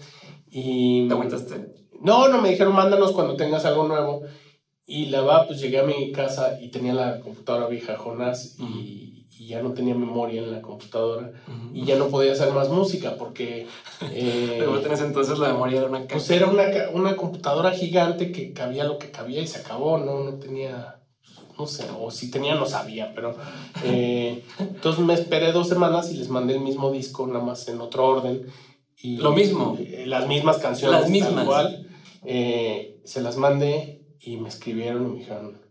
Y. 0.52 1.08
¿Te 1.08 1.14
aguantaste? 1.14 1.74
No, 2.02 2.28
no, 2.28 2.42
me 2.42 2.50
dijeron, 2.50 2.76
mándanos 2.76 3.14
cuando 3.14 3.38
tengas 3.38 3.64
algo 3.66 3.88
nuevo. 3.88 4.24
Y 4.86 5.06
la 5.06 5.22
va, 5.22 5.48
pues 5.48 5.62
llegué 5.62 5.80
a 5.80 5.84
mi 5.84 6.12
casa 6.12 6.60
y 6.62 6.70
tenía 6.70 6.94
la 6.94 7.22
computadora 7.22 7.68
vieja 7.68 7.98
Jonás 7.98 8.58
y 8.60 9.03
y 9.44 9.48
ya 9.48 9.62
no 9.62 9.74
tenía 9.74 9.94
memoria 9.94 10.42
en 10.42 10.52
la 10.52 10.62
computadora 10.62 11.32
y 11.74 11.84
ya 11.84 11.98
no 11.98 12.08
podía 12.08 12.32
hacer 12.32 12.54
más 12.54 12.70
música 12.70 13.16
porque... 13.18 13.68
Eh, 14.16 14.58
Pero 14.60 14.80
tenés 14.82 15.02
entonces 15.02 15.40
la 15.40 15.48
memoria 15.54 15.80
de 15.80 15.88
una 15.88 16.06
Pues 16.06 16.30
era 16.30 16.48
una, 16.48 16.64
una, 16.92 17.16
computadora 17.16 17.72
gigante 17.72 18.34
que 18.34 18.52
cabía 18.52 18.84
lo 18.84 18.98
que 18.98 19.12
cabía 19.12 19.42
y 19.42 19.48
se 19.48 19.60
acabó, 19.60 19.98
¿no? 19.98 20.24
No 20.24 20.34
tenía... 20.34 21.00
No 21.58 21.66
sé, 21.66 21.86
o 21.98 22.12
si 22.12 22.30
tenía 22.30 22.56
no 22.56 22.66
sabía, 22.66 23.14
pero... 23.16 23.36
Eh, 23.86 24.44
entonces 24.60 25.06
me 25.06 25.14
esperé 25.14 25.54
dos 25.54 25.70
semanas 25.70 26.12
y 26.12 26.18
les 26.18 26.28
mandé 26.28 26.56
el 26.56 26.60
mismo 26.60 26.92
disco, 26.92 27.26
nada 27.28 27.44
más 27.44 27.68
en 27.70 27.80
otro 27.80 28.06
orden. 28.08 28.46
Y, 29.02 29.18
lo 29.18 29.32
mismo. 29.32 29.78
Eh, 29.80 30.04
las 30.06 30.28
mismas 30.28 30.58
canciones. 30.58 31.02
Las 31.02 31.10
mismas. 31.10 31.46
Igual. 31.46 31.88
se 32.24 33.22
las 33.22 33.38
mandé 33.38 34.06
y 34.20 34.38
me 34.38 34.50
escribieron 34.50 35.06
y 35.06 35.10
me 35.12 35.20
dijeron 35.20 35.63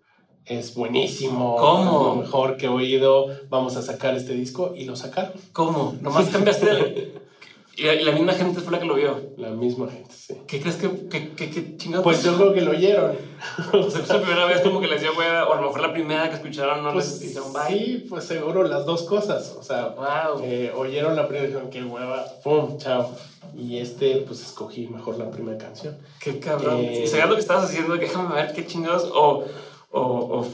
es 0.47 0.75
buenísimo. 0.75 1.57
¿Cómo? 1.57 2.15
lo 2.15 2.23
mejor 2.23 2.57
que 2.57 2.67
he 2.67 2.69
oído. 2.69 3.27
Vamos 3.49 3.77
a 3.77 3.83
sacar 3.83 4.17
este 4.17 4.35
disco 4.35 4.75
y 4.77 4.85
lo 4.85 4.97
sacaron. 4.97 5.33
¿Cómo? 5.53 5.97
Nomás 6.01 6.29
cambiaste. 6.29 7.13
y 7.77 7.85
la, 7.85 8.13
misma 8.13 8.33
gente 8.33 8.61
fue 8.61 8.73
la 8.73 8.81
que 8.81 8.87
lo 8.87 8.95
vio. 8.95 9.21
La 9.37 9.51
misma 9.51 9.89
gente, 9.89 10.13
sí. 10.13 10.35
¿Qué 10.49 10.61
crees 10.61 10.77
que, 10.77 11.09
que, 11.09 11.35
que, 11.35 11.77
chingados? 11.77 12.03
Pues 12.03 12.25
yo 12.25 12.37
creo 12.37 12.53
que 12.53 12.61
lo 12.61 12.73
oyeron. 12.73 13.17
o 13.73 13.91
sea, 13.91 14.17
la 14.17 14.23
primera 14.23 14.47
vez 14.47 14.61
como 14.63 14.81
que 14.81 14.89
les 14.89 15.01
dio 15.01 15.17
hueva, 15.17 15.49
o 15.49 15.53
a 15.53 15.57
lo 15.61 15.69
mejor 15.69 15.81
la 15.81 15.93
primera 15.93 16.29
que 16.29 16.37
escucharon 16.37 16.83
no 16.83 16.93
pues, 16.93 17.21
les 17.21 17.39
Sí, 17.69 18.07
pues 18.09 18.25
seguro 18.25 18.65
las 18.65 18.85
dos 18.85 19.05
cosas. 19.05 19.57
O 19.59 19.63
sea, 19.63 19.95
eh, 20.43 20.73
oyeron 20.75 21.15
la 21.15 21.29
primera 21.29 21.45
y 21.45 21.49
dijeron, 21.49 21.71
qué 21.71 21.85
hueva, 21.85 22.25
pum, 22.43 22.79
chao. 22.79 23.13
Y 23.57 23.79
este, 23.79 24.17
pues 24.27 24.41
escogí 24.41 24.89
mejor 24.89 25.19
la 25.19 25.31
primera 25.31 25.59
canción. 25.59 25.99
Qué 26.19 26.39
cabrón. 26.41 26.79
Eh, 26.81 27.05
y 27.07 27.29
lo 27.29 27.35
que 27.35 27.41
estabas 27.41 27.65
haciendo, 27.65 27.97
déjame 27.97 28.35
ver 28.35 28.53
qué 28.55 28.67
chingados. 28.67 29.11
O 29.15 29.45
o, 29.93 30.41
o, 30.41 30.47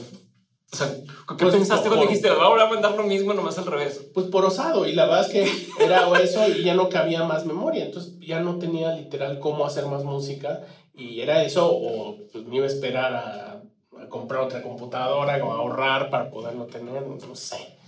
sea, 0.71 0.87
¿qué 0.87 1.35
pues, 1.35 1.55
pensaste 1.55 1.87
cuando 1.87 2.05
dijiste, 2.05 2.29
ahora 2.29 2.63
a 2.63 2.69
mandar 2.69 2.95
lo 2.95 3.03
mismo, 3.03 3.33
nomás 3.33 3.57
al 3.57 3.65
revés? 3.65 4.09
Pues 4.13 4.27
por 4.27 4.45
osado, 4.45 4.85
y 4.85 4.93
la 4.93 5.05
verdad 5.05 5.25
es 5.25 5.31
que 5.31 5.83
era 5.83 6.07
eso 6.19 6.47
y 6.47 6.63
ya 6.63 6.75
no 6.75 6.89
cabía 6.89 7.23
más 7.23 7.45
memoria, 7.45 7.85
entonces 7.85 8.19
ya 8.19 8.39
no 8.41 8.59
tenía 8.59 8.93
literal 8.95 9.39
cómo 9.39 9.65
hacer 9.65 9.85
más 9.87 10.03
música, 10.03 10.61
y 10.93 11.21
era 11.21 11.43
eso, 11.43 11.69
o 11.71 12.17
pues 12.31 12.45
me 12.45 12.57
iba 12.57 12.65
a 12.65 12.69
esperar 12.69 13.13
a, 13.15 13.61
comprar 14.09 14.41
otra 14.41 14.61
computadora 14.61 15.43
o 15.43 15.51
a 15.51 15.55
ahorrar 15.55 16.09
para 16.09 16.29
poderlo 16.29 16.65
tener, 16.65 17.05
no 17.05 17.35
sé. 17.35 17.79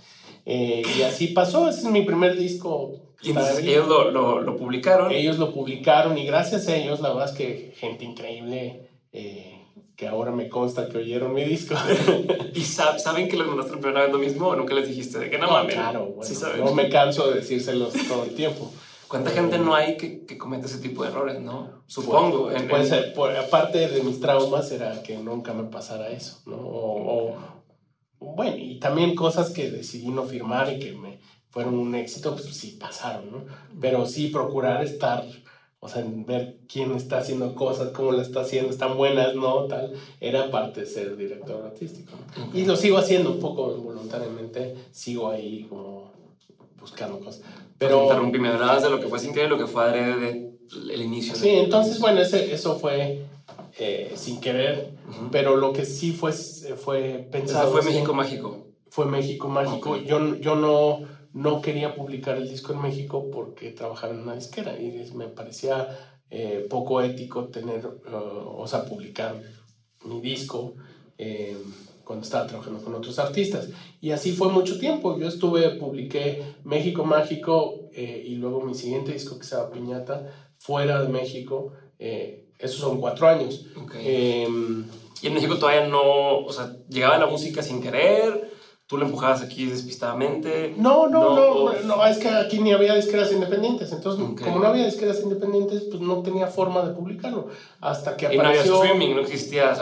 Eh, 0.44 0.82
y 0.98 1.02
así 1.02 1.28
pasó, 1.28 1.68
ese 1.68 1.80
es 1.80 1.86
mi 1.86 2.02
primer 2.02 2.36
disco. 2.36 2.92
Y 3.22 3.30
ellos 3.30 3.86
lo, 3.86 4.10
lo, 4.10 4.40
lo, 4.40 4.56
publicaron. 4.56 5.12
Ellos 5.12 5.38
lo 5.38 5.52
publicaron 5.52 6.18
y 6.18 6.26
gracias 6.26 6.66
a 6.68 6.76
ellos, 6.76 7.00
la 7.00 7.10
verdad 7.10 7.30
es 7.30 7.36
que 7.36 7.72
gente 7.76 8.04
increíble. 8.04 8.88
Eh, 9.12 9.51
que 10.02 10.08
ahora 10.08 10.32
me 10.32 10.48
consta 10.48 10.88
que 10.88 10.98
oyeron 10.98 11.32
mi 11.32 11.44
disco. 11.44 11.76
¿Y 12.54 12.62
saben 12.62 13.28
que 13.28 13.36
mandaste 13.36 13.76
la 13.76 13.80
primera 13.80 14.02
vez 14.02 14.10
lo 14.10 14.18
mismo 14.18 14.48
o 14.48 14.56
nunca 14.56 14.74
les 14.74 14.88
dijiste 14.88 15.20
de 15.20 15.30
que 15.30 15.38
no, 15.38 15.48
mames? 15.48 15.76
Claro, 15.76 16.06
bueno, 16.06 16.64
no 16.64 16.74
me 16.74 16.88
canso 16.88 17.30
de 17.30 17.36
decírselos 17.36 17.92
todo 18.08 18.24
el 18.24 18.34
tiempo. 18.34 18.68
¿Cuánta 19.06 19.30
gente 19.30 19.58
no 19.58 19.76
hay 19.76 19.96
que, 19.96 20.26
que 20.26 20.36
comete 20.36 20.66
ese 20.66 20.78
tipo 20.78 21.04
de 21.04 21.10
errores, 21.10 21.40
no? 21.40 21.84
Supongo. 21.86 22.50
Pues, 22.68 22.92
pues 23.14 23.38
aparte 23.38 23.86
de 23.86 24.02
mis 24.02 24.18
traumas 24.18 24.72
era 24.72 25.04
que 25.04 25.18
nunca 25.18 25.52
me 25.52 25.64
pasara 25.70 26.10
eso, 26.10 26.40
¿no? 26.46 26.56
O, 26.56 27.36
bueno, 28.18 28.56
y 28.56 28.80
también 28.80 29.14
cosas 29.14 29.50
que 29.50 29.70
decidí 29.70 30.08
no 30.08 30.24
firmar 30.24 30.72
y 30.72 30.80
que 30.80 30.92
me 30.94 31.20
fueron 31.50 31.74
un 31.74 31.94
éxito, 31.94 32.32
pues 32.32 32.46
sí 32.46 32.76
pasaron, 32.80 33.30
¿no? 33.30 33.44
Pero 33.80 34.04
sí 34.06 34.30
procurar 34.30 34.82
estar 34.82 35.24
o 35.84 35.88
sea, 35.88 36.04
ver 36.06 36.58
quién 36.72 36.92
está 36.92 37.18
haciendo 37.18 37.56
cosas, 37.56 37.88
cómo 37.88 38.12
lo 38.12 38.22
está 38.22 38.42
haciendo, 38.42 38.70
están 38.70 38.96
buenas, 38.96 39.34
¿no? 39.34 39.64
Tal, 39.64 39.92
era 40.20 40.48
parte 40.48 40.82
de 40.82 40.86
ser 40.86 41.16
director 41.16 41.66
artístico. 41.66 42.12
Y 42.54 42.64
lo 42.64 42.76
sigo 42.76 42.98
haciendo 42.98 43.32
un 43.32 43.40
poco 43.40 43.66
voluntariamente, 43.74 44.76
sigo 44.92 45.28
ahí 45.28 45.66
como 45.68 46.12
buscando 46.78 47.18
cosas. 47.18 47.42
Pero... 47.78 48.04
Interrumpí, 48.04 48.38
me 48.38 48.50
hablabas 48.50 48.84
de 48.84 48.90
lo 48.90 49.00
que 49.00 49.08
fue 49.08 49.18
sin 49.18 49.32
querer, 49.32 49.50
lo 49.50 49.58
que 49.58 49.66
fue 49.66 49.82
adrede 49.82 50.52
el 50.88 51.02
inicio. 51.02 51.34
Sí, 51.34 51.48
entonces, 51.48 51.98
bueno, 51.98 52.20
ese, 52.20 52.54
eso 52.54 52.78
fue 52.78 53.24
eh, 53.76 54.12
sin 54.14 54.40
querer, 54.40 54.92
pero 55.32 55.56
lo 55.56 55.72
que 55.72 55.84
sí 55.84 56.12
fue, 56.12 56.32
fue 56.32 57.26
pensado... 57.32 57.64
Eso 57.64 57.82
fue 57.82 57.92
México 57.92 58.14
Mágico. 58.14 58.66
Fue 58.88 59.06
México 59.06 59.48
Mágico. 59.48 59.96
Yo, 59.96 60.36
yo 60.36 60.54
no 60.54 61.00
no 61.32 61.62
quería 61.62 61.94
publicar 61.94 62.36
el 62.36 62.48
disco 62.48 62.72
en 62.72 62.82
México 62.82 63.30
porque 63.32 63.70
trabajaba 63.70 64.12
en 64.12 64.20
una 64.20 64.34
disquera 64.34 64.78
y 64.78 65.10
me 65.14 65.28
parecía 65.28 65.88
eh, 66.30 66.66
poco 66.68 67.02
ético 67.02 67.48
tener, 67.48 67.86
uh, 67.86 68.60
o 68.60 68.66
sea, 68.66 68.84
publicar 68.84 69.40
mi 70.04 70.20
disco 70.20 70.74
eh, 71.18 71.56
cuando 72.04 72.24
estaba 72.24 72.46
trabajando 72.46 72.82
con 72.82 72.94
otros 72.94 73.18
artistas. 73.18 73.68
Y 74.00 74.10
así 74.10 74.32
fue 74.32 74.48
mucho 74.48 74.78
tiempo. 74.78 75.18
Yo 75.18 75.28
estuve, 75.28 75.70
publiqué 75.70 76.42
México 76.64 77.04
Mágico 77.04 77.88
eh, 77.92 78.24
y 78.26 78.36
luego 78.36 78.62
mi 78.62 78.74
siguiente 78.74 79.12
disco 79.12 79.38
que 79.38 79.44
se 79.44 79.56
llama 79.56 79.70
Piñata, 79.70 80.30
fuera 80.58 81.02
de 81.02 81.08
México. 81.08 81.72
esos 81.98 82.80
son 82.80 83.00
cuatro 83.00 83.28
años. 83.28 83.66
Em, 83.94 84.84
y 85.20 85.26
en 85.26 85.34
México 85.34 85.58
todavía 85.58 85.86
no, 85.86 86.38
o 86.38 86.52
sea, 86.52 86.76
llegaba 86.88 87.18
la 87.18 87.26
música 87.26 87.62
sin 87.62 87.80
querer 87.80 88.51
tú 88.92 88.98
le 88.98 89.06
empujabas 89.06 89.40
aquí 89.40 89.64
despistadamente. 89.64 90.74
No, 90.76 91.08
no, 91.08 91.34
no, 91.34 91.72
no, 91.82 92.06
es 92.06 92.18
que 92.18 92.28
aquí 92.28 92.60
ni 92.60 92.74
había 92.74 92.94
disqueras 92.94 93.32
independientes. 93.32 93.90
Entonces, 93.90 94.22
como 94.38 94.58
no 94.58 94.66
había 94.66 94.84
disqueras 94.84 95.22
independientes, 95.22 95.84
pues 95.84 96.02
no 96.02 96.22
tenía 96.22 96.46
forma 96.46 96.82
de 96.82 96.92
publicarlo. 96.92 97.48
Hasta 97.80 98.18
que 98.18 98.26
apareció. 98.26 98.42
Y 98.42 98.68
no 98.68 98.76
había 98.76 98.90
streaming, 98.90 99.14
no 99.14 99.20
existía. 99.22 99.72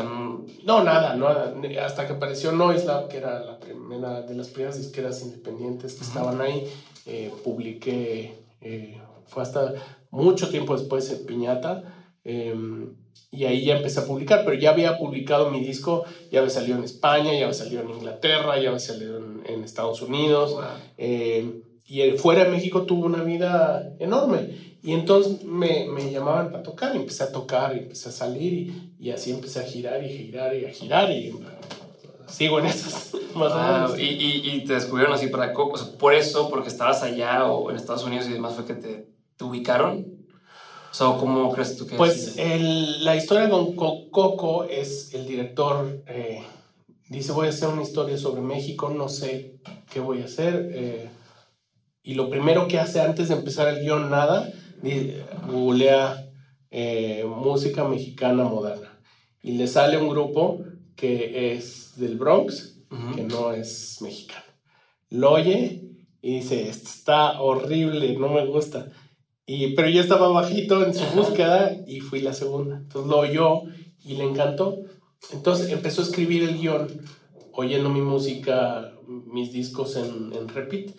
no... 0.64 0.84
nada, 0.84 1.16
nada. 1.16 1.56
Hasta 1.84 2.06
que 2.06 2.12
apareció 2.12 2.52
Noiselab, 2.52 3.08
que 3.08 3.16
era 3.16 3.40
la 3.40 3.58
primera 3.58 4.22
de 4.22 4.32
las 4.36 4.46
primeras 4.46 4.78
disqueras 4.78 5.20
independientes 5.22 5.94
que 5.94 6.04
estaban 6.04 6.40
ahí, 6.40 6.72
eh, 7.04 7.32
publiqué. 7.42 8.38
Eh, 8.60 8.96
fue 9.26 9.42
hasta 9.42 9.74
mucho 10.12 10.50
tiempo 10.50 10.76
después 10.76 11.10
en 11.10 11.26
Piñata. 11.26 11.82
Em, 12.22 12.94
y 13.32 13.44
ahí 13.44 13.64
ya 13.64 13.76
empecé 13.76 14.00
a 14.00 14.04
publicar, 14.04 14.42
pero 14.44 14.58
ya 14.58 14.70
había 14.70 14.98
publicado 14.98 15.50
mi 15.50 15.60
disco, 15.60 16.04
ya 16.32 16.40
había 16.40 16.50
salido 16.50 16.78
en 16.78 16.84
España, 16.84 17.32
ya 17.32 17.44
había 17.44 17.54
salido 17.54 17.82
en 17.82 17.90
Inglaterra, 17.90 18.58
ya 18.60 18.68
había 18.68 18.80
salido 18.80 19.18
en, 19.18 19.64
Estados 19.64 20.02
Unidos. 20.02 20.56
Eh, 20.98 21.62
y 21.86 22.10
fuera 22.12 22.44
de 22.44 22.50
México 22.50 22.82
tuvo 22.82 23.06
una 23.06 23.22
vida 23.22 23.94
enorme. 23.98 24.78
Y 24.82 24.92
entonces 24.92 25.44
me, 25.44 25.86
me, 25.88 26.10
llamaban 26.10 26.50
para 26.50 26.62
tocar, 26.62 26.94
y 26.94 26.98
empecé 26.98 27.24
a 27.24 27.32
tocar, 27.32 27.76
y 27.76 27.80
empecé 27.80 28.08
a 28.08 28.12
salir, 28.12 28.52
y, 28.52 28.94
y 28.98 29.10
así 29.10 29.30
empecé 29.30 29.60
a 29.60 29.64
girar 29.64 30.02
y 30.02 30.08
girar 30.08 30.56
y 30.56 30.64
a 30.64 30.70
girar, 30.70 31.10
y 31.10 31.32
sigo 32.26 32.58
en 32.58 32.66
esas. 32.66 33.12
Más 33.34 33.98
Y, 33.98 34.02
y, 34.02 34.50
y, 34.50 34.64
te 34.64 34.74
descubrieron 34.74 35.14
así 35.14 35.28
para 35.28 35.52
Coco, 35.52 35.78
por 35.98 36.14
eso, 36.14 36.48
porque 36.48 36.68
estabas 36.68 37.02
allá 37.02 37.44
o 37.46 37.70
en 37.70 37.76
Estados 37.76 38.04
Unidos 38.04 38.26
y 38.28 38.32
demás, 38.32 38.54
fue 38.54 38.64
que 38.64 38.74
te, 38.74 39.06
te 39.36 39.44
ubicaron. 39.44 40.19
So, 40.92 41.18
¿Cómo 41.18 41.52
crees 41.52 41.76
tú 41.76 41.86
que 41.86 41.96
Pues 41.96 42.36
el, 42.36 43.04
la 43.04 43.16
historia 43.16 43.48
con, 43.48 43.76
Coco 43.76 44.64
es 44.64 45.14
el 45.14 45.26
director 45.26 46.02
eh, 46.06 46.42
dice, 47.10 47.32
voy 47.32 47.48
a 47.48 47.50
hacer 47.50 47.68
una 47.68 47.82
historia 47.82 48.16
sobre 48.16 48.40
México, 48.40 48.88
no 48.88 49.08
sé 49.08 49.58
qué 49.92 50.00
voy 50.00 50.22
a 50.22 50.24
hacer. 50.24 50.70
Eh, 50.72 51.10
y 52.02 52.14
lo 52.14 52.30
primero 52.30 52.66
que 52.68 52.78
hace 52.78 53.00
antes 53.00 53.28
de 53.28 53.34
empezar 53.34 53.68
el 53.68 53.80
guion, 53.80 54.10
nada, 54.10 54.50
googlea 55.48 56.30
eh, 56.70 57.24
música 57.26 57.84
mexicana 57.84 58.44
moderna. 58.44 58.98
Y 59.42 59.52
le 59.52 59.66
sale 59.66 59.98
un 59.98 60.08
grupo 60.08 60.60
que 60.96 61.52
es 61.52 61.96
del 61.96 62.16
Bronx, 62.16 62.78
que 63.14 63.22
no 63.22 63.52
es 63.52 63.98
mexicano. 64.00 64.44
Lo 65.10 65.32
oye 65.32 65.82
y 66.22 66.36
dice, 66.36 66.68
esto 66.68 66.88
está 66.88 67.40
horrible, 67.40 68.16
no 68.16 68.28
me 68.28 68.46
gusta. 68.46 68.86
Y, 69.52 69.74
pero 69.74 69.88
yo 69.88 70.00
estaba 70.00 70.28
bajito 70.28 70.86
en 70.86 70.94
su 70.94 71.04
búsqueda 71.06 71.76
y 71.84 71.98
fui 71.98 72.20
la 72.20 72.32
segunda. 72.32 72.76
Entonces 72.76 73.10
lo 73.10 73.18
oyó 73.18 73.62
y 74.04 74.14
le 74.14 74.22
encantó. 74.22 74.84
Entonces 75.32 75.72
empezó 75.72 76.02
a 76.02 76.04
escribir 76.04 76.44
el 76.44 76.56
guion, 76.56 76.86
oyendo 77.54 77.90
mi 77.90 78.00
música, 78.00 78.92
mis 79.08 79.50
discos 79.50 79.96
en, 79.96 80.32
en 80.34 80.48
repeat. 80.48 80.94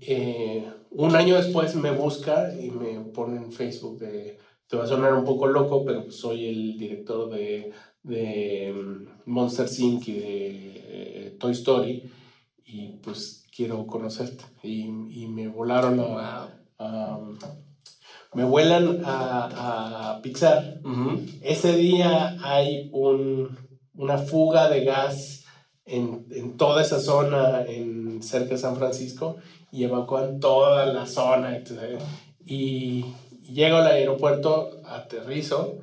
Eh, 0.00 0.68
un 0.90 1.14
año 1.14 1.36
después 1.36 1.76
me 1.76 1.92
busca 1.92 2.52
y 2.60 2.72
me 2.72 2.98
pone 3.12 3.36
en 3.36 3.52
Facebook 3.52 4.00
de, 4.00 4.38
te 4.66 4.76
va 4.76 4.82
a 4.82 4.88
sonar 4.88 5.14
un 5.14 5.24
poco 5.24 5.46
loco, 5.46 5.84
pero 5.84 6.10
soy 6.10 6.46
el 6.46 6.76
director 6.76 7.30
de, 7.30 7.70
de 8.02 8.74
mm, 8.74 9.30
Monster 9.30 9.68
Inc. 9.78 10.08
y 10.08 10.12
de 10.14 10.50
eh, 10.88 11.36
Toy 11.38 11.52
Story 11.52 12.10
y 12.64 12.88
pues 12.96 13.46
quiero 13.54 13.86
conocerte. 13.86 14.42
Y, 14.64 14.82
y 14.82 15.28
me 15.28 15.46
volaron 15.46 16.00
a, 16.00 16.60
me 18.34 18.44
vuelan 18.44 19.02
a, 19.04 20.12
a 20.16 20.22
Pixar. 20.22 20.80
Ese 21.42 21.76
día 21.76 22.36
hay 22.42 22.90
un, 22.92 23.56
una 23.94 24.18
fuga 24.18 24.68
de 24.68 24.84
gas 24.84 25.44
en, 25.86 26.26
en, 26.30 26.56
toda 26.56 26.82
esa 26.82 26.98
zona 27.00 27.62
en, 27.66 28.22
cerca 28.22 28.50
de 28.50 28.58
San 28.58 28.76
Francisco 28.76 29.36
y 29.70 29.84
evacuan 29.84 30.40
toda 30.40 30.86
la 30.86 31.06
zona. 31.06 31.62
Y, 32.44 33.04
llego 33.42 33.76
al 33.76 33.86
aeropuerto, 33.86 34.80
aterrizo. 34.84 35.78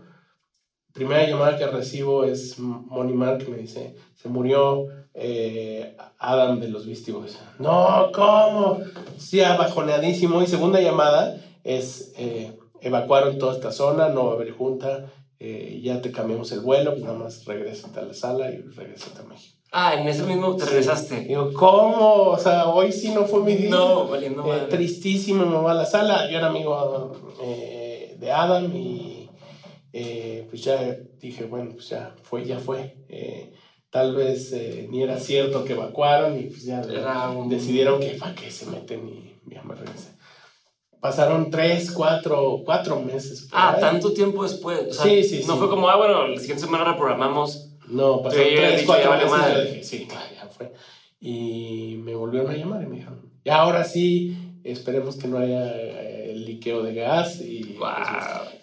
Primera 0.93 1.27
llamada 1.27 1.57
que 1.57 1.67
recibo 1.67 2.25
es 2.25 2.59
Moni 2.59 3.13
Mark 3.13 3.45
que 3.45 3.51
me 3.51 3.57
dice, 3.57 3.95
se 4.15 4.27
murió 4.27 4.87
eh, 5.13 5.95
Adam 6.17 6.59
de 6.59 6.67
los 6.67 6.85
Beastie 6.85 7.13
Boys. 7.13 7.39
No, 7.59 8.09
¿cómo? 8.13 8.79
Sí, 9.17 9.39
bajoneadísimo. 9.39 10.41
Y 10.41 10.47
segunda 10.47 10.81
llamada 10.81 11.37
es, 11.63 12.13
eh, 12.17 12.57
evacuaron 12.81 13.37
toda 13.37 13.53
esta 13.53 13.71
zona, 13.71 14.09
no 14.09 14.25
va 14.25 14.31
a 14.31 14.35
haber 14.35 14.51
junta, 14.51 15.11
eh, 15.39 15.79
ya 15.83 16.01
te 16.01 16.11
cambiamos 16.11 16.51
el 16.51 16.61
vuelo, 16.61 16.91
pues 16.91 17.03
nada 17.03 17.17
más 17.17 17.45
regrésate 17.45 17.99
a 17.99 18.03
la 18.03 18.13
sala 18.13 18.51
y 18.51 18.57
regrésate 18.57 19.21
a 19.21 19.23
México. 19.23 19.57
Ah, 19.71 19.95
en 19.95 20.07
ese 20.07 20.23
mismo 20.23 20.55
te 20.55 20.65
regresaste. 20.65 21.21
Digo, 21.21 21.53
¿cómo? 21.53 22.23
O 22.25 22.37
sea, 22.37 22.67
hoy 22.67 22.91
sí 22.91 23.09
no 23.13 23.25
fue 23.25 23.41
mi 23.41 23.55
día. 23.55 23.69
No, 23.69 24.07
valiendo 24.07 24.53
eh, 24.53 24.67
Tristísimo, 24.69 25.45
me 25.45 25.55
va 25.55 25.71
a 25.71 25.75
la 25.75 25.85
sala. 25.85 26.29
Yo 26.29 26.37
era 26.37 26.47
amigo 26.47 27.13
eh, 27.41 28.17
de 28.19 28.31
Adam 28.31 28.69
y 28.75 29.29
pues 30.49 30.63
ya 30.63 30.97
dije, 31.19 31.45
bueno, 31.45 31.71
pues 31.73 31.87
ya 31.89 32.13
fue, 32.23 32.43
ya 32.45 32.59
fue. 32.59 32.97
tal 33.89 34.15
vez 34.15 34.53
ni 34.89 35.01
era 35.01 35.17
cierto 35.19 35.63
que 35.63 35.73
evacuaron 35.73 36.37
y 36.37 36.43
pues 36.43 36.63
ya 36.63 36.81
decidieron 37.47 38.01
que 38.01 38.11
para 38.11 38.35
qué 38.35 38.51
se 38.51 38.65
meten 38.65 39.07
y 39.07 39.53
ya 39.53 39.63
me 39.63 39.75
regresé 39.75 40.20
pasaron 41.01 41.49
tres, 41.49 41.91
cuatro, 41.91 42.61
cuatro 42.63 43.01
meses. 43.01 43.49
Ah, 43.51 43.75
tanto 43.77 44.13
tiempo 44.13 44.43
después. 44.43 44.95
sí, 44.95 45.23
sí, 45.23 45.43
No 45.45 45.57
fue 45.57 45.67
como, 45.67 45.89
ah, 45.89 45.97
bueno, 45.97 46.27
la 46.27 46.39
siguiente 46.39 46.63
semana 46.63 46.85
reprogramamos. 46.85 47.71
No, 47.89 48.21
pasaron 48.21 48.47
tres, 48.55 48.83
cuatro 48.85 49.11
meses. 49.11 49.53
Yo 49.53 49.61
dije, 49.63 49.83
sí, 49.83 50.05
claro, 50.07 50.27
ya 50.33 50.47
fue. 50.47 50.71
Y 51.19 51.99
me 52.03 52.15
volvieron 52.15 52.51
a 52.51 52.55
llamar 52.55 52.83
y 52.83 52.85
me 52.85 52.95
dijeron, 52.97 53.29
y 53.43 53.49
ahora 53.49 53.83
sí, 53.83 54.37
esperemos 54.63 55.17
que 55.17 55.27
no 55.27 55.39
haya 55.39 55.75
eh, 55.75 56.31
el 56.31 56.45
liqueo 56.45 56.83
de 56.83 56.93
gas. 56.93 57.41
Y, 57.41 57.75
wow. 57.79 57.89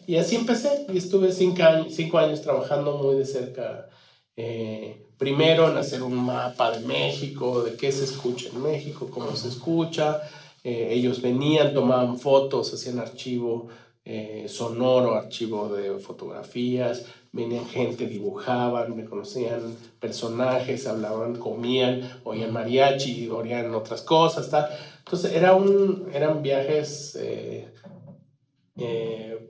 y 0.06 0.16
así 0.16 0.36
empecé. 0.36 0.86
Y 0.92 0.96
estuve 0.96 1.32
cinco 1.32 1.62
años, 1.64 1.88
cinco 1.90 2.18
años 2.18 2.40
trabajando 2.40 2.96
muy 2.98 3.16
de 3.16 3.26
cerca. 3.26 3.88
Eh, 4.36 5.04
primero 5.18 5.68
en 5.68 5.76
hacer 5.76 6.04
un 6.04 6.14
mapa 6.14 6.70
de 6.70 6.86
México, 6.86 7.64
de 7.64 7.76
qué 7.76 7.90
se 7.90 8.04
escucha 8.04 8.48
en 8.50 8.62
México, 8.62 9.08
cómo 9.10 9.34
se 9.34 9.48
escucha 9.48 10.22
eh, 10.64 10.88
ellos 10.90 11.22
venían, 11.22 11.74
tomaban 11.74 12.18
fotos, 12.18 12.72
hacían 12.74 12.98
archivo 12.98 13.68
eh, 14.04 14.46
sonoro, 14.48 15.14
archivo 15.14 15.68
de 15.68 15.98
fotografías, 15.98 17.04
venían 17.32 17.66
gente, 17.66 18.06
dibujaban, 18.06 18.96
me 18.96 19.04
conocían 19.04 19.76
personajes, 20.00 20.86
hablaban, 20.86 21.36
comían, 21.36 22.20
oían 22.24 22.52
mariachi, 22.52 23.28
oían 23.28 23.74
otras 23.74 24.02
cosas, 24.02 24.48
tal. 24.50 24.66
Entonces 24.98 25.34
era 25.34 25.54
un, 25.54 26.08
eran 26.12 26.42
viajes 26.42 27.18
eh, 27.20 27.68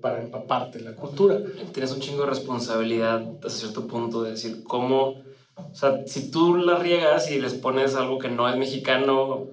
para 0.00 0.22
empaparte 0.22 0.80
la 0.80 0.94
cultura. 0.94 1.38
Tienes 1.72 1.92
un 1.92 2.00
chingo 2.00 2.22
de 2.22 2.30
responsabilidad 2.30 3.22
hasta 3.36 3.50
cierto 3.50 3.86
punto 3.86 4.22
de 4.22 4.32
decir 4.32 4.64
cómo, 4.64 5.22
o 5.56 5.74
sea, 5.74 6.06
si 6.06 6.30
tú 6.30 6.56
la 6.56 6.76
riegas 6.78 7.30
y 7.30 7.40
les 7.40 7.54
pones 7.54 7.94
algo 7.94 8.18
que 8.18 8.28
no 8.28 8.48
es 8.48 8.56
mexicano, 8.56 9.46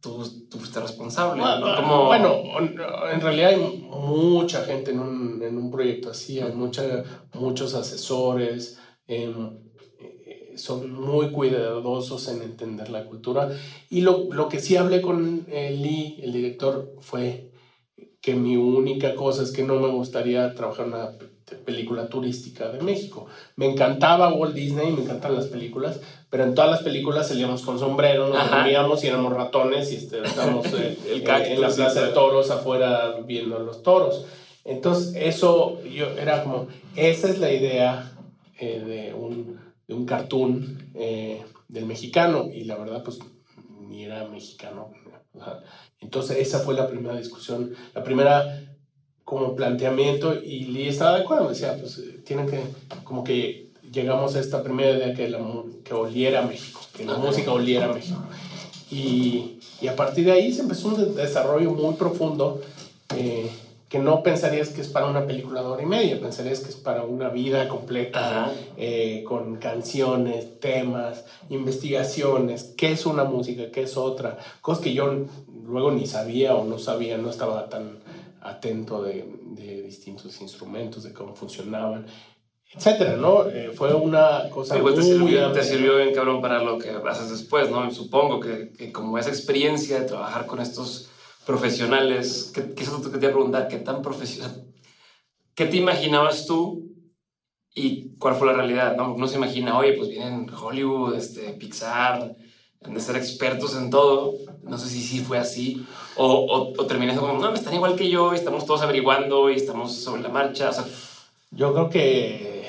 tú, 0.00 0.24
tú 0.48 0.58
fuiste 0.58 0.80
responsable. 0.80 1.42
Bueno, 1.42 2.06
bueno, 2.06 2.42
en 3.12 3.20
realidad 3.20 3.50
hay 3.50 3.88
mucha 3.90 4.64
gente 4.64 4.90
en 4.90 5.00
un, 5.00 5.42
en 5.42 5.56
un 5.56 5.70
proyecto 5.70 6.10
así, 6.10 6.40
hay 6.40 6.52
mucha, 6.52 7.04
muchos 7.34 7.74
asesores, 7.74 8.78
em, 9.06 9.58
eh, 9.98 10.54
son 10.56 10.92
muy 10.92 11.30
cuidadosos 11.30 12.28
en 12.28 12.42
entender 12.42 12.90
la 12.90 13.04
cultura. 13.06 13.50
Y 13.88 14.00
lo, 14.00 14.32
lo 14.32 14.48
que 14.48 14.60
sí 14.60 14.76
hablé 14.76 15.00
con 15.00 15.46
Lee, 15.48 16.20
el 16.22 16.32
director, 16.32 16.94
fue 17.00 17.50
que 18.20 18.34
mi 18.34 18.56
única 18.56 19.14
cosa 19.14 19.42
es 19.42 19.52
que 19.52 19.62
no 19.62 19.80
me 19.80 19.88
gustaría 19.88 20.54
trabajar 20.54 20.86
en 20.86 20.94
una 20.94 21.10
película 21.56 22.08
turística 22.08 22.68
de 22.70 22.80
México. 22.82 23.26
Me 23.56 23.66
encantaba 23.66 24.32
Walt 24.32 24.54
Disney, 24.54 24.92
me 24.92 25.02
encantan 25.02 25.34
las 25.34 25.46
películas, 25.46 26.00
pero 26.30 26.44
en 26.44 26.54
todas 26.54 26.70
las 26.70 26.82
películas 26.82 27.28
salíamos 27.28 27.62
con 27.62 27.78
sombrero, 27.78 28.28
nos 28.28 28.48
comíamos 28.48 29.02
y 29.02 29.08
éramos 29.08 29.32
ratones 29.32 29.92
y 29.92 29.96
este, 29.96 30.22
estábamos 30.22 30.66
eh, 30.74 30.98
el, 31.10 31.28
en 31.28 31.60
la 31.60 31.68
plaza 31.68 32.06
de 32.06 32.12
toros 32.12 32.50
afuera 32.50 33.16
viendo 33.26 33.58
los 33.58 33.82
toros. 33.82 34.24
Entonces, 34.64 35.14
eso 35.16 35.80
yo 35.82 36.06
era 36.18 36.42
como, 36.42 36.68
esa 36.94 37.28
es 37.28 37.38
la 37.38 37.52
idea 37.52 38.12
eh, 38.58 38.80
de, 38.80 39.14
un, 39.14 39.58
de 39.88 39.94
un 39.94 40.06
cartoon 40.06 40.90
eh, 40.94 41.42
del 41.68 41.86
mexicano, 41.86 42.48
y 42.52 42.64
la 42.64 42.76
verdad, 42.76 43.02
pues 43.02 43.18
ni 43.88 44.04
era 44.04 44.28
mexicano. 44.28 44.90
Entonces, 46.00 46.38
esa 46.38 46.60
fue 46.60 46.74
la 46.74 46.88
primera 46.88 47.16
discusión, 47.16 47.74
la 47.94 48.04
primera 48.04 48.69
como 49.30 49.54
planteamiento, 49.54 50.34
y 50.34 50.64
Lee 50.64 50.88
estaba 50.88 51.16
de 51.16 51.22
acuerdo, 51.22 51.50
decía, 51.50 51.76
pues 51.78 52.02
tienen 52.24 52.48
que, 52.48 52.58
como 53.04 53.22
que 53.22 53.68
llegamos 53.92 54.34
a 54.34 54.40
esta 54.40 54.60
primera 54.60 54.90
idea 54.90 55.14
que, 55.14 55.28
la, 55.28 55.38
que 55.84 55.94
oliera 55.94 56.42
México, 56.42 56.80
que 56.96 57.04
la 57.04 57.14
música 57.14 57.52
oliera 57.52 57.86
México. 57.92 58.18
Y, 58.90 59.60
y, 59.80 59.86
a 59.86 59.94
partir 59.94 60.24
de 60.24 60.32
ahí 60.32 60.52
se 60.52 60.62
empezó 60.62 60.88
un 60.88 61.14
desarrollo 61.14 61.70
muy 61.70 61.94
profundo 61.94 62.60
eh, 63.16 63.48
que 63.88 64.00
no 64.00 64.24
pensarías 64.24 64.70
que 64.70 64.80
es 64.80 64.88
para 64.88 65.06
una 65.06 65.24
película 65.28 65.60
de 65.60 65.68
hora 65.68 65.82
y 65.84 65.86
media, 65.86 66.20
pensarías 66.20 66.58
que 66.58 66.70
es 66.70 66.76
para 66.76 67.04
una 67.04 67.28
vida 67.28 67.68
completa, 67.68 68.52
eh, 68.76 69.22
con 69.28 69.58
canciones, 69.58 70.58
temas, 70.58 71.24
investigaciones, 71.50 72.74
qué 72.76 72.90
es 72.90 73.06
una 73.06 73.22
música, 73.22 73.70
qué 73.70 73.82
es 73.82 73.96
otra, 73.96 74.38
cosas 74.60 74.82
que 74.82 74.92
yo 74.92 75.26
luego 75.68 75.92
ni 75.92 76.08
sabía 76.08 76.56
o 76.56 76.64
no 76.64 76.80
sabía, 76.80 77.16
no 77.16 77.30
estaba 77.30 77.68
tan 77.68 78.00
atento 78.42 79.02
de, 79.02 79.24
de 79.52 79.82
distintos 79.82 80.40
instrumentos, 80.40 81.02
de 81.02 81.12
cómo 81.12 81.34
funcionaban 81.34 82.06
etcétera, 82.72 83.16
¿no? 83.16 83.46
Eh, 83.48 83.72
fue 83.74 83.92
una 83.94 84.48
cosa 84.48 84.78
Igual 84.78 84.94
te 84.94 85.02
sirvió, 85.02 85.50
te 85.52 85.62
sirvió 85.62 85.96
bien 85.96 86.14
cabrón 86.14 86.40
para 86.40 86.62
lo 86.62 86.78
que 86.78 86.90
haces 86.90 87.30
después, 87.30 87.68
¿no? 87.68 87.90
Supongo 87.90 88.38
que, 88.38 88.72
que 88.72 88.92
como 88.92 89.18
esa 89.18 89.30
experiencia 89.30 89.98
de 89.98 90.06
trabajar 90.06 90.46
con 90.46 90.60
estos 90.60 91.10
profesionales, 91.44 92.52
que, 92.54 92.74
que 92.74 92.84
eso 92.84 93.00
te 93.00 93.10
quería 93.10 93.30
preguntar, 93.30 93.66
¿qué 93.66 93.78
tan 93.78 94.02
profesional? 94.02 94.66
¿Qué 95.54 95.66
te 95.66 95.78
imaginabas 95.78 96.46
tú 96.46 96.88
y 97.74 98.16
cuál 98.18 98.36
fue 98.36 98.46
la 98.46 98.52
realidad? 98.52 98.94
No, 98.96 99.16
no 99.16 99.26
se 99.26 99.36
imagina, 99.36 99.76
oye, 99.76 99.94
pues 99.94 100.08
vienen 100.08 100.48
Hollywood, 100.48 101.16
este, 101.16 101.50
Pixar, 101.54 102.36
de 102.80 103.00
ser 103.00 103.16
expertos 103.16 103.76
en 103.76 103.90
todo. 103.90 104.34
No 104.62 104.78
sé 104.78 104.88
si 104.88 105.00
sí 105.00 105.20
fue 105.20 105.38
así. 105.38 105.84
O, 106.16 106.26
o, 106.26 106.72
o 106.80 106.86
terminé 106.86 107.14
como, 107.14 107.32
no, 107.34 107.54
están 107.54 107.74
igual 107.74 107.96
que 107.96 108.08
yo, 108.08 108.32
y 108.32 108.36
estamos 108.36 108.66
todos 108.66 108.82
averiguando 108.82 109.50
y 109.50 109.56
estamos 109.56 109.94
sobre 109.94 110.22
la 110.22 110.28
marcha. 110.28 110.70
O 110.70 110.72
sea, 110.72 110.84
yo 111.50 111.72
creo 111.72 111.90
que 111.90 112.60
eh, 112.62 112.66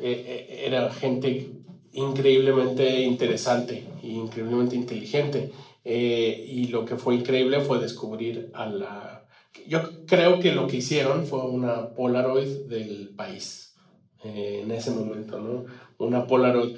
eh, 0.00 0.62
era 0.66 0.90
gente 0.92 1.50
increíblemente 1.92 3.00
interesante 3.02 3.86
e 4.02 4.08
increíblemente 4.08 4.76
inteligente. 4.76 5.52
Eh, 5.84 6.44
y 6.46 6.68
lo 6.68 6.84
que 6.84 6.96
fue 6.96 7.14
increíble 7.14 7.60
fue 7.62 7.78
descubrir 7.78 8.50
a 8.54 8.66
la... 8.66 9.26
Yo 9.66 10.06
creo 10.06 10.38
que 10.38 10.52
lo 10.52 10.66
que 10.66 10.76
hicieron 10.76 11.26
fue 11.26 11.40
una 11.40 11.88
Polaroid 11.94 12.66
del 12.68 13.08
país. 13.16 13.74
eh, 14.22 14.60
en 14.64 14.70
ese 14.70 14.90
momento, 14.90 15.38
¿no? 15.40 15.64
Una 15.98 16.26
Polaroid 16.26 16.76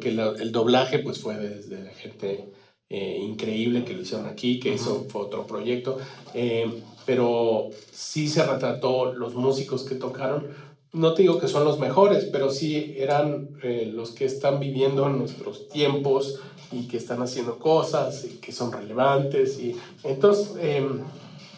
que 0.00 0.08
el 0.10 0.52
doblaje 0.52 0.98
pues 1.00 1.20
fue 1.20 1.36
desde 1.36 1.82
la 1.82 1.90
gente 1.90 2.52
eh, 2.88 3.18
increíble 3.20 3.84
que 3.84 3.94
lo 3.94 4.02
hicieron 4.02 4.26
aquí, 4.26 4.60
que 4.60 4.74
eso 4.74 5.06
fue 5.08 5.22
otro 5.22 5.46
proyecto, 5.46 5.98
eh, 6.34 6.82
pero 7.06 7.70
sí 7.90 8.28
se 8.28 8.44
retrató 8.44 9.14
los 9.14 9.34
músicos 9.34 9.84
que 9.84 9.94
tocaron. 9.94 10.48
No 10.92 11.14
te 11.14 11.22
digo 11.22 11.38
que 11.38 11.48
son 11.48 11.64
los 11.64 11.78
mejores, 11.78 12.24
pero 12.26 12.50
sí 12.50 12.94
eran 12.98 13.48
los 13.94 14.10
que 14.10 14.26
están 14.26 14.60
viviendo 14.60 15.06
en 15.06 15.18
nuestros 15.18 15.70
tiempos 15.70 16.38
y 16.70 16.86
que 16.86 16.98
están 16.98 17.22
haciendo 17.22 17.58
cosas 17.58 18.26
y 18.26 18.36
que 18.36 18.52
son 18.52 18.70
relevantes. 18.70 19.58
Y 19.58 19.74
entonces 20.04 20.52
em, 20.60 21.00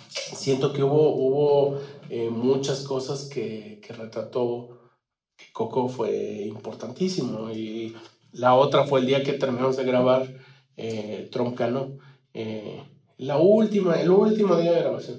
siento 0.08 0.72
que 0.72 0.84
hubo, 0.84 1.16
hubo 1.16 1.80
muchas 2.30 2.84
cosas 2.84 3.24
que, 3.24 3.80
que 3.84 3.92
retrató 3.92 4.84
que 5.36 5.46
Coco 5.52 5.88
fue 5.88 6.42
importantísimo. 6.46 7.50
Y 7.50 7.94
la 8.34 8.54
otra 8.54 8.84
fue 8.84 9.00
el 9.00 9.06
día 9.06 9.22
que 9.22 9.32
terminamos 9.32 9.76
de 9.76 9.84
grabar 9.84 10.28
eh, 10.76 11.28
Troncano. 11.30 11.98
Eh, 12.32 12.82
la 13.16 13.38
última, 13.38 13.94
el 14.00 14.10
último 14.10 14.56
día 14.56 14.72
de 14.72 14.80
grabación. 14.80 15.18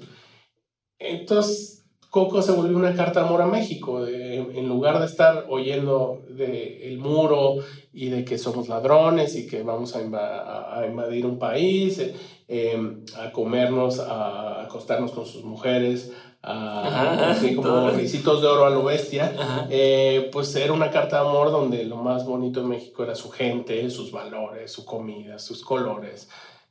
Entonces, 0.98 1.76
Coco 2.10 2.40
se 2.40 2.52
volvió 2.52 2.76
una 2.76 2.94
carta 2.94 3.20
de 3.20 3.26
amor 3.26 3.42
a 3.42 3.46
México. 3.46 4.06
en 4.06 4.68
lugar 4.68 5.00
de 5.00 5.06
estar 5.06 5.46
oyendo 5.48 6.24
de 6.30 6.88
el 6.88 6.98
muro 6.98 7.56
y 7.92 8.08
de 8.08 8.24
que 8.24 8.38
somos 8.38 8.68
ladrones 8.68 9.36
y 9.36 9.46
que 9.46 9.62
vamos 9.62 9.94
a, 9.96 10.86
invadir 10.86 11.26
un 11.26 11.38
país, 11.38 12.00
eh, 12.48 12.96
a 13.18 13.32
comernos, 13.32 13.98
a 13.98 14.62
acostarnos 14.62 15.12
con 15.12 15.26
sus 15.26 15.44
mujeres, 15.44 16.12
así 16.46 17.54
como 17.56 17.90
risitos 17.90 18.40
de 18.40 18.46
oro 18.46 18.66
a 18.66 18.70
lo 18.70 18.84
bestia, 18.84 19.66
eh, 19.68 20.30
pues 20.32 20.54
era 20.54 20.72
una 20.72 20.90
carta 20.90 21.20
de 21.20 21.28
amor 21.28 21.50
donde 21.50 21.84
lo 21.84 21.96
más 21.96 22.24
bonito 22.24 22.60
de 22.62 22.68
México 22.68 23.02
era 23.02 23.14
su 23.14 23.30
gente, 23.30 23.88
sus 23.90 24.12
valores, 24.12 24.70
su 24.70 24.84
comida, 24.84 25.38
sus 25.38 25.62
colores. 25.62 26.28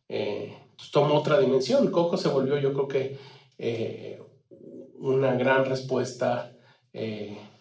Eh, 0.08 0.58
pues 0.78 0.92
tomó 0.92 1.16
otra 1.16 1.40
dimensión. 1.40 1.92
Coco 1.92 2.18
se 2.18 2.30
volvió, 2.30 2.58
yo 2.58 2.74
creo 2.74 2.88
que, 2.88 3.20
eh, 3.58 4.22
una 5.00 5.34
gran 5.36 5.66
respuesta 5.66 6.52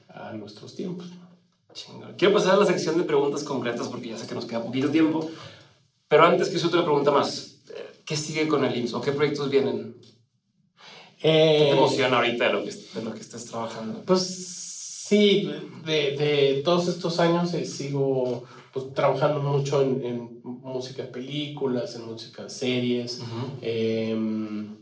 a 0.08 0.32
nuestros 0.32 0.76
tiempos. 0.76 1.08
Quiero 2.16 2.34
pasar 2.34 2.54
a 2.54 2.58
la 2.58 2.66
sección 2.66 2.96
de 2.96 3.02
preguntas 3.02 3.42
concretas 3.42 3.88
porque 3.88 4.10
ya 4.10 4.16
sé 4.16 4.28
que 4.28 4.36
nos 4.36 4.46
queda 4.46 4.62
poquito 4.62 4.88
tiempo. 4.88 5.28
Pero 6.06 6.24
antes 6.24 6.48
que 6.48 6.64
otra 6.64 6.84
pregunta 6.84 7.10
más. 7.10 7.50
¿Qué 8.04 8.16
sigue 8.16 8.46
con 8.46 8.64
el 8.64 8.76
IMSS 8.76 8.94
o 8.94 9.00
qué 9.00 9.12
proyectos 9.12 9.48
vienen? 9.48 9.96
¿Qué 11.24 11.30
te 11.30 11.68
eh, 11.68 11.70
emociona 11.70 12.18
ahorita 12.18 12.48
de 12.48 12.52
lo 12.52 12.62
que, 12.62 12.70
de 12.70 13.02
lo 13.02 13.14
que 13.14 13.20
estás 13.20 13.46
trabajando? 13.46 14.02
Pues 14.04 14.20
sí, 15.08 15.50
de, 15.86 16.18
de 16.18 16.60
todos 16.62 16.86
estos 16.86 17.18
años 17.18 17.54
eh, 17.54 17.64
sigo 17.64 18.44
pues, 18.74 18.92
trabajando 18.92 19.40
mucho 19.40 19.80
en, 19.80 20.04
en, 20.04 20.40
música 20.42 21.04
de 21.04 21.08
películas, 21.08 21.96
en 21.96 22.04
música 22.04 22.42
de 22.42 22.50
series. 22.50 23.22
Em, 23.62 24.76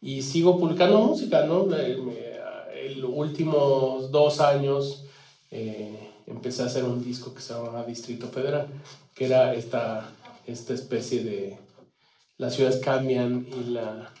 y 0.00 0.22
sigo 0.22 0.58
publicando 0.58 0.98
música, 0.98 1.44
¿no? 1.44 1.68
En 1.76 3.00
los 3.00 3.10
últimos 3.14 4.10
dos 4.10 4.40
años 4.40 5.04
eh, 5.52 6.10
empecé 6.26 6.62
a 6.62 6.66
hacer 6.66 6.82
un 6.82 7.04
disco 7.04 7.32
que 7.32 7.40
se 7.40 7.54
llama 7.54 7.84
Distrito 7.84 8.26
Federal, 8.26 8.66
que 9.14 9.26
era 9.26 9.54
esta, 9.54 10.10
esta 10.44 10.74
especie 10.74 11.22
de... 11.22 11.58
Las 12.36 12.56
ciudades 12.56 12.80
cambian 12.80 13.46
y 13.46 13.70
la, 13.70 14.12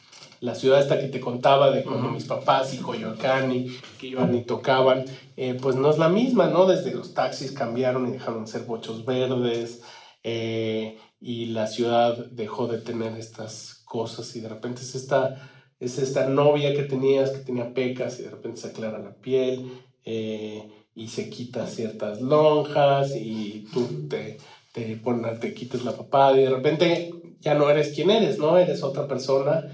la 0.44 0.54
ciudad 0.54 0.78
esta 0.78 1.00
que 1.00 1.08
te 1.08 1.20
contaba 1.20 1.70
de 1.70 1.82
cuando 1.82 2.10
mis 2.10 2.24
papás 2.24 2.74
y 2.74 2.76
Coyoacán 2.76 3.50
y 3.50 3.78
que 3.98 4.08
iban 4.08 4.34
y 4.34 4.42
tocaban, 4.42 5.06
eh, 5.38 5.56
pues 5.60 5.74
no 5.76 5.90
es 5.90 5.96
la 5.96 6.10
misma, 6.10 6.48
¿no? 6.48 6.66
Desde 6.66 6.92
los 6.92 7.14
taxis 7.14 7.52
cambiaron 7.52 8.06
y 8.06 8.12
dejaron 8.12 8.44
de 8.44 8.50
ser 8.50 8.64
bochos 8.64 9.06
verdes 9.06 9.80
eh, 10.22 10.98
y 11.18 11.46
la 11.46 11.66
ciudad 11.66 12.26
dejó 12.30 12.66
de 12.66 12.76
tener 12.76 13.16
estas 13.16 13.82
cosas 13.86 14.36
y 14.36 14.40
de 14.40 14.50
repente 14.50 14.82
es 14.82 14.94
esta, 14.94 15.50
es 15.80 15.96
esta 15.96 16.28
novia 16.28 16.74
que 16.74 16.82
tenías 16.82 17.30
que 17.30 17.38
tenía 17.38 17.72
pecas 17.72 18.20
y 18.20 18.24
de 18.24 18.30
repente 18.30 18.60
se 18.60 18.68
aclara 18.68 18.98
la 18.98 19.14
piel 19.14 19.72
eh, 20.04 20.68
y 20.94 21.08
se 21.08 21.30
quita 21.30 21.66
ciertas 21.68 22.20
lonjas 22.20 23.16
y 23.16 23.66
tú 23.72 24.08
te, 24.10 24.36
te, 24.74 24.94
pones, 24.96 25.40
te 25.40 25.54
quitas 25.54 25.86
la 25.86 25.96
papada 25.96 26.38
y 26.38 26.42
de 26.42 26.50
repente 26.50 27.12
ya 27.40 27.54
no 27.54 27.70
eres 27.70 27.94
quien 27.94 28.10
eres, 28.10 28.38
¿no? 28.38 28.58
Eres 28.58 28.82
otra 28.82 29.08
persona 29.08 29.70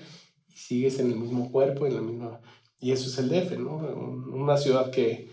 sigues 0.61 0.99
en 1.01 1.11
el 1.11 1.19
mismo 1.19 1.51
cuerpo, 1.51 1.87
en 1.87 1.95
la 1.95 2.03
misma... 2.03 2.41
Y 2.81 2.93
eso 2.93 3.09
es 3.09 3.19
el 3.19 3.29
DF, 3.29 3.59
¿no? 3.59 3.77
Una 3.77 4.57
ciudad 4.57 4.91
que, 4.91 5.29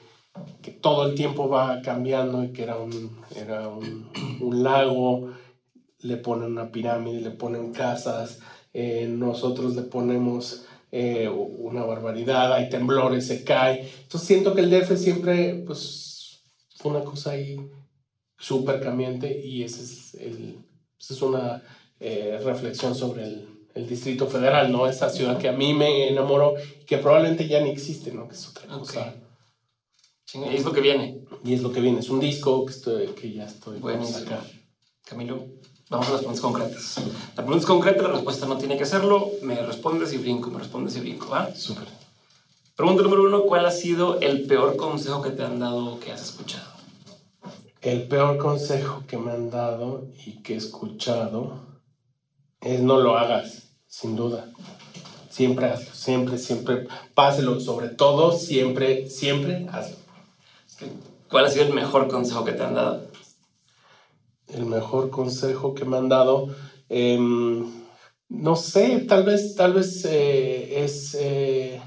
todo 0.82 1.08
el 1.08 1.16
tiempo 1.16 1.50
va 1.50 1.82
cambiando 1.82 2.44
y 2.44 2.52
que 2.52 2.64
era 2.64 2.78
un, 2.78 3.18
era 3.36 3.70
un, 3.70 4.12
un 4.42 4.64
lago, 4.64 5.32
le 6.02 6.18
ponen 6.18 6.52
una 6.52 6.72
pirámide, 6.72 7.22
le 7.22 7.32
ponen 7.32 7.72
casas, 7.72 8.40
eh, 8.74 9.08
nosotros 9.10 9.76
le 9.76 9.84
ponemos 9.84 10.66
eh, 10.92 11.28
una 11.30 11.84
barbaridad, 11.84 12.54
hay 12.54 12.70
temblores, 12.70 13.28
se 13.28 13.44
cae. 13.44 13.90
Entonces 14.04 14.28
siento 14.28 14.54
que 14.54 14.62
el 14.62 14.70
DF 14.70 14.96
siempre, 14.98 15.64
pues, 15.66 16.44
fue 16.76 16.92
una 16.92 17.04
cosa 17.04 17.32
ahí 17.32 17.58
súper 18.38 18.80
cambiante 18.82 19.42
y 19.44 19.64
esa 19.64 19.82
es, 19.82 20.14
el, 20.16 20.60
esa 21.00 21.14
es 21.14 21.22
una 21.22 21.64
eh, 22.00 22.40
reflexión 22.44 22.94
sobre 22.94 23.24
el, 23.24 23.57
el 23.78 23.88
Distrito 23.88 24.26
Federal, 24.28 24.72
¿no? 24.72 24.88
Esa 24.88 25.10
ciudad 25.10 25.38
que 25.38 25.48
a 25.48 25.52
mí 25.52 25.74
me 25.74 26.10
enamoró 26.10 26.56
y 26.82 26.86
que 26.86 26.98
probablemente 26.98 27.48
ya 27.48 27.62
ni 27.62 27.70
existe, 27.70 28.12
¿no? 28.12 28.28
Que 28.28 28.34
es 28.34 28.48
otra 28.48 28.66
cosa. 28.68 29.14
y 30.34 30.56
es 30.56 30.66
lo 30.66 30.74
que 30.74 30.82
viene. 30.82 31.22
Y 31.44 31.54
es 31.54 31.62
lo 31.62 31.72
que 31.72 31.80
viene. 31.80 32.00
Es 32.00 32.10
un 32.10 32.20
disco 32.20 32.66
que, 32.66 32.74
estoy, 32.74 33.08
que 33.10 33.32
ya 33.32 33.46
estoy 33.46 33.78
bueno 33.78 34.04
sacar. 34.06 34.42
Camilo, 35.06 35.46
vamos 35.90 36.08
a 36.08 36.12
las 36.12 36.20
preguntas 36.22 36.42
concretas. 36.42 36.98
La 37.36 37.44
pregunta 37.44 37.60
es 37.60 37.66
concreta, 37.66 38.02
la 38.02 38.14
respuesta 38.14 38.48
no 38.48 38.58
tiene 38.58 38.78
que 38.78 38.86
serlo. 38.86 39.30
Me 39.44 39.56
respondes 39.62 40.12
y 40.14 40.18
brinco, 40.18 40.50
me 40.50 40.58
respondes 40.58 40.96
y 40.98 41.02
brinco, 41.02 41.30
¿va? 41.30 41.54
Súper. 41.56 41.86
Pregunta 42.76 43.04
número 43.04 43.24
uno, 43.24 43.44
¿cuál 43.44 43.66
ha 43.66 43.72
sido 43.72 44.20
el 44.22 44.48
peor 44.48 44.76
consejo 44.76 45.22
que 45.22 45.30
te 45.30 45.44
han 45.44 45.60
dado 45.60 46.00
que 46.00 46.12
has 46.12 46.24
escuchado? 46.24 46.78
El 47.82 48.08
peor 48.08 48.38
consejo 48.38 49.04
que 49.08 49.18
me 49.18 49.32
han 49.32 49.52
dado 49.52 50.08
y 50.26 50.42
que 50.42 50.56
he 50.56 50.58
escuchado 50.58 51.68
es 52.60 52.82
no 52.82 53.00
lo 53.00 53.18
hagas 53.18 53.67
sin 53.88 54.16
duda. 54.16 54.52
Siempre 55.30 55.68
hazlo, 55.68 55.94
siempre, 55.94 56.38
siempre, 56.38 56.88
páselo, 57.14 57.60
sobre 57.60 57.90
todo, 57.90 58.32
siempre, 58.32 59.10
siempre 59.10 59.68
hazlo. 59.72 59.98
¿Cuál 61.30 61.46
ha 61.46 61.50
sido 61.50 61.66
el 61.66 61.74
mejor 61.74 62.08
consejo 62.08 62.46
que 62.46 62.54
te 62.54 62.64
han 62.64 62.76
dado? 62.76 63.08
El 64.48 64.66
mejor 64.66 65.10
consejo 65.10 65.74
que 65.74 65.86
me 65.86 65.98
han 65.98 66.10
dado, 66.10 66.56
em, 66.90 67.66
no 68.30 68.56
sé, 68.56 69.00
tal 69.08 69.24
vez, 69.24 69.56
tal 69.56 69.74
vez 69.74 70.06
eh, 70.06 70.84
es, 70.84 71.18
eh, 71.20 71.82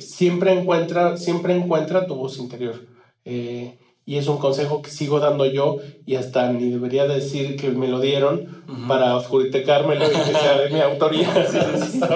siempre, 0.00 0.52
encuentra, 0.52 1.16
siempre 1.16 1.54
encuentra 1.54 2.06
tu 2.06 2.14
voz 2.14 2.38
interior. 2.38 2.86
Eh, 3.24 3.78
y 4.06 4.16
es 4.16 4.28
un 4.28 4.38
consejo 4.38 4.82
que 4.82 4.90
sigo 4.90 5.18
dando 5.18 5.46
yo 5.46 5.78
y 6.04 6.16
hasta 6.16 6.52
ni 6.52 6.70
debería 6.70 7.06
decir 7.06 7.56
que 7.56 7.70
me 7.70 7.88
lo 7.88 8.00
dieron 8.00 8.64
para 8.86 9.16
oscuritecármelo 9.16 10.04
y 10.06 10.10
que 10.10 10.24
sea 10.24 10.58
de 10.58 10.70
mi 10.70 10.80
autoría. 10.80 11.32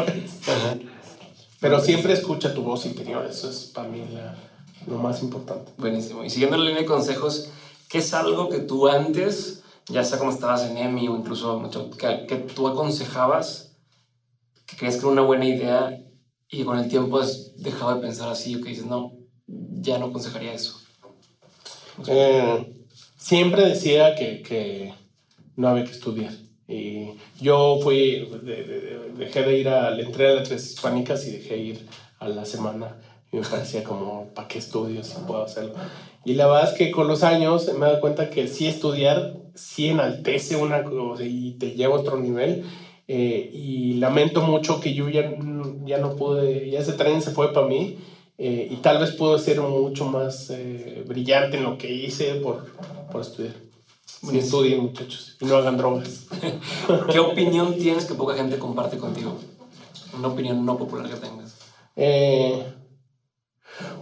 Pero 1.60 1.80
siempre 1.80 2.12
escucha 2.12 2.54
tu 2.54 2.62
voz 2.62 2.86
interior, 2.86 3.26
eso 3.28 3.50
es 3.50 3.70
para 3.74 3.88
mí 3.88 4.04
lo 4.86 4.98
más 4.98 5.22
importante. 5.22 5.72
Buenísimo. 5.78 6.24
Y 6.24 6.30
siguiendo 6.30 6.56
la 6.56 6.64
línea 6.64 6.82
de 6.82 6.86
consejos, 6.86 7.50
¿qué 7.88 7.98
es 7.98 8.14
algo 8.14 8.48
que 8.48 8.58
tú 8.58 8.86
antes, 8.86 9.62
ya 9.88 10.04
sea 10.04 10.18
como 10.18 10.30
estabas 10.30 10.64
en 10.64 10.76
EMI 10.76 11.08
o 11.08 11.16
incluso 11.16 11.58
mucho, 11.58 11.90
que, 11.90 12.26
que 12.26 12.36
tú 12.36 12.68
aconsejabas, 12.68 13.76
que 14.66 14.76
crees 14.76 14.96
que 14.96 15.00
era 15.00 15.08
una 15.08 15.22
buena 15.22 15.46
idea 15.46 15.98
y 16.50 16.64
con 16.64 16.78
el 16.78 16.88
tiempo 16.88 17.18
has 17.18 17.56
dejado 17.56 17.94
de 17.94 18.02
pensar 18.02 18.28
así 18.28 18.54
o 18.54 18.60
que 18.60 18.68
dices, 18.68 18.86
no, 18.86 19.14
ya 19.46 19.98
no 19.98 20.06
aconsejaría 20.06 20.52
eso? 20.52 20.78
Eh, 22.06 22.74
siempre 23.16 23.64
decía 23.64 24.14
que, 24.14 24.42
que, 24.42 24.94
no 25.56 25.68
había 25.68 25.84
que 25.84 25.92
estudiar. 25.92 26.32
Y 26.68 27.10
yo 27.40 27.78
fui, 27.82 28.28
dejé 29.16 29.42
de 29.42 29.58
ir 29.58 29.68
a, 29.68 29.98
entré 29.98 30.28
a 30.28 30.34
las 30.36 30.48
tres 30.48 30.70
hispánicas 30.72 31.26
y 31.26 31.32
dejé 31.32 31.54
de 31.54 31.60
ir 31.60 31.86
a 32.18 32.28
la 32.28 32.44
semana. 32.44 32.96
Y 33.32 33.38
me 33.38 33.42
parecía 33.42 33.82
como, 33.82 34.28
¿para 34.34 34.48
qué 34.48 34.58
estudio 34.58 35.02
si 35.02 35.14
puedo 35.26 35.42
hacerlo? 35.42 35.74
Y 36.24 36.34
la 36.34 36.46
verdad 36.46 36.72
es 36.72 36.78
que 36.78 36.90
con 36.90 37.08
los 37.08 37.22
años 37.22 37.66
me 37.74 37.86
he 37.86 37.88
dado 37.88 38.00
cuenta 38.00 38.30
que 38.30 38.48
sí 38.48 38.66
estudiar, 38.66 39.34
sí 39.54 39.88
enaltece 39.88 40.56
una 40.56 40.84
cosa 40.84 41.24
y 41.24 41.52
te 41.52 41.72
lleva 41.72 41.96
a 41.96 42.00
otro 42.00 42.18
nivel. 42.18 42.64
Eh, 43.10 43.50
y 43.52 43.94
lamento 43.94 44.42
mucho 44.42 44.80
que 44.80 44.92
yo 44.92 45.08
ya, 45.08 45.32
ya 45.86 45.96
no 45.98 46.14
pude, 46.14 46.70
ya 46.70 46.80
ese 46.80 46.92
tren 46.92 47.22
se 47.22 47.30
fue 47.30 47.54
para 47.54 47.66
mí 47.66 47.96
eh, 48.38 48.68
y 48.70 48.76
tal 48.76 48.98
vez 48.98 49.12
puedo 49.12 49.38
ser 49.38 49.60
mucho 49.60 50.04
más 50.06 50.48
eh, 50.50 51.04
brillante 51.06 51.56
en 51.56 51.64
lo 51.64 51.76
que 51.76 51.92
hice 51.92 52.36
por, 52.36 52.66
por 53.10 53.20
estudiar. 53.20 53.54
Sí, 54.04 54.38
estudien, 54.38 54.80
muchachos, 54.80 55.36
y 55.40 55.44
no 55.44 55.56
hagan 55.56 55.76
drogas. 55.76 56.26
¿Qué 57.12 57.18
opinión 57.20 57.76
tienes 57.76 58.04
que 58.04 58.14
poca 58.14 58.34
gente 58.34 58.58
comparte 58.58 58.98
contigo? 58.98 59.36
Una 60.16 60.28
opinión 60.28 60.64
no 60.64 60.76
popular 60.76 61.08
que 61.08 61.16
tengas. 61.16 61.54
Eh, 61.94 62.62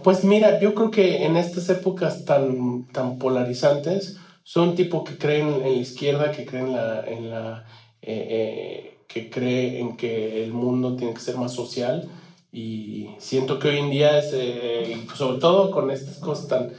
Pues 0.03 0.23
mira, 0.23 0.59
yo 0.59 0.73
creo 0.73 0.89
que 0.89 1.25
en 1.25 1.37
estas 1.37 1.69
épocas 1.69 2.25
tan, 2.25 2.87
tan 2.87 3.19
polarizantes, 3.19 4.17
son 4.43 4.75
tipo 4.75 5.03
que 5.03 5.17
creen 5.17 5.49
en 5.49 5.61
la 5.61 5.67
izquierda, 5.69 6.31
que 6.31 6.45
creen 6.45 6.73
la, 6.73 7.03
en 7.05 7.29
la 7.29 7.65
eh, 8.01 8.99
que 9.07 9.29
cree 9.29 9.79
en 9.79 9.97
que 9.97 10.43
el 10.43 10.53
mundo 10.53 10.95
tiene 10.95 11.13
que 11.13 11.19
ser 11.19 11.37
más 11.37 11.53
social 11.53 12.09
y 12.57 13.09
siento 13.19 13.59
que 13.59 13.67
hoy 13.67 13.77
en 13.77 13.91
día 13.91 14.17
es, 14.17 14.31
eh, 14.33 15.05
sobre 15.15 15.37
todo 15.37 15.69
con 15.69 15.91
estas 15.91 16.17
cosas 16.17 16.47
tan, 16.47 16.73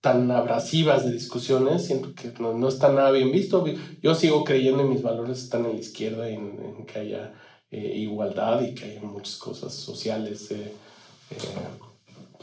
tan 0.00 0.30
abrasivas 0.30 1.04
de 1.04 1.12
discusiones, 1.12 1.84
siento 1.84 2.14
que 2.14 2.32
no, 2.40 2.54
no, 2.54 2.68
está 2.68 2.90
nada 2.90 3.10
bien 3.10 3.30
visto. 3.30 3.62
Yo 4.02 4.14
sigo 4.14 4.42
creyendo 4.42 4.80
en 4.82 4.88
mis 4.88 5.02
valores 5.02 5.42
están 5.42 5.66
en 5.66 5.74
la 5.74 5.80
izquierda, 5.80 6.30
en, 6.30 6.58
en 6.64 6.86
que 6.86 6.98
haya 6.98 7.34
igualdad 7.70 8.62
y 8.62 8.74
que 8.74 8.86
haya 8.86 9.02
muchas 9.02 9.36
cosas 9.36 9.74
sociales. 9.74 10.48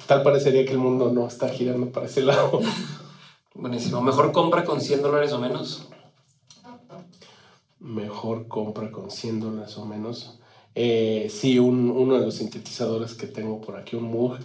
tal 0.05 0.21
parecería 0.21 0.63
que 0.63 0.73
el 0.73 0.77
mundo 0.77 1.11
no 1.11 1.27
está 1.27 1.49
girando 1.49 1.91
para 1.91 2.05
ese 2.05 2.21
lado. 2.21 2.61
Buenísimo. 3.55 3.99
¿Mejor 4.01 4.31
compra 4.31 4.63
con 4.63 4.79
100 4.79 5.01
dólares 5.01 5.31
o 5.31 5.39
menos? 5.39 5.87
Mejor 7.79 8.47
compra 8.47 8.91
con 8.91 9.09
100 9.09 9.39
dólares 9.39 9.75
o 9.75 9.85
menos. 9.87 10.39
Eh, 10.81 11.29
sí, 11.29 11.59
un, 11.59 11.91
uno 11.91 12.17
de 12.17 12.25
los 12.25 12.35
sintetizadores 12.35 13.13
que 13.13 13.27
tengo 13.27 13.59
por 13.59 13.75
aquí, 13.75 13.97
un 13.97 14.05
Moog, 14.05 14.37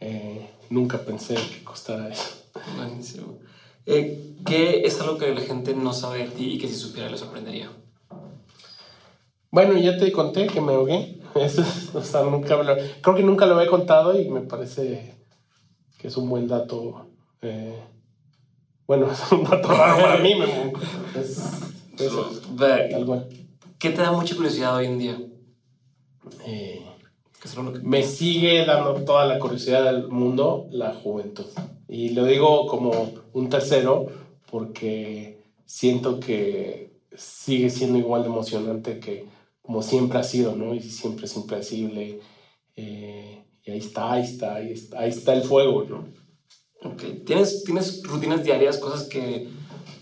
eh, 0.00 0.50
nunca 0.68 0.98
pensé 0.98 1.34
que 1.34 1.64
costara 1.64 2.10
eso. 2.10 2.42
Buenísimo. 2.76 3.38
Eh, 3.86 4.34
¿Qué 4.44 4.82
es 4.84 5.00
algo 5.00 5.16
que 5.16 5.32
la 5.32 5.40
gente 5.40 5.72
no 5.72 5.94
sabe 5.94 6.24
de 6.24 6.28
ti 6.28 6.44
y 6.52 6.58
que 6.58 6.68
si 6.68 6.74
supiera 6.74 7.08
le 7.08 7.16
sorprendería? 7.16 7.70
Bueno, 9.50 9.78
ya 9.78 9.96
te 9.96 10.12
conté 10.12 10.46
que 10.48 10.60
me 10.60 10.74
ahogué. 10.74 11.22
Eso, 11.34 11.64
o 11.94 12.02
sea, 12.02 12.22
nunca 12.22 12.62
lo, 12.62 12.76
creo 13.00 13.16
que 13.16 13.22
nunca 13.22 13.46
lo 13.46 13.58
he 13.58 13.66
contado 13.66 14.20
y 14.20 14.28
me 14.28 14.42
parece 14.42 15.14
que 15.96 16.08
es 16.08 16.16
un 16.18 16.28
buen 16.28 16.46
dato. 16.48 17.06
Eh, 17.40 17.82
bueno, 18.86 19.10
es 19.10 19.32
un 19.32 19.42
dato 19.42 19.68
raro 19.68 20.02
para 20.02 20.18
mí, 20.18 20.34
me, 20.34 20.44
es, 21.18 21.38
eso, 21.98 22.30
¿Qué 23.78 23.88
te 23.88 24.02
da 24.02 24.12
mucha 24.12 24.36
curiosidad 24.36 24.76
hoy 24.76 24.84
en 24.84 24.98
día? 24.98 25.18
Eh, 26.46 26.84
me 27.82 28.02
sigue 28.02 28.64
dando 28.64 29.04
toda 29.04 29.24
la 29.24 29.38
curiosidad 29.38 29.84
del 29.84 30.08
mundo 30.08 30.66
la 30.70 30.94
juventud. 30.94 31.46
Y 31.88 32.10
lo 32.10 32.24
digo 32.24 32.66
como 32.66 33.12
un 33.32 33.48
tercero 33.48 34.06
porque 34.50 35.44
siento 35.64 36.18
que 36.20 36.98
sigue 37.16 37.70
siendo 37.70 37.98
igual 37.98 38.22
de 38.22 38.28
emocionante 38.28 39.00
que 39.00 39.26
como 39.62 39.82
siempre 39.82 40.18
ha 40.18 40.24
sido, 40.24 40.56
¿no? 40.56 40.74
Y 40.74 40.80
siempre 40.80 41.26
es 41.26 41.36
impredecible. 41.36 42.20
Eh, 42.74 43.44
y 43.64 43.70
ahí 43.70 43.78
está, 43.78 44.12
ahí 44.12 44.24
está, 44.24 44.54
ahí 44.54 44.72
está, 44.72 45.00
ahí 45.00 45.10
está 45.10 45.34
el 45.34 45.42
fuego, 45.42 45.84
¿no? 45.84 46.08
Ok. 46.82 47.24
¿Tienes, 47.26 47.64
¿Tienes 47.64 48.02
rutinas 48.02 48.42
diarias, 48.42 48.78
cosas 48.78 49.04
que, 49.08 49.48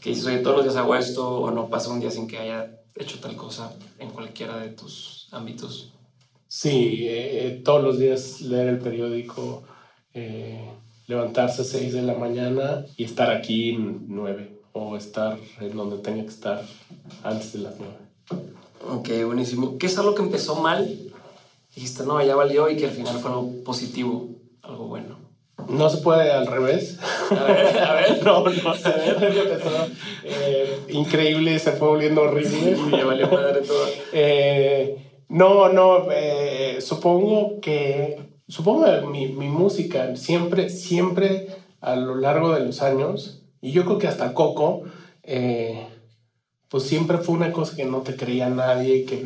que 0.01 0.11
dices, 0.11 0.27
oye, 0.27 0.39
todos 0.39 0.57
los 0.57 0.65
días 0.67 0.77
hago 0.77 0.95
esto 0.95 1.41
o 1.41 1.51
no 1.51 1.69
pasa 1.69 1.91
un 1.91 2.01
día 2.01 2.11
sin 2.11 2.29
que 2.29 2.39
haya 2.39 2.81
hecho 2.95 3.19
tal 3.19 3.37
cosa 3.37 3.77
en 3.99 4.11
cualquiera 4.11 4.57
de 4.59 4.69
tus 4.69 5.29
ámbitos? 5.33 5.96
Sí, 6.59 7.07
eh, 7.07 7.49
eh, 7.49 7.61
todos 7.63 7.83
los 7.83 7.99
días 7.99 8.41
leer 8.41 8.69
el 8.69 8.79
periódico, 8.79 9.65
eh, 10.15 10.71
levantarse 11.07 11.61
a 11.61 11.65
6 11.67 11.93
de 11.93 12.01
la 12.01 12.15
mañana 12.15 12.87
y 12.97 13.05
estar 13.05 13.31
aquí 13.31 13.75
en 13.75 14.07
9 14.09 14.63
o 14.73 14.97
estar 14.97 15.37
en 15.61 15.77
donde 15.77 15.99
tenga 15.99 16.23
que 16.23 16.31
estar 16.31 16.63
antes 17.23 17.53
de 17.53 17.59
las 17.59 17.75
9. 17.79 17.95
Ok, 18.89 19.27
buenísimo. 19.27 19.77
¿Qué 19.77 19.85
es 19.85 19.99
algo 19.99 20.15
que 20.15 20.23
empezó 20.23 20.57
mal? 20.57 20.89
Dijiste, 21.75 22.05
no, 22.05 22.25
ya 22.25 22.35
valió 22.35 22.71
y 22.71 22.79
que 22.79 22.87
al 22.87 22.93
final 22.93 23.19
fue 23.19 23.33
algo 23.33 23.53
positivo, 23.63 24.31
algo 24.63 24.87
bueno. 24.87 25.19
No 25.69 25.91
se 25.91 25.99
puede 25.99 26.33
al 26.33 26.47
revés. 26.47 26.99
A 27.33 27.45
ver, 27.45 27.79
a 27.81 27.93
ver. 27.97 28.23
no, 28.25 28.39
no. 28.39 28.49
Ver. 28.49 28.63
eh, 30.25 30.81
increíble, 30.89 31.59
se 31.59 31.73
fue 31.73 31.89
volviendo 31.89 32.23
horrible. 32.23 32.79
Y 32.89 32.91
ya 32.93 33.05
valió 33.05 33.31
madre 33.31 33.61
todo. 33.61 33.87
Eh, 34.15 35.03
no, 35.29 35.69
no, 35.69 36.11
eh, 36.13 36.36
supongo 36.81 37.61
que, 37.61 38.19
supongo 38.49 38.85
que 38.85 39.07
mi, 39.07 39.29
mi, 39.29 39.49
música 39.49 40.17
siempre, 40.17 40.71
siempre 40.71 41.49
a 41.81 41.97
lo 41.97 42.17
largo 42.17 42.53
de 42.55 42.65
los 42.65 42.83
años, 42.83 43.43
y 43.61 43.73
yo 43.73 43.85
creo 43.85 43.99
que 43.99 44.09
hasta 44.09 44.35
Coco, 44.35 44.83
eh, 45.23 45.87
pues 46.69 46.85
siempre 46.85 47.19
fue 47.19 47.35
una 47.35 47.53
cosa 47.53 47.77
que 47.77 47.85
no 47.85 48.03
te 48.03 48.17
creía 48.17 48.49
nadie, 48.49 49.05
que 49.05 49.25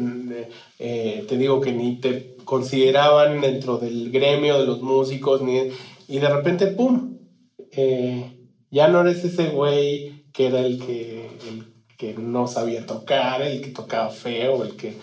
eh, 0.78 1.24
te 1.28 1.36
digo 1.38 1.60
que 1.60 1.72
ni 1.72 1.96
te 1.96 2.36
consideraban 2.44 3.40
dentro 3.40 3.78
del 3.78 4.10
gremio 4.10 4.58
de 4.58 4.66
los 4.66 4.82
músicos, 4.82 5.42
ni, 5.42 5.70
y 6.08 6.18
de 6.18 6.28
repente, 6.28 6.66
¡pum! 6.68 7.18
Eh, 7.72 8.36
ya 8.70 8.88
no 8.88 9.00
eres 9.00 9.24
ese 9.24 9.48
güey 9.48 10.24
que 10.32 10.46
era 10.46 10.60
el 10.60 10.78
que, 10.78 11.26
el 11.48 11.72
que 11.96 12.14
no 12.14 12.46
sabía 12.46 12.86
tocar, 12.86 13.42
el 13.42 13.60
que 13.60 13.70
tocaba 13.70 14.10
feo, 14.10 14.64
el 14.64 14.76
que... 14.76 14.94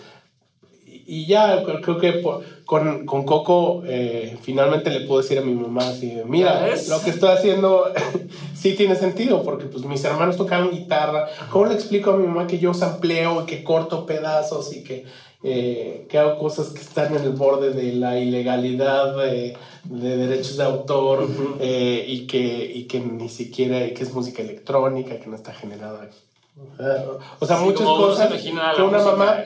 Y 1.10 1.24
ya 1.24 1.64
creo 1.64 1.98
que 1.98 2.22
con, 2.66 3.06
con 3.06 3.24
Coco 3.24 3.82
eh, 3.86 4.36
finalmente 4.42 4.90
le 4.90 5.06
puedo 5.06 5.22
decir 5.22 5.38
a 5.38 5.40
mi 5.40 5.54
mamá 5.54 5.88
así, 5.88 6.20
mira, 6.26 6.68
lo 6.86 7.00
que 7.00 7.08
estoy 7.08 7.30
haciendo 7.30 7.86
sí 8.54 8.74
tiene 8.74 8.94
sentido, 8.94 9.42
porque 9.42 9.64
pues 9.64 9.86
mis 9.86 10.04
hermanos 10.04 10.36
tocaban 10.36 10.70
guitarra. 10.70 11.26
¿Cómo 11.50 11.64
le 11.64 11.74
explico 11.74 12.10
a 12.10 12.16
mi 12.18 12.26
mamá 12.26 12.46
que 12.46 12.58
yo 12.58 12.74
sampleo 12.74 13.42
y 13.42 13.46
que 13.46 13.64
corto 13.64 14.04
pedazos 14.04 14.76
y 14.76 14.84
que 14.84 15.06
eh, 15.42 16.06
que 16.08 16.18
hago 16.18 16.36
cosas 16.36 16.70
que 16.70 16.80
están 16.80 17.14
en 17.14 17.22
el 17.22 17.30
borde 17.30 17.70
de 17.70 17.92
la 17.92 18.18
ilegalidad 18.18 19.16
de, 19.16 19.56
de 19.84 20.16
derechos 20.16 20.56
de 20.56 20.64
autor 20.64 21.28
eh, 21.60 22.04
y, 22.08 22.26
que, 22.26 22.72
y 22.74 22.84
que 22.84 22.98
ni 23.00 23.28
siquiera, 23.28 23.86
y 23.86 23.94
que 23.94 24.02
es 24.02 24.12
música 24.12 24.42
electrónica, 24.42 25.18
que 25.20 25.28
no 25.28 25.36
está 25.36 25.54
generada. 25.54 26.10
O 27.40 27.46
sea, 27.46 27.58
muchas 27.58 27.86
cosas 27.86 28.40
que 28.40 28.50
una 28.50 28.98
mamá 28.98 29.44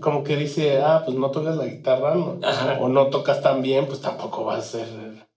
como 0.00 0.22
que 0.22 0.36
dice, 0.36 0.80
ah, 0.80 1.02
pues 1.04 1.16
no 1.16 1.30
tocas 1.30 1.56
la 1.56 1.66
guitarra 1.66 2.14
o 2.80 2.88
no 2.88 3.06
tocas 3.08 3.42
tan 3.42 3.62
bien, 3.62 3.86
pues 3.86 4.00
tampoco 4.00 4.44
va 4.44 4.56
a 4.56 4.62
ser 4.62 4.86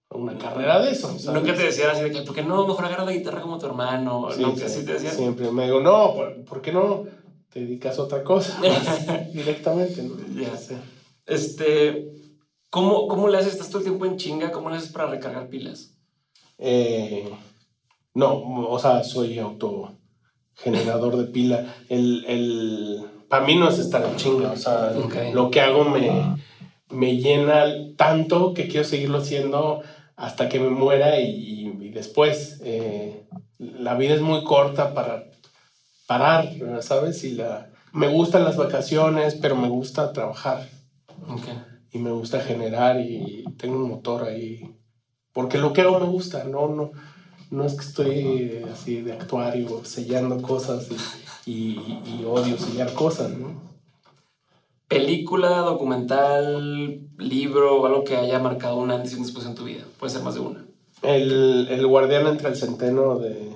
una 0.10 0.38
carrera 0.38 0.80
de 0.82 0.92
eso. 0.92 1.08
¿sabes? 1.08 1.26
Nunca 1.26 1.56
te 1.56 1.64
decían 1.64 1.92
así 1.92 2.04
de 2.04 2.12
que, 2.12 2.22
¿por 2.22 2.36
qué 2.36 2.44
no 2.44 2.66
mejor 2.68 2.86
agarra 2.86 3.06
la 3.06 3.12
guitarra 3.12 3.42
como 3.42 3.58
tu 3.58 3.66
hermano? 3.66 4.30
Sí, 4.32 4.42
Nunca 4.42 4.70
sí, 4.70 4.86
te 4.86 4.94
decían. 4.94 5.16
Siempre 5.16 5.52
me 5.52 5.66
digo, 5.66 5.80
no, 5.80 6.16
¿por, 6.48 6.62
qué 6.62 6.72
no? 6.72 7.06
te 7.50 7.62
dedicas 7.62 7.98
a 7.98 8.04
otra 8.04 8.24
cosa 8.24 8.60
directamente. 9.34 10.04
¿no? 10.04 10.16
Ya 10.40 10.56
sé. 10.58 10.78
Este, 11.26 12.08
¿cómo, 12.70 13.08
¿Cómo 13.08 13.28
le 13.28 13.38
haces? 13.38 13.54
¿Estás 13.54 13.70
todo 13.70 13.80
el 13.80 13.86
tiempo 13.86 14.06
en 14.06 14.18
chinga? 14.18 14.52
¿Cómo 14.52 14.70
le 14.70 14.78
haces 14.78 14.92
para 14.92 15.08
recargar 15.08 15.48
pilas? 15.48 15.96
Eh, 16.58 17.30
no, 18.14 18.70
o 18.70 18.80
sea, 18.80 19.04
soy 19.04 19.40
autogenerador 20.56 21.18
de 21.18 21.26
pila. 21.26 21.76
El, 21.90 22.26
el, 22.28 23.02
para 23.30 23.46
mí 23.46 23.56
no 23.56 23.70
es 23.70 23.80
estar 23.80 24.04
en 24.04 24.16
chinga, 24.16 24.52
o 24.52 24.58
sea, 24.58 24.94
lo 25.34 25.52
que 25.52 25.62
hago 25.62 25.84
me, 25.84 26.38
me 26.90 27.18
llena 27.18 27.66
tanto 27.98 28.54
que 28.54 28.68
quiero 28.68 28.86
seguirlo 28.86 29.20
haciendo 29.20 29.82
hasta 30.16 30.48
que 30.48 30.60
me 30.60 30.70
muera 30.70 31.20
y, 31.20 31.68
y 31.82 31.90
después. 31.90 32.62
Eh, 32.64 33.24
la 33.58 33.96
vida 33.96 34.14
es 34.14 34.22
muy 34.22 34.44
corta 34.44 34.94
para 34.94 35.26
parar, 36.08 36.50
¿sabes? 36.82 37.24
Y 37.24 37.32
la, 37.32 37.70
me 37.94 38.08
gustan 38.08 38.44
las 38.44 38.58
vacaciones, 38.58 39.36
pero 39.36 39.56
me 39.56 39.70
gusta 39.70 40.12
trabajar. 40.12 40.68
Okay. 41.28 41.54
Y 41.92 42.00
me 42.00 42.12
gusta 42.12 42.42
generar 42.42 43.00
y 43.00 43.46
tengo 43.58 43.78
un 43.78 43.90
motor 43.90 44.26
ahí. 44.26 44.76
Porque 45.34 45.58
lo 45.58 45.72
que 45.74 45.82
hago 45.82 46.00
me 46.00 46.06
gusta, 46.06 46.44
no, 46.44 46.68
no, 46.68 46.92
no 47.56 47.66
es 47.66 47.74
que 47.74 47.86
estoy 47.86 48.62
así 48.72 49.02
de 49.02 49.14
actuario 49.14 49.84
sellando 49.86 50.42
cosas 50.42 50.88
y, 51.46 51.52
y, 51.52 52.20
y 52.22 52.26
odio 52.26 52.58
sellar 52.58 52.94
cosas, 52.94 53.32
¿no? 53.32 53.64
Película, 54.88 55.60
documental, 55.60 57.00
libro 57.18 57.82
o 57.82 57.86
algo 57.86 58.04
que 58.04 58.18
haya 58.18 58.38
marcado 58.40 58.78
una 58.78 58.96
antes 58.96 59.14
y 59.14 59.20
después 59.20 59.46
en 59.46 59.56
tu 59.56 59.64
vida. 59.64 59.84
Puede 60.00 60.14
ser 60.14 60.22
más 60.22 60.36
de 60.36 60.42
una. 60.42 60.66
El, 61.02 61.68
el 61.70 61.88
guardián 61.88 62.28
entre 62.28 62.50
el 62.50 62.56
centeno 62.56 63.18
de, 63.18 63.52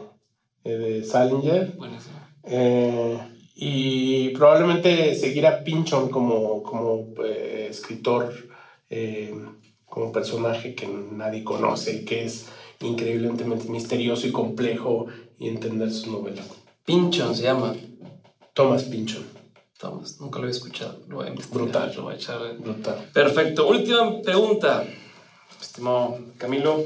de 0.63 1.03
Salinger. 1.03 1.75
Buenísimo. 1.77 2.15
Eh, 2.43 3.19
y 3.55 4.29
probablemente 4.29 5.13
seguir 5.15 5.45
a 5.45 5.63
Pinchon 5.63 6.09
como, 6.09 6.63
como 6.63 7.13
eh, 7.23 7.67
escritor, 7.69 8.33
eh, 8.89 9.35
como 9.85 10.11
personaje 10.11 10.73
que 10.73 10.87
nadie 10.87 11.43
conoce, 11.43 12.05
que 12.05 12.25
es 12.25 12.47
increíblemente 12.82 13.43
misterioso 13.69 14.27
y 14.27 14.32
complejo 14.32 15.07
y 15.38 15.47
entender 15.47 15.91
sus 15.91 16.07
novelas. 16.07 16.45
Pinchon 16.86 17.36
se 17.36 17.43
llama. 17.43 17.75
Thomas 18.53 18.84
Pinchon. 18.84 19.23
Thomas, 19.77 20.19
nunca 20.19 20.39
lo 20.39 20.43
había 20.43 20.55
escuchado. 20.55 20.99
Lo 21.07 21.17
voy 21.17 21.27
a 21.27 21.34
Brutal. 21.51 21.93
Lo 21.95 22.03
voy 22.03 22.13
a 22.13 22.17
echar. 22.17 22.57
Brutal. 22.57 23.09
Perfecto. 23.13 23.67
Última 23.67 24.21
pregunta, 24.21 24.86
estimado 25.61 26.17
Camilo. 26.38 26.84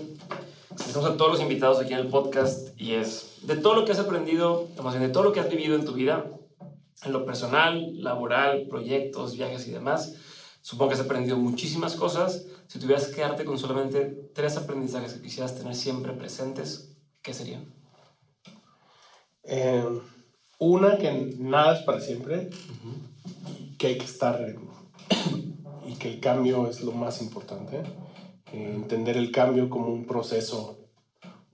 Estamos 0.78 1.10
a 1.10 1.18
todos 1.18 1.34
los 1.34 1.41
invitados 1.41 1.80
aquí 1.80 1.94
en 1.94 2.00
el 2.00 2.08
podcast 2.08 2.70
y 2.80 2.94
es 2.94 3.39
de 3.44 3.56
todo 3.56 3.76
lo 3.76 3.86
que 3.86 3.91
has 3.91 4.00
aprendido, 4.00 4.68
más 4.84 4.94
bien 4.94 5.08
de 5.08 5.14
todo 5.14 5.24
lo 5.24 5.32
que 5.32 5.39
has 5.39 5.50
vivido 5.50 5.76
en 5.76 5.86
tu 5.86 5.94
vida, 5.94 6.26
en 7.04 7.12
lo 7.12 7.26
personal, 7.26 8.02
laboral, 8.02 8.66
proyectos, 8.70 9.36
viajes 9.36 9.68
y 9.68 9.72
demás, 9.72 10.16
Supongo 10.64 10.91
que 10.91 10.96
has 10.96 11.02
aprendido 11.02 11.36
muchísimas 11.36 11.96
cosas. 11.96 12.46
Si 12.74 12.80
tuvieras 12.80 13.06
que 13.06 13.18
quedarte 13.18 13.46
con 13.46 13.60
solamente 13.60 14.32
tres 14.34 14.58
aprendizajes 14.58 15.14
que 15.14 15.22
quisieras 15.22 15.56
tener 15.56 15.76
siempre 15.76 16.12
presentes, 16.14 16.98
¿qué 17.22 17.32
serían? 17.32 17.72
Eh, 19.44 19.86
una, 20.58 20.98
que 20.98 21.36
nada 21.38 21.78
es 21.78 21.84
para 21.84 22.02
siempre, 22.02 22.50
que 23.78 23.86
hay 23.86 23.98
que 24.00 24.06
estar 24.06 24.56
y 25.86 25.94
que 25.98 26.14
el 26.16 26.20
cambio 26.20 26.68
es 26.68 26.82
lo 26.82 26.94
más 26.94 27.22
importante. 27.22 27.84
Eh, 28.52 28.74
entender 28.74 29.18
el 29.18 29.32
cambio 29.32 29.70
como 29.70 29.94
un 29.94 30.08
proceso, 30.08 30.80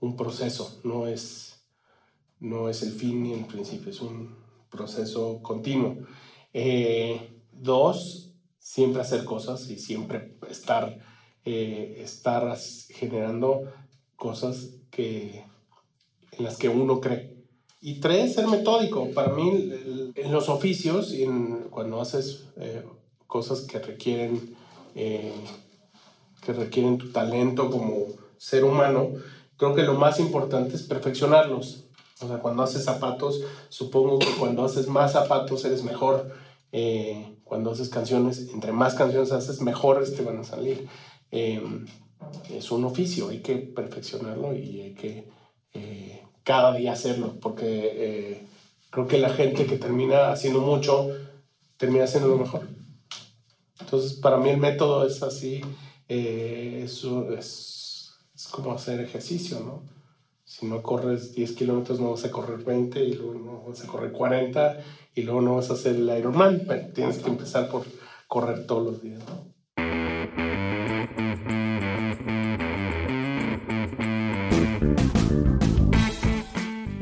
un 0.00 0.16
proceso, 0.16 0.80
no 0.84 1.06
es, 1.06 1.62
no 2.38 2.70
es 2.70 2.82
el 2.82 2.92
fin 2.92 3.24
ni 3.24 3.34
el 3.34 3.44
principio, 3.44 3.90
es 3.90 4.00
un 4.00 4.38
proceso 4.70 5.42
continuo. 5.42 5.98
Eh, 6.54 7.42
dos, 7.52 8.32
siempre 8.58 9.02
hacer 9.02 9.26
cosas 9.26 9.68
y 9.68 9.78
siempre 9.78 10.38
estar, 10.48 11.09
eh, 11.44 12.02
estar 12.02 12.56
generando 12.88 13.62
cosas 14.16 14.70
que, 14.90 15.44
en 16.32 16.44
las 16.44 16.56
que 16.56 16.68
uno 16.68 17.00
cree. 17.00 17.36
Y 17.80 18.00
tres, 18.00 18.34
ser 18.34 18.46
metódico. 18.46 19.10
Para 19.12 19.32
mí, 19.32 19.72
en 20.14 20.32
los 20.32 20.48
oficios, 20.50 21.14
y 21.14 21.26
cuando 21.70 22.00
haces 22.00 22.44
eh, 22.56 22.84
cosas 23.26 23.62
que 23.62 23.78
requieren, 23.78 24.54
eh, 24.94 25.32
que 26.42 26.52
requieren 26.52 26.98
tu 26.98 27.10
talento 27.10 27.70
como 27.70 28.06
ser 28.36 28.64
humano, 28.64 29.12
creo 29.56 29.74
que 29.74 29.82
lo 29.82 29.94
más 29.94 30.20
importante 30.20 30.76
es 30.76 30.82
perfeccionarlos. 30.82 31.84
O 32.20 32.28
sea, 32.28 32.38
cuando 32.38 32.62
haces 32.62 32.84
zapatos, 32.84 33.40
supongo 33.70 34.18
que 34.18 34.30
cuando 34.38 34.64
haces 34.64 34.86
más 34.88 35.12
zapatos 35.12 35.64
eres 35.64 35.82
mejor. 35.82 36.30
Eh, 36.72 37.36
cuando 37.44 37.72
haces 37.72 37.88
canciones, 37.88 38.48
entre 38.52 38.72
más 38.72 38.94
canciones 38.94 39.32
haces, 39.32 39.60
mejores 39.60 40.14
te 40.14 40.22
van 40.22 40.38
a 40.38 40.44
salir. 40.44 40.86
Es 41.30 42.70
un 42.70 42.84
oficio, 42.84 43.28
hay 43.28 43.40
que 43.40 43.56
perfeccionarlo 43.56 44.54
y 44.54 44.80
hay 44.80 44.94
que 44.94 45.28
cada 46.50 46.74
día 46.74 46.92
hacerlo, 46.92 47.36
porque 47.40 47.92
eh, 47.94 48.46
creo 48.90 49.06
que 49.06 49.18
la 49.18 49.30
gente 49.30 49.66
que 49.66 49.76
termina 49.76 50.32
haciendo 50.32 50.60
mucho, 50.60 51.08
termina 51.76 52.04
haciendo 52.04 52.28
lo 52.28 52.38
mejor. 52.38 52.66
Entonces, 53.78 54.14
para 54.14 54.36
mí 54.36 54.50
el 54.50 54.58
método 54.58 55.06
es 55.06 55.22
así, 55.22 55.60
eh, 56.08 56.82
es, 56.84 57.04
es, 57.38 58.48
como 58.50 58.72
hacer 58.72 59.00
ejercicio, 59.00 59.60
¿no? 59.60 59.82
Si 60.44 60.66
no 60.66 60.82
corres 60.82 61.34
10 61.34 61.52
kilómetros, 61.52 62.00
no 62.00 62.10
vas 62.10 62.24
a 62.24 62.32
correr 62.32 62.64
20 62.64 63.04
y 63.04 63.12
luego 63.12 63.34
no 63.34 63.62
vas 63.68 63.84
a 63.84 63.86
correr 63.86 64.10
40 64.10 64.82
y 65.14 65.22
luego 65.22 65.42
no 65.42 65.54
vas 65.54 65.70
a 65.70 65.74
hacer 65.74 65.94
el 65.94 66.18
Ironman, 66.18 66.64
pero 66.66 66.88
tienes 66.88 67.18
que 67.18 67.28
empezar 67.28 67.68
por 67.68 67.84
correr 68.26 68.66
todos 68.66 68.84
los 68.84 69.02
días, 69.02 69.20
¿no? 69.20 69.59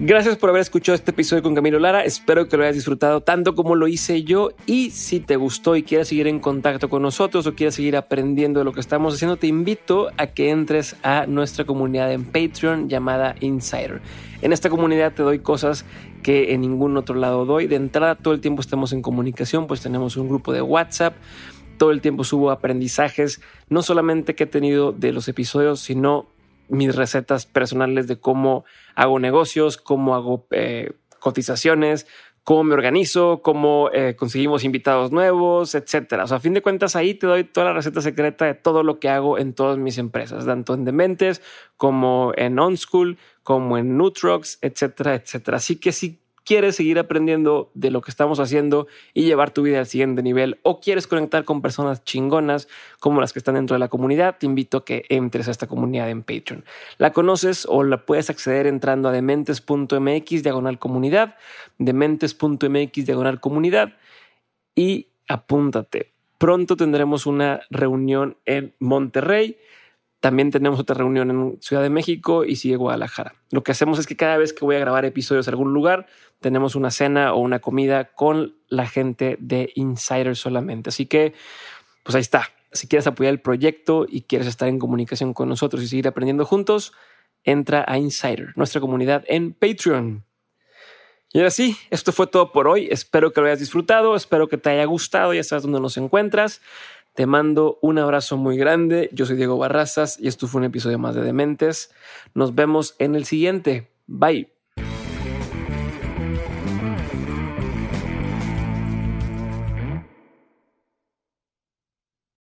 Gracias 0.01 0.37
por 0.37 0.49
haber 0.49 0.63
escuchado 0.63 0.95
este 0.95 1.11
episodio 1.11 1.43
con 1.43 1.55
Camilo 1.55 1.79
Lara. 1.79 2.03
Espero 2.03 2.49
que 2.49 2.57
lo 2.57 2.63
hayas 2.63 2.77
disfrutado 2.77 3.21
tanto 3.21 3.55
como 3.55 3.75
lo 3.75 3.89
hice 3.89 4.23
yo. 4.23 4.53
Y 4.65 4.91
si 4.91 5.21
te 5.21 5.37
gustó 5.37 5.77
y 5.77 5.83
quieres 5.83 6.09
seguir 6.09 6.29
en 6.29 6.41
contacto 6.41 6.89
con 6.89 7.03
nosotros 7.03 7.47
o 7.47 7.55
quieres 7.55 7.75
seguir 7.75 7.95
aprendiendo 7.95 8.61
de 8.61 8.65
lo 8.65 8.73
que 8.73 8.81
estamos 8.81 9.15
haciendo, 9.15 9.37
te 9.37 9.49
invito 9.49 10.09
a 10.17 10.29
que 10.29 10.49
entres 10.49 10.97
a 11.03 11.27
nuestra 11.27 11.67
comunidad 11.67 12.11
en 12.11 12.25
Patreon 12.25 12.89
llamada 12.89 13.35
Insider. 13.41 14.01
En 14.41 14.55
esta 14.55 14.71
comunidad 14.71 15.13
te 15.13 15.25
doy 15.25 15.41
cosas 15.41 15.85
que 16.23 16.55
en 16.55 16.61
ningún 16.61 16.97
otro 16.97 17.17
lado 17.17 17.45
doy. 17.45 17.67
De 17.67 17.77
entrada, 17.77 18.15
todo 18.15 18.33
el 18.33 18.41
tiempo 18.41 18.63
estamos 18.63 18.95
en 18.95 19.03
comunicación, 19.03 19.67
pues 19.67 19.83
tenemos 19.83 20.17
un 20.17 20.29
grupo 20.29 20.55
de 20.55 20.63
WhatsApp 20.63 21.17
todo 21.77 21.93
el 21.93 22.01
tiempo 22.01 22.25
subo 22.25 22.51
aprendizajes, 22.51 23.41
no 23.69 23.83
solamente 23.83 24.35
que 24.35 24.45
he 24.45 24.47
tenido 24.49 24.91
de 24.91 25.13
los 25.13 25.29
episodios, 25.29 25.79
sino 25.79 26.27
mis 26.69 26.95
recetas 26.95 27.47
personales 27.47 28.07
de 28.07 28.19
cómo 28.19 28.65
hago 28.95 29.19
negocios, 29.19 29.77
cómo 29.77 30.15
hago 30.15 30.47
eh, 30.51 30.93
cotizaciones, 31.19 32.07
cómo 32.49 32.65
me 32.65 32.73
organizo, 32.73 33.43
cómo 33.43 33.91
eh, 33.93 34.17
conseguimos 34.17 34.65
invitados 34.65 35.13
nuevos, 35.13 35.75
etcétera. 35.75 36.25
O 36.25 36.27
sea, 36.27 36.39
a 36.39 36.41
fin 36.41 36.55
de 36.55 36.63
cuentas, 36.63 36.97
ahí 36.97 37.13
te 37.13 37.27
doy 37.27 37.45
toda 37.45 37.67
la 37.67 37.73
receta 37.75 38.01
secreta 38.01 38.47
de 38.47 38.55
todo 38.55 38.83
lo 38.83 38.99
que 38.99 39.11
hago 39.11 39.37
en 39.37 39.53
todas 39.53 39.77
mis 39.77 39.99
empresas, 39.99 40.47
tanto 40.47 40.73
en 40.73 40.87
Dementes 40.87 41.43
como 41.77 42.33
en 42.37 42.59
OnSchool, 42.59 43.19
como 43.43 43.77
en 43.77 43.99
Nutrox, 43.99 44.59
etcétera, 44.63 45.15
etcétera. 45.15 45.59
Así 45.59 45.77
que 45.77 45.93
si 45.93 46.21
quieres 46.49 46.77
seguir 46.77 46.99
aprendiendo 46.99 47.71
de 47.75 47.91
lo 47.91 48.01
que 48.01 48.11
estamos 48.11 48.41
haciendo 48.41 48.87
y 49.13 49.25
llevar 49.25 49.51
tu 49.51 49.61
vida 49.61 49.81
al 49.81 49.87
siguiente 49.87 50.23
nivel 50.23 50.59
o 50.63 50.81
quieres 50.81 51.07
conectar 51.07 51.45
con 51.45 51.61
personas 51.61 52.05
chingonas 52.05 52.69
como 53.01 53.21
las 53.21 53.35
que 53.35 53.39
están 53.39 53.57
dentro 53.57 53.75
de 53.75 53.81
la 53.81 53.89
comunidad, 53.89 54.39
te 54.39 54.47
invito 54.47 54.79
a 54.79 54.85
que 54.87 55.05
entres 55.11 55.49
a 55.49 55.51
esta 55.51 55.67
comunidad 55.67 56.09
en 56.09 56.23
Patreon. 56.23 56.65
La 56.97 57.13
conoces 57.13 57.67
o 57.69 57.85
la 57.85 58.07
puedes 58.07 58.31
acceder 58.31 58.67
entrando 58.67 59.11
a 59.11 59.13
dementes.mx 59.13 60.43
diagonal 60.43 60.79
comunidad, 60.79 61.37
dementes.mx 61.77 63.05
diagonal 63.05 63.41
comunidad 63.41 63.93
y 64.75 65.09
apúntate. 65.29 66.15
Pronto 66.39 66.77
tendremos 66.77 67.27
una 67.27 67.61
reunión 67.69 68.39
en 68.47 68.75
Monterrey 68.79 69.59
también 70.21 70.51
tenemos 70.51 70.81
otra 70.81 70.97
reunión 70.97 71.31
en 71.31 71.59
Ciudad 71.61 71.83
de 71.83 71.91
México 71.91 72.45
y 72.45 72.57
sigue 72.57 72.77
Guadalajara. 72.77 73.35
Lo 73.51 73.63
que 73.63 73.73
hacemos 73.73 73.99
es 73.99 74.07
que 74.07 74.17
cada 74.17 74.37
vez 74.37 74.53
que 74.53 74.65
voy 74.65 74.77
a 74.77 74.81
grabar 74.81 75.05
episodios 75.05 75.47
en 75.47 75.55
algún 75.55 75.73
lugar, 75.73 76.07
tenemos 76.41 76.75
una 76.75 76.91
cena 76.91 77.33
o 77.35 77.39
una 77.39 77.61
comida 77.61 78.13
con 78.15 78.57
la 78.69 78.87
gente 78.87 79.37
de 79.41 79.71
Insider 79.77 80.35
solamente. 80.35 80.89
Así 80.89 81.07
que, 81.07 81.35
pues 82.03 82.17
ahí 82.17 82.21
está. 82.21 82.49
Si 82.73 82.89
quieres 82.89 83.07
apoyar 83.07 83.33
el 83.33 83.41
proyecto 83.41 84.07
y 84.09 84.23
quieres 84.23 84.49
estar 84.49 84.69
en 84.69 84.79
comunicación 84.79 85.33
con 85.35 85.49
nosotros 85.49 85.83
y 85.83 85.89
seguir 85.89 86.09
aprendiendo 86.09 86.45
juntos, 86.45 86.93
entra 87.45 87.85
a 87.87 87.99
Insider, 87.99 88.53
nuestra 88.57 88.81
comunidad 88.81 89.25
en 89.29 89.53
Patreon. 89.53 90.25
Y 91.33 91.39
ahora 91.39 91.51
sí, 91.51 91.77
esto 91.91 92.13
fue 92.13 92.27
todo 92.27 92.53
por 92.53 92.69
hoy. 92.69 92.89
Espero 92.91 93.33
que 93.33 93.41
lo 93.41 93.47
hayas 93.47 93.59
disfrutado, 93.59 94.17
espero 94.17 94.49
que 94.49 94.57
te 94.57 94.71
haya 94.71 94.85
gustado, 94.87 95.35
ya 95.35 95.45
sabes 95.45 95.63
dónde 95.63 95.81
nos 95.81 95.97
encuentras. 95.99 96.63
Te 97.19 97.27
mando 97.27 97.81
un 97.83 97.99
abrazo 97.99 98.37
muy 98.37 98.57
grande. 98.57 99.11
Yo 99.13 99.27
soy 99.27 99.35
Diego 99.35 99.59
Barrazas 99.59 100.21
y 100.21 100.29
esto 100.29 100.47
fue 100.47 100.61
un 100.61 100.67
episodio 100.67 101.01
más 101.01 101.17
de 101.17 101.23
Dementes. 101.23 101.93
Nos 102.33 102.55
vemos 102.55 102.95
en 103.01 103.17
el 103.17 103.25
siguiente. 103.25 103.91
Bye. 104.07 104.58